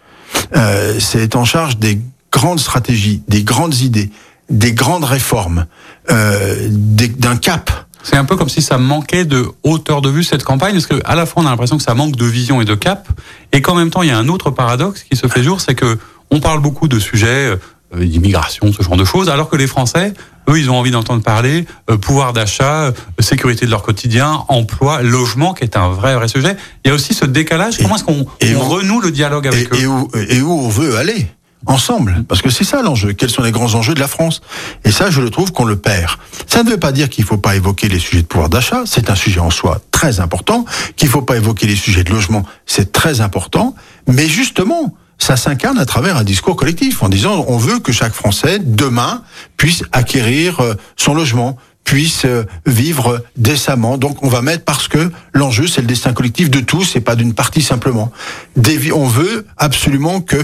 Euh, 0.57 0.99
c'est 0.99 1.37
en 1.37 1.45
charge 1.45 1.79
des 1.79 2.01
grandes 2.33 2.61
stratégies, 2.61 3.23
des 3.29 3.45
grandes 3.45 3.77
idées, 3.77 4.11
des 4.51 4.73
grandes 4.73 5.05
réformes, 5.05 5.67
euh, 6.11 6.69
d'un 6.71 7.37
cap. 7.37 7.71
C'est 8.03 8.17
un 8.17 8.25
peu 8.25 8.37
comme 8.37 8.49
si 8.49 8.63
ça 8.63 8.79
manquait 8.79 9.25
de 9.25 9.47
hauteur 9.65 10.01
de 10.01 10.09
vue 10.09 10.23
cette 10.23 10.45
campagne, 10.45 10.73
parce 10.75 10.87
que 10.87 11.01
à 11.05 11.17
la 11.17 11.27
fois 11.27 11.43
on 11.43 11.47
a 11.47 11.51
l'impression 11.51 11.77
que 11.77 11.83
ça 11.83 11.95
manque 11.95 12.15
de 12.15 12.25
vision 12.25 12.61
et 12.61 12.65
de 12.65 12.75
cap, 12.77 13.09
et 13.53 13.61
qu'en 13.63 13.75
même 13.75 13.91
temps 13.91 14.03
il 14.03 14.09
y 14.09 14.13
a 14.13 14.19
un 14.19 14.29
autre 14.29 14.51
paradoxe 14.51 15.03
qui 15.03 15.17
se 15.17 15.27
fait 15.27 15.43
jour, 15.43 15.61
c'est 15.61 15.75
que 15.75 15.99
on 16.31 16.39
parle 16.41 16.61
beaucoup 16.61 16.87
de 16.87 16.99
sujets 17.01 17.27
euh, 17.97 18.05
d'immigration, 18.05 18.73
ce 18.73 18.83
genre 18.83 18.97
de 18.97 19.05
choses, 19.05 19.29
alors 19.29 19.49
que 19.49 19.57
les 19.57 19.67
Français, 19.67 20.13
eux, 20.49 20.59
ils 20.59 20.71
ont 20.71 20.77
envie 20.77 20.91
d'entendre 20.93 21.23
parler 21.23 21.67
euh, 21.91 21.97
pouvoir 21.97 22.33
d'achat, 22.33 22.83
euh, 22.87 22.93
sécurité 23.21 23.67
de 23.67 23.71
leur 23.73 23.83
quotidien, 23.83 24.45
emploi, 24.49 25.03
logement, 25.03 25.55
qui 25.55 25.65
est 25.65 25.77
un 25.77 25.89
vrai 25.91 26.15
vrai 26.15 26.29
sujet. 26.29 26.57
Il 26.85 26.89
y 26.89 26.91
a 26.93 26.95
aussi 26.95 27.15
ce 27.15 27.25
décalage. 27.25 27.81
Et- 27.81 27.83
Comment 27.83 27.97
est-ce 27.97 28.05
qu'on 28.05 28.27
et 28.41 28.55
on 28.55 28.61
on- 28.63 28.69
renoue 28.69 29.01
le 29.01 29.11
dialogue 29.11 29.47
Et, 29.47 29.49
avec 29.49 29.73
eux? 29.73 29.79
et 29.81 29.87
où, 29.87 30.09
et 30.29 30.41
où 30.43 30.53
on 30.53 30.69
veut 30.69 30.97
aller 30.97 31.27
ensemble, 31.67 32.25
parce 32.29 32.43
que 32.43 32.51
c'est 32.51 32.65
ça 32.65 32.83
l'enjeu. 32.83 33.13
Quels 33.13 33.31
sont 33.31 33.43
les 33.43 33.53
grands 33.53 33.75
enjeux 33.75 33.95
de 33.95 34.01
la 34.01 34.09
France? 34.09 34.41
Et 34.85 34.91
ça, 34.91 35.11
je 35.11 35.21
le 35.21 35.31
trouve 35.31 35.53
qu'on 35.53 35.65
le 35.65 35.77
perd. 35.77 36.17
Ça 36.47 36.63
ne 36.63 36.71
veut 36.71 36.79
pas 36.79 36.93
dire 36.93 37.09
qu'il 37.09 37.25
ne 37.25 37.29
faut 37.29 37.39
pas 37.39 37.57
évoquer 37.57 37.89
les 37.89 37.99
sujets 37.99 38.23
de 38.23 38.27
pouvoir 38.27 38.49
d'achat. 38.49 38.83
C'est 38.87 39.11
un 39.11 39.15
sujet 39.15 39.41
en 39.41 39.51
soi 39.51 39.81
très 39.91 40.21
important. 40.21 40.65
Qu'il 40.97 41.09
ne 41.09 41.13
faut 41.13 41.23
pas 41.23 41.37
évoquer 41.37 41.67
les 41.67 41.77
sujets 41.77 42.05
de 42.05 42.11
logement, 42.11 42.45
c'est 42.67 42.93
très 42.93 43.21
important. 43.21 43.75
Mais 44.07 44.29
justement, 44.29 44.95
ça 45.19 45.37
s'incarne 45.37 45.79
à 45.79 45.87
travers 45.87 46.17
un 46.17 46.25
discours 46.25 46.57
collectif, 46.57 47.03
en 47.03 47.09
disant 47.09 47.45
on 47.49 47.57
veut 47.57 47.79
que 47.79 47.93
chaque 47.93 48.13
Français 48.13 48.59
demain 48.61 49.23
puisse 49.57 49.83
acquérir 49.93 50.61
euh, 50.61 50.75
son 50.97 51.15
logement, 51.15 51.57
puissent 51.87 52.27
euh, 52.27 52.45
vivre 52.67 53.25
décemment. 53.37 53.97
Donc 53.97 54.23
on 54.23 54.29
va 54.29 54.43
mettre 54.43 54.65
parce 54.65 54.89
que 54.89 55.11
l'enjeu 55.33 55.67
c'est 55.67 55.81
le 55.81 55.87
destin 55.87 56.13
collectif 56.13 56.51
de 56.51 56.61
tous 56.61 56.97
et 56.97 57.01
pas 57.01 57.17
d'une 57.17 57.33
partie 57.33 57.63
simplement. 57.63 58.13
On 58.95 59.07
veut 59.07 59.47
absolument 59.57 60.21
que 60.21 60.37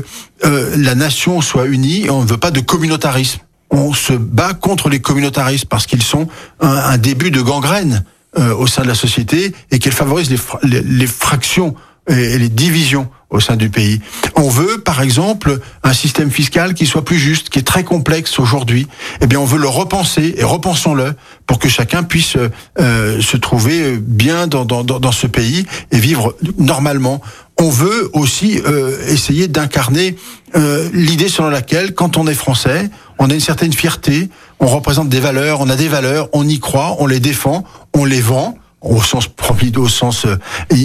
euh, 0.45 0.75
la 0.79 0.95
nation 0.95 1.43
soit 1.43 1.67
unie 1.67 2.07
et 2.07 2.11
on 2.11 2.23
ne 2.23 2.27
veut 2.27 2.39
pas 2.39 2.51
de 2.51 2.61
communautarisme. 2.61 3.41
On 3.71 3.93
se 3.93 4.13
bat 4.13 4.55
contre 4.55 4.89
les 4.89 5.01
communautarismes 5.01 5.69
parce 5.69 5.87
qu'ils 5.87 6.03
sont 6.03 6.29
un, 6.61 6.97
début 6.99 7.31
de 7.31 7.41
gangrène 7.41 8.05
euh, 8.39 8.55
au 8.55 8.67
sein 8.67 8.83
de 8.83 8.89
la 8.89 8.95
société 8.95 9.53
et 9.71 9.79
qu'ils 9.79 9.93
favorisent 9.93 10.31
les, 10.31 10.83
les 10.83 11.07
fractions 11.07 11.75
et 12.09 12.39
les 12.39 12.49
divisions 12.49 13.09
au 13.33 13.41
sein 13.41 13.57
du 13.57 13.71
pays. 13.71 14.01
On 14.37 14.49
veut, 14.49 14.79
par 14.79 15.03
exemple, 15.03 15.59
un 15.83 15.93
système 15.93 16.31
fiscal 16.31 16.75
qui 16.75 16.87
soit 16.87 17.05
plus 17.05 17.19
juste, 17.19 17.49
qui 17.49 17.59
est 17.59 17.67
très 17.67 17.83
complexe 17.83 18.39
aujourd'hui. 18.39 18.87
Eh 19.21 19.27
bien, 19.27 19.41
on 19.41 19.45
veut 19.45 19.59
le 19.59 19.69
repenser 19.69 20.35
et 20.37 20.45
repensons-le 20.45 21.15
pour 21.47 21.59
que 21.59 21.69
chacun 21.69 22.03
puisse 22.03 22.37
euh, 22.79 23.21
se 23.21 23.37
trouver 23.37 23.97
bien 23.97 24.47
dans, 24.47 24.65
dans, 24.65 24.85
dans, 24.85 25.13
ce 25.13 25.27
pays 25.27 25.67
et 25.91 25.99
vivre 25.99 26.37
normalement. 26.59 27.21
On 27.59 27.71
veut 27.71 28.11
aussi 28.13 28.61
euh, 28.65 28.97
essayer 29.09 29.49
d'incarner 29.49 30.17
euh, 30.55 30.89
l'idée 30.93 31.29
selon 31.29 31.49
laquelle, 31.49 31.95
quand 31.95 32.17
on 32.17 32.27
est 32.27 32.35
français, 32.35 32.91
on 33.19 33.31
a 33.31 33.35
une 33.35 33.41
certaine 33.41 33.73
fierté, 33.73 34.31
on 34.61 34.67
représente 34.67 35.09
des 35.09 35.21
valeurs, 35.21 35.61
on 35.61 35.69
a 35.69 35.77
des 35.77 35.89
valeurs, 35.89 36.29
on 36.33 36.47
y 36.49 36.61
croit, 36.61 36.97
on 36.99 37.07
les 37.07 37.21
défend, 37.21 37.65
on 37.95 38.05
les 38.05 38.21
vend 38.21 38.57
au 38.83 39.03
sens 39.03 39.29
au 39.77 39.89
sens 39.89 40.27
euh, 40.27 40.37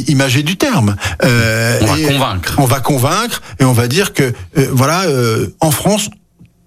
imagé 0.07 0.43
du 0.43 0.57
terme. 0.57 0.95
Euh, 1.23 1.79
on 1.81 1.85
va 1.85 2.07
convaincre. 2.07 2.55
On 2.57 2.65
va 2.65 2.79
convaincre 2.79 3.41
et 3.59 3.63
on 3.63 3.73
va 3.73 3.87
dire 3.87 4.13
que 4.13 4.23
euh, 4.57 4.67
voilà, 4.71 5.03
euh, 5.03 5.47
en 5.59 5.71
France, 5.71 6.09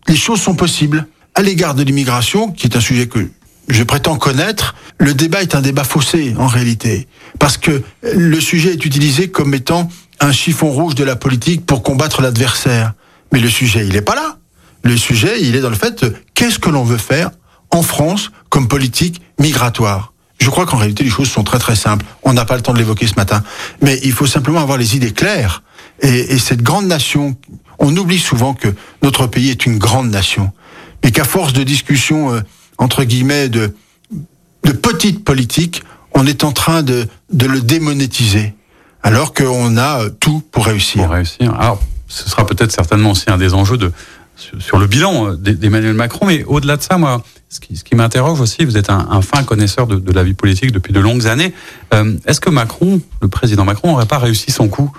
les 0.09 0.17
choses 0.17 0.41
sont 0.41 0.55
possibles. 0.55 1.07
À 1.35 1.43
l'égard 1.43 1.75
de 1.75 1.83
l'immigration, 1.83 2.51
qui 2.51 2.67
est 2.67 2.77
un 2.77 2.81
sujet 2.81 3.07
que 3.07 3.29
je 3.69 3.83
prétends 3.85 4.17
connaître, 4.17 4.75
le 4.99 5.15
débat 5.15 5.43
est 5.43 5.55
un 5.55 5.61
débat 5.61 5.85
faussé 5.85 6.35
en 6.37 6.49
réalité, 6.49 7.07
parce 7.39 7.57
que 7.57 7.83
le 8.03 8.41
sujet 8.41 8.73
est 8.73 8.85
utilisé 8.85 9.29
comme 9.29 9.55
étant 9.55 9.89
un 10.19 10.33
chiffon 10.33 10.71
rouge 10.71 10.97
de 10.97 11.05
la 11.05 11.17
politique 11.17 11.65
pour 11.65 11.83
combattre 11.83 12.21
l'adversaire. 12.21 12.95
Mais 13.33 13.39
le 13.39 13.49
sujet, 13.49 13.87
il 13.87 13.93
n'est 13.93 14.03
pas 14.03 14.17
là. 14.17 14.39
Le 14.83 14.97
sujet, 14.97 15.41
il 15.41 15.55
est 15.55 15.61
dans 15.61 15.71
le 15.71 15.77
fait 15.77 16.05
qu'est-ce 16.35 16.59
que 16.59 16.71
l'on 16.71 16.85
veut 16.85 16.99
faire 16.99 17.31
en 17.71 17.83
France 17.83 18.33
comme 18.49 18.67
politique 18.67 19.23
migratoire? 19.39 20.10
Je 20.41 20.49
crois 20.49 20.67
qu'en 20.67 20.79
réalité, 20.79 21.05
les 21.05 21.11
choses 21.11 21.31
sont 21.31 21.45
très 21.45 21.59
très 21.59 21.77
simples. 21.77 22.05
On 22.23 22.33
n'a 22.33 22.45
pas 22.45 22.57
le 22.57 22.63
temps 22.63 22.73
de 22.73 22.79
l'évoquer 22.79 23.07
ce 23.07 23.15
matin. 23.15 23.43
Mais 23.83 24.01
il 24.03 24.13
faut 24.13 24.27
simplement 24.27 24.61
avoir 24.61 24.79
les 24.79 24.97
idées 24.97 25.13
claires. 25.13 25.63
Et, 26.01 26.35
et, 26.35 26.39
cette 26.39 26.63
grande 26.63 26.87
nation, 26.87 27.37
on 27.79 27.95
oublie 27.97 28.19
souvent 28.19 28.55
que 28.55 28.69
notre 29.03 29.27
pays 29.27 29.51
est 29.51 29.67
une 29.67 29.79
grande 29.79 30.11
nation. 30.11 30.51
Et 31.03 31.13
qu'à 31.13 31.25
force 31.25 31.53
de 31.53 31.63
discussions, 31.63 32.33
euh, 32.33 32.41
entre 32.79 33.05
guillemets, 33.05 33.51
de, 33.51 33.75
de 34.65 34.73
petites 34.73 35.25
politiques, 35.25 35.83
on 36.15 36.27
est 36.27 36.43
en 36.43 36.53
train 36.53 36.83
de, 36.83 37.07
de 37.33 37.47
le 37.47 37.61
démonétiser. 37.61 38.55
Alors 39.03 39.35
qu'on 39.35 39.77
a 39.77 40.05
euh, 40.05 40.11
tout 40.11 40.43
pour 40.51 40.67
réussir. 40.67 41.05
Pour 41.05 41.13
réussir. 41.13 41.55
Alors, 41.55 41.83
ce 42.09 42.29
sera 42.29 42.47
peut-être 42.47 42.73
certainement 42.73 43.13
aussi 43.13 43.25
un 43.29 43.39
des 43.39 43.55
enjeux 43.55 43.79
de, 43.79 43.93
sur 44.59 44.79
le 44.79 44.87
bilan 44.87 45.33
euh, 45.33 45.37
d'Emmanuel 45.37 45.95
Macron. 45.95 46.27
Mais 46.27 46.45
au-delà 46.45 46.77
de 46.77 46.83
ça, 46.83 46.99
moi, 46.99 47.23
ce 47.51 47.59
qui, 47.59 47.75
qui 47.75 47.97
m'interroge 47.97 48.41
aussi, 48.41 48.65
vous 48.65 48.77
êtes 48.77 48.91
un, 48.91 49.09
un 49.11 49.23
fin 49.23 49.43
connaisseur 49.43 49.89
de, 49.89 49.97
de, 49.97 50.13
la 50.13 50.23
vie 50.23 50.35
politique 50.35 50.71
depuis 50.71 50.93
de 50.93 51.01
longues 51.01 51.27
années. 51.27 51.53
Euh, 51.93 52.17
Est-ce 52.25 52.41
que 52.41 52.49
Macron, 52.49 53.01
le 53.21 53.29
président 53.29 53.65
Macron, 53.65 53.89
n'aurait 53.89 54.07
pas 54.07 54.19
réussi 54.19 54.53
son 54.53 54.69
coup? 54.69 54.93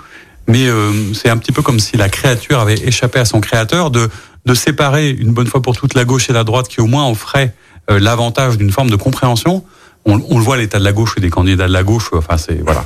Mais 0.48 0.66
euh, 0.66 1.14
c'est 1.14 1.30
un 1.30 1.38
petit 1.38 1.52
peu 1.52 1.62
comme 1.62 1.80
si 1.80 1.96
la 1.96 2.10
créature 2.10 2.60
avait 2.60 2.78
échappé 2.78 3.18
à 3.18 3.24
son 3.24 3.40
créateur 3.40 3.90
de, 3.90 4.10
de 4.44 4.54
séparer 4.54 5.08
une 5.08 5.32
bonne 5.32 5.46
fois 5.46 5.62
pour 5.62 5.74
toutes 5.76 5.94
la 5.94 6.04
gauche 6.04 6.28
et 6.28 6.34
la 6.34 6.44
droite, 6.44 6.68
qui 6.68 6.82
au 6.82 6.86
moins 6.86 7.08
offrait 7.08 7.54
euh, 7.90 7.98
l'avantage 7.98 8.58
d'une 8.58 8.70
forme 8.70 8.90
de 8.90 8.96
compréhension. 8.96 9.64
On, 10.04 10.20
on 10.28 10.36
le 10.36 10.44
voit, 10.44 10.58
l'état 10.58 10.78
de 10.78 10.84
la 10.84 10.92
gauche 10.92 11.14
et 11.16 11.20
des 11.20 11.30
candidats 11.30 11.68
de 11.68 11.72
la 11.72 11.84
gauche. 11.84 12.10
Enfin, 12.12 12.36
c'est 12.36 12.60
voilà, 12.62 12.84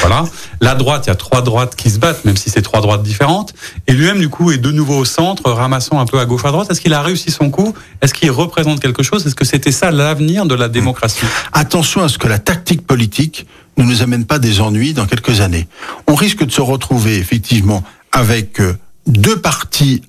voilà. 0.00 0.24
La 0.60 0.74
droite, 0.74 1.04
il 1.06 1.10
y 1.10 1.12
a 1.12 1.16
trois 1.16 1.42
droites 1.42 1.76
qui 1.76 1.90
se 1.90 1.98
battent, 1.98 2.24
même 2.24 2.36
si 2.36 2.50
c'est 2.50 2.62
trois 2.62 2.80
droites 2.80 3.02
différentes. 3.02 3.54
Et 3.86 3.92
lui-même, 3.92 4.18
du 4.18 4.28
coup, 4.28 4.50
est 4.50 4.58
de 4.58 4.70
nouveau 4.70 4.98
au 4.98 5.04
centre, 5.04 5.50
ramassant 5.50 5.98
un 5.98 6.06
peu 6.06 6.18
à 6.18 6.26
gauche, 6.26 6.44
à 6.44 6.50
droite. 6.50 6.70
Est-ce 6.70 6.80
qu'il 6.80 6.94
a 6.94 7.02
réussi 7.02 7.30
son 7.30 7.50
coup? 7.50 7.74
Est-ce 8.00 8.12
qu'il 8.14 8.30
représente 8.30 8.80
quelque 8.80 9.02
chose? 9.02 9.26
Est-ce 9.26 9.34
que 9.34 9.44
c'était 9.44 9.72
ça 9.72 9.90
l'avenir 9.90 10.46
de 10.46 10.54
la 10.54 10.68
démocratie? 10.68 11.24
Attention 11.52 12.02
à 12.02 12.08
ce 12.08 12.18
que 12.18 12.28
la 12.28 12.38
tactique 12.38 12.86
politique 12.86 13.46
ne 13.78 13.84
nous 13.84 14.02
amène 14.02 14.26
pas 14.26 14.38
des 14.38 14.60
ennuis 14.60 14.92
dans 14.92 15.06
quelques 15.06 15.40
années. 15.40 15.66
On 16.06 16.14
risque 16.14 16.44
de 16.44 16.50
se 16.50 16.60
retrouver 16.60 17.16
effectivement 17.16 17.82
avec 18.12 18.60
euh, 18.60 18.76
deux 19.06 19.40
partis 19.40 20.02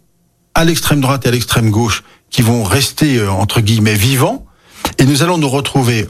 à 0.54 0.66
l'extrême 0.66 1.02
droite 1.02 1.26
et 1.26 1.30
à 1.30 1.32
l'extrême 1.32 1.72
gauche 1.72 2.04
qui 2.30 2.42
vont 2.42 2.64
rester 2.64 3.18
euh, 3.18 3.32
entre 3.32 3.62
guillemets 3.62 3.94
vivants, 3.94 4.46
et 4.98 5.06
nous 5.06 5.24
allons 5.24 5.38
nous 5.38 5.50
retrouver 5.50 6.08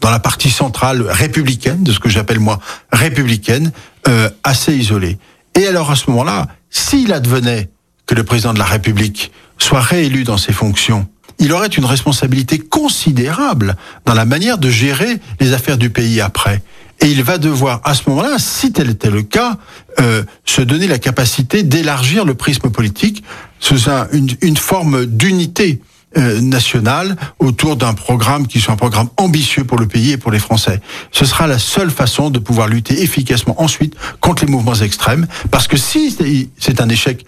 dans 0.00 0.10
la 0.10 0.18
partie 0.18 0.50
centrale 0.50 1.02
républicaine, 1.08 1.82
de 1.82 1.92
ce 1.92 1.98
que 1.98 2.08
j'appelle 2.08 2.40
moi 2.40 2.60
républicaine, 2.92 3.72
euh, 4.08 4.28
assez 4.44 4.74
isolée. 4.74 5.18
Et 5.54 5.66
alors 5.66 5.90
à 5.90 5.96
ce 5.96 6.10
moment-là, 6.10 6.46
s'il 6.70 7.12
advenait 7.12 7.70
que 8.06 8.14
le 8.14 8.24
président 8.24 8.54
de 8.54 8.58
la 8.58 8.64
République 8.64 9.32
soit 9.58 9.80
réélu 9.80 10.24
dans 10.24 10.36
ses 10.36 10.52
fonctions, 10.52 11.08
il 11.38 11.52
aurait 11.52 11.68
une 11.68 11.84
responsabilité 11.84 12.58
considérable 12.58 13.76
dans 14.04 14.14
la 14.14 14.24
manière 14.24 14.58
de 14.58 14.70
gérer 14.70 15.18
les 15.40 15.52
affaires 15.52 15.78
du 15.78 15.90
pays 15.90 16.20
après. 16.20 16.62
Et 17.00 17.08
il 17.08 17.22
va 17.22 17.36
devoir, 17.36 17.80
à 17.84 17.94
ce 17.94 18.08
moment-là, 18.08 18.36
si 18.38 18.72
tel 18.72 18.88
était 18.88 19.10
le 19.10 19.22
cas, 19.22 19.58
euh, 20.00 20.22
se 20.44 20.62
donner 20.62 20.86
la 20.86 20.98
capacité 20.98 21.62
d'élargir 21.62 22.24
le 22.24 22.34
prisme 22.34 22.70
politique 22.70 23.22
sous 23.60 23.88
une, 24.12 24.28
une 24.40 24.56
forme 24.56 25.04
d'unité 25.04 25.80
euh, 26.16 26.40
nationale 26.40 27.16
autour 27.38 27.76
d'un 27.76 27.94
programme 27.94 28.46
qui 28.46 28.60
soit 28.60 28.74
un 28.74 28.76
programme 28.76 29.08
ambitieux 29.16 29.64
pour 29.64 29.78
le 29.78 29.86
pays 29.86 30.12
et 30.12 30.16
pour 30.16 30.30
les 30.30 30.38
Français. 30.38 30.80
Ce 31.12 31.24
sera 31.24 31.46
la 31.46 31.58
seule 31.58 31.90
façon 31.90 32.30
de 32.30 32.38
pouvoir 32.38 32.68
lutter 32.68 33.02
efficacement 33.02 33.60
ensuite 33.60 33.94
contre 34.20 34.44
les 34.44 34.50
mouvements 34.50 34.74
extrêmes, 34.74 35.26
parce 35.50 35.68
que 35.68 35.76
si 35.76 36.16
c'est 36.58 36.80
un 36.80 36.88
échec 36.88 37.26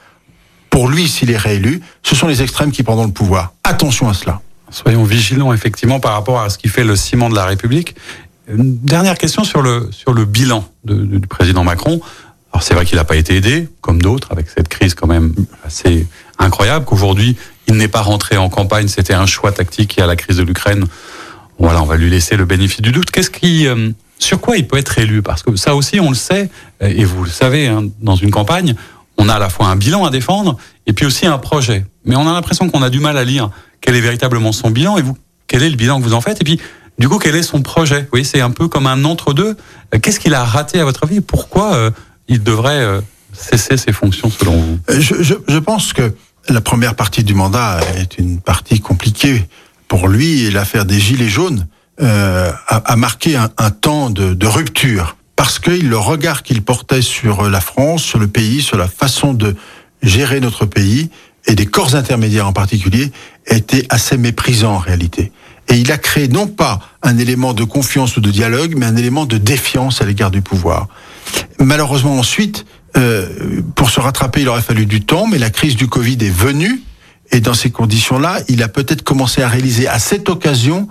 pour 0.71 0.89
lui 0.89 1.09
s'il 1.09 1.31
est 1.31 1.37
réélu, 1.37 1.81
ce 2.03 2.15
sont 2.15 2.27
les 2.27 2.43
extrêmes 2.43 2.71
qui 2.71 2.83
prendront 2.83 3.07
le 3.07 3.13
pouvoir. 3.13 3.53
Attention 3.65 4.09
à 4.09 4.15
cela. 4.15 4.41
Soyons 4.71 5.05
vigilants 5.05 5.53
effectivement 5.53 6.01
par 6.01 6.13
rapport 6.13 6.41
à 6.41 6.51
ce 6.51 6.59
qui 6.59 6.69
fait 6.69 6.85
le 6.85 6.95
ciment 6.97 7.31
de 7.31 7.35
la 7.35 7.47
République. 7.47 7.95
Une 8.49 8.79
dernière 8.79 9.19
question 9.19 9.45
sur 9.45 9.63
le 9.63 9.91
sur 9.93 10.13
le 10.13 10.25
bilan 10.25 10.67
du 10.85 11.27
président 11.29 11.65
Macron. 11.65 12.01
Alors 12.53 12.63
c'est 12.63 12.75
vrai 12.75 12.87
qu'il 12.87 12.97
n'a 12.97 13.05
pas 13.05 13.17
été 13.17 13.37
aidé, 13.37 13.69
comme 13.83 14.01
d'autres, 14.01 14.33
avec 14.33 14.49
cette 14.49 14.69
crise 14.69 14.95
quand 14.95 15.07
même 15.07 15.35
assez 15.65 16.07
incroyable, 16.39 16.85
qu'aujourd'hui 16.85 17.37
il 17.69 17.75
n'est 17.75 17.89
pas 17.89 18.01
rentré 18.01 18.37
en 18.37 18.49
campagne, 18.49 18.89
c'était 18.89 19.15
un 19.15 19.27
choix 19.27 19.53
tactique. 19.53 19.99
A 19.99 20.07
la 20.07 20.17
crise 20.17 20.39
de 20.39 20.43
l'Ukraine. 20.43 20.87
Voilà, 21.59 21.83
on 21.83 21.87
va 21.87 21.97
lui 21.97 22.11
laisser 22.11 22.37
le 22.37 22.45
bénéfice 22.45 22.81
du 22.81 22.93
doute. 22.93 23.11
Qu'est-ce 23.11 23.31
qui, 23.31 23.67
euh, 23.67 23.91
sur 24.19 24.41
quoi 24.41 24.57
il 24.57 24.67
peut 24.67 24.79
être 24.79 24.99
élu? 24.99 25.23
Parce 25.23 25.43
que 25.43 25.55
ça 25.57 25.75
aussi, 25.75 26.01
on 26.01 26.09
le 26.09 26.17
sait, 26.17 26.51
et 26.81 27.05
vous 27.05 27.25
le 27.25 27.31
savez, 27.31 27.67
hein, 27.67 27.85
dans 28.01 28.17
une 28.17 28.31
campagne, 28.31 28.75
on 29.19 29.29
a 29.29 29.35
à 29.35 29.39
la 29.39 29.51
fois 29.51 29.67
un 29.67 29.77
bilan 29.77 30.05
à 30.05 30.11
défendre 30.11 30.57
et 30.87 30.93
puis 30.93 31.05
aussi 31.05 31.27
un 31.27 31.39
projet. 31.39 31.85
Mais 32.05 32.17
on 32.17 32.29
a 32.29 32.33
l'impression 32.33 32.71
qu'on 32.71 32.83
a 32.83 32.91
du 32.91 33.01
mal 33.01 33.19
à 33.19 33.25
lire 33.25 33.51
quel 33.81 33.97
est 33.97 34.01
véritablement 34.01 34.53
son 34.53 34.71
bilan 34.71 34.97
et 34.97 35.03
vous, 35.03 35.17
quel 35.49 35.63
est 35.65 35.71
le 35.71 35.77
bilan 35.77 35.99
que 35.99 36.05
vous 36.05 36.15
en 36.15 36.21
faites 36.21 36.41
et 36.41 36.45
puis 36.45 36.61
du 36.99 37.09
coup 37.09 37.19
quel 37.19 37.35
est 37.35 37.43
son 37.43 37.61
projet? 37.63 38.03
Vous 38.03 38.09
voyez, 38.13 38.25
c'est 38.25 38.41
un 38.41 38.51
peu 38.51 38.69
comme 38.69 38.87
un 38.87 39.05
entre-deux. 39.05 39.57
Qu'est-ce 40.01 40.21
qu'il 40.21 40.35
a 40.35 40.45
raté 40.45 40.79
à 40.79 40.85
votre 40.85 41.03
avis? 41.05 41.21
Pourquoi 41.21 41.75
euh, 41.75 41.91
il 42.29 42.45
devrait 42.45 42.79
euh, 42.79 43.01
cesser 43.33 43.77
ses 43.77 43.93
fonctions 43.93 44.31
selon 44.31 44.57
vous? 44.57 44.79
Je, 44.89 45.21
je, 45.21 45.35
je 45.47 45.59
pense 45.59 45.93
que 45.93 46.15
la 46.49 46.61
première 46.61 46.95
partie 46.95 47.25
du 47.25 47.35
mandat 47.35 47.81
est 47.97 48.19
une 48.19 48.41
partie 48.41 48.81
compliquée 48.81 49.45
pour 49.87 50.09
lui 50.09 50.45
et 50.45 50.51
l'affaire 50.51 50.85
des 50.85 50.99
Gilets 50.99 51.29
jaunes 51.29 51.67
euh, 52.01 52.53
a, 52.69 52.97
marqué 52.97 53.37
un, 53.37 53.51
un 53.59 53.71
temps 53.71 54.11
de, 54.11 54.35
de, 54.35 54.47
rupture 54.47 55.17
parce 55.37 55.59
que 55.59 55.71
le 55.71 55.99
regard 55.99 56.43
qu'il 56.43 56.63
portait 56.63 57.03
sur 57.03 57.49
la 57.49 57.61
France, 57.61 58.03
sur 58.03 58.19
le 58.19 58.29
pays, 58.29 58.63
sur 58.63 58.77
la 58.77 58.89
façon 58.89 59.35
de 59.35 59.57
gérer 60.03 60.41
notre 60.41 60.65
pays 60.65 61.11
et 61.47 61.55
des 61.55 61.67
corps 61.67 61.97
intermédiaires 61.97 62.47
en 62.47 62.53
particulier 62.53 63.11
était 63.47 63.87
assez 63.91 64.17
méprisant 64.17 64.75
en 64.75 64.79
réalité. 64.79 65.33
Et 65.69 65.77
il 65.77 65.93
a 65.93 65.99
créé 65.99 66.29
non 66.29 66.47
pas 66.47 66.81
un 67.03 67.19
élément 67.19 67.53
de 67.53 67.65
confiance 67.65 68.17
ou 68.17 68.21
de 68.21 68.31
dialogue, 68.31 68.75
mais 68.77 68.87
un 68.87 68.97
élément 68.97 69.27
de 69.27 69.37
défiance 69.37 70.01
à 70.01 70.07
l'égard 70.07 70.31
du 70.31 70.41
pouvoir. 70.41 70.89
Malheureusement 71.59 72.17
ensuite, 72.17 72.65
euh, 72.97 73.61
pour 73.75 73.91
se 73.91 74.01
rattraper, 74.01 74.43
il 74.43 74.49
aurait 74.49 74.63
fallu 74.63 74.87
du 74.87 75.03
temps, 75.03 75.27
mais 75.27 75.39
la 75.39 75.51
crise 75.51 75.77
du 75.77 75.89
Covid 75.89 76.19
est 76.21 76.35
venue. 76.35 76.83
Et 77.31 77.41
dans 77.41 77.55
ces 77.55 77.71
conditions-là, 77.71 78.41
il 78.49 78.63
a 78.63 78.69
peut-être 78.69 79.03
commencé 79.03 79.43
à 79.43 79.49
réaliser 79.49 79.87
à 79.87 79.99
cette 79.99 80.29
occasion 80.29 80.89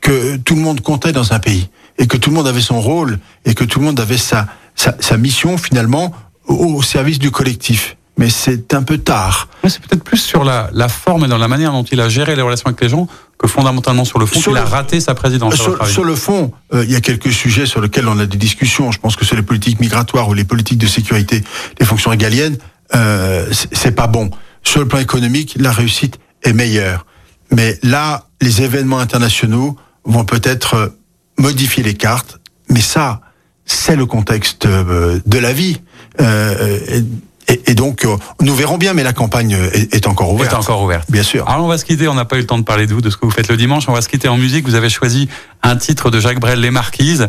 que 0.00 0.36
tout 0.36 0.54
le 0.54 0.60
monde 0.60 0.80
comptait 0.80 1.12
dans 1.12 1.32
un 1.32 1.40
pays 1.40 1.68
et 1.98 2.06
que 2.06 2.16
tout 2.16 2.30
le 2.30 2.36
monde 2.36 2.46
avait 2.46 2.60
son 2.60 2.80
rôle 2.80 3.18
et 3.44 3.54
que 3.54 3.64
tout 3.64 3.80
le 3.80 3.86
monde 3.86 4.00
avait 4.00 4.16
sa, 4.16 4.46
sa, 4.76 4.96
sa 5.00 5.16
mission 5.16 5.58
finalement 5.58 6.12
au, 6.46 6.54
au 6.54 6.82
service 6.82 7.18
du 7.18 7.30
collectif 7.30 7.96
mais 8.20 8.28
c'est 8.28 8.74
un 8.74 8.82
peu 8.82 8.98
tard. 8.98 9.48
c'est 9.66 9.80
peut-être 9.80 10.04
plus 10.04 10.18
sur 10.18 10.44
la, 10.44 10.68
la, 10.74 10.90
forme 10.90 11.24
et 11.24 11.28
dans 11.28 11.38
la 11.38 11.48
manière 11.48 11.72
dont 11.72 11.84
il 11.84 12.02
a 12.02 12.10
géré 12.10 12.36
les 12.36 12.42
relations 12.42 12.66
avec 12.66 12.78
les 12.82 12.90
gens 12.90 13.08
que 13.38 13.48
fondamentalement 13.48 14.04
sur 14.04 14.18
le 14.18 14.26
fond, 14.26 14.38
sur 14.38 14.52
il 14.52 14.58
a 14.58 14.64
raté 14.66 15.00
sa 15.00 15.14
présidence. 15.14 15.54
Sur, 15.54 15.86
sur 15.86 16.04
le 16.04 16.14
fond, 16.14 16.52
euh, 16.74 16.84
il 16.84 16.92
y 16.92 16.96
a 16.96 17.00
quelques 17.00 17.32
sujets 17.32 17.64
sur 17.64 17.80
lesquels 17.80 18.06
on 18.06 18.18
a 18.18 18.26
des 18.26 18.36
discussions. 18.36 18.92
Je 18.92 18.98
pense 18.98 19.16
que 19.16 19.24
c'est 19.24 19.36
les 19.36 19.42
politiques 19.42 19.80
migratoires 19.80 20.28
ou 20.28 20.34
les 20.34 20.44
politiques 20.44 20.76
de 20.76 20.86
sécurité, 20.86 21.42
les 21.80 21.86
fonctions 21.86 22.10
régaliennes. 22.10 22.58
Euh, 22.94 23.46
c'est 23.72 23.92
pas 23.92 24.06
bon. 24.06 24.30
Sur 24.62 24.80
le 24.80 24.86
plan 24.86 24.98
économique, 24.98 25.56
la 25.58 25.72
réussite 25.72 26.18
est 26.42 26.52
meilleure. 26.52 27.06
Mais 27.50 27.78
là, 27.82 28.26
les 28.42 28.60
événements 28.60 28.98
internationaux 28.98 29.76
vont 30.04 30.26
peut-être 30.26 30.92
modifier 31.38 31.82
les 31.82 31.94
cartes, 31.94 32.38
mais 32.68 32.82
ça, 32.82 33.22
c'est 33.64 33.96
le 33.96 34.04
contexte 34.04 34.66
euh, 34.66 35.20
de 35.24 35.38
la 35.38 35.54
vie. 35.54 35.80
Euh, 36.20 37.00
et, 37.50 37.70
et, 37.70 37.74
donc, 37.74 38.04
euh, 38.04 38.16
nous 38.40 38.54
verrons 38.54 38.78
bien, 38.78 38.94
mais 38.94 39.02
la 39.02 39.12
campagne 39.12 39.56
est, 39.72 39.94
est 39.94 40.06
encore 40.06 40.32
ouverte. 40.32 40.52
Est 40.52 40.56
encore 40.56 40.82
ouverte. 40.82 41.10
Bien 41.10 41.22
sûr. 41.22 41.48
Alors, 41.48 41.64
on 41.64 41.68
va 41.68 41.78
se 41.78 41.84
quitter. 41.84 42.08
On 42.08 42.14
n'a 42.14 42.24
pas 42.24 42.36
eu 42.36 42.40
le 42.40 42.46
temps 42.46 42.58
de 42.58 42.64
parler 42.64 42.86
de 42.86 42.94
vous, 42.94 43.00
de 43.00 43.10
ce 43.10 43.16
que 43.16 43.24
vous 43.26 43.30
faites 43.30 43.48
le 43.48 43.56
dimanche. 43.56 43.84
On 43.88 43.92
va 43.92 44.02
se 44.02 44.08
quitter 44.08 44.28
en 44.28 44.36
musique. 44.36 44.66
Vous 44.66 44.74
avez 44.74 44.88
choisi 44.88 45.28
un 45.62 45.76
titre 45.76 46.10
de 46.10 46.20
Jacques 46.20 46.40
Brel, 46.40 46.60
Les 46.60 46.70
Marquises. 46.70 47.28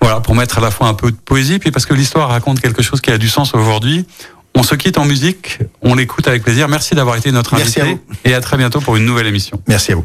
Voilà, 0.00 0.20
pour 0.20 0.34
mettre 0.34 0.58
à 0.58 0.60
la 0.60 0.70
fois 0.70 0.88
un 0.88 0.94
peu 0.94 1.10
de 1.10 1.16
poésie, 1.16 1.58
puis 1.58 1.70
parce 1.70 1.86
que 1.86 1.94
l'histoire 1.94 2.28
raconte 2.28 2.60
quelque 2.60 2.82
chose 2.82 3.00
qui 3.00 3.10
a 3.10 3.16
du 3.16 3.28
sens 3.28 3.54
aujourd'hui. 3.54 4.06
On 4.54 4.62
se 4.62 4.74
quitte 4.74 4.98
en 4.98 5.04
musique. 5.04 5.60
On 5.82 5.94
l'écoute 5.94 6.28
avec 6.28 6.42
plaisir. 6.42 6.68
Merci 6.68 6.94
d'avoir 6.94 7.16
été 7.16 7.32
notre 7.32 7.54
Merci 7.56 7.80
invité. 7.80 7.92
à 7.92 7.94
vous. 7.94 8.18
Et 8.24 8.34
à 8.34 8.40
très 8.40 8.56
bientôt 8.56 8.80
pour 8.80 8.96
une 8.96 9.04
nouvelle 9.04 9.26
émission. 9.26 9.60
Merci 9.66 9.92
à 9.92 9.96
vous. 9.96 10.04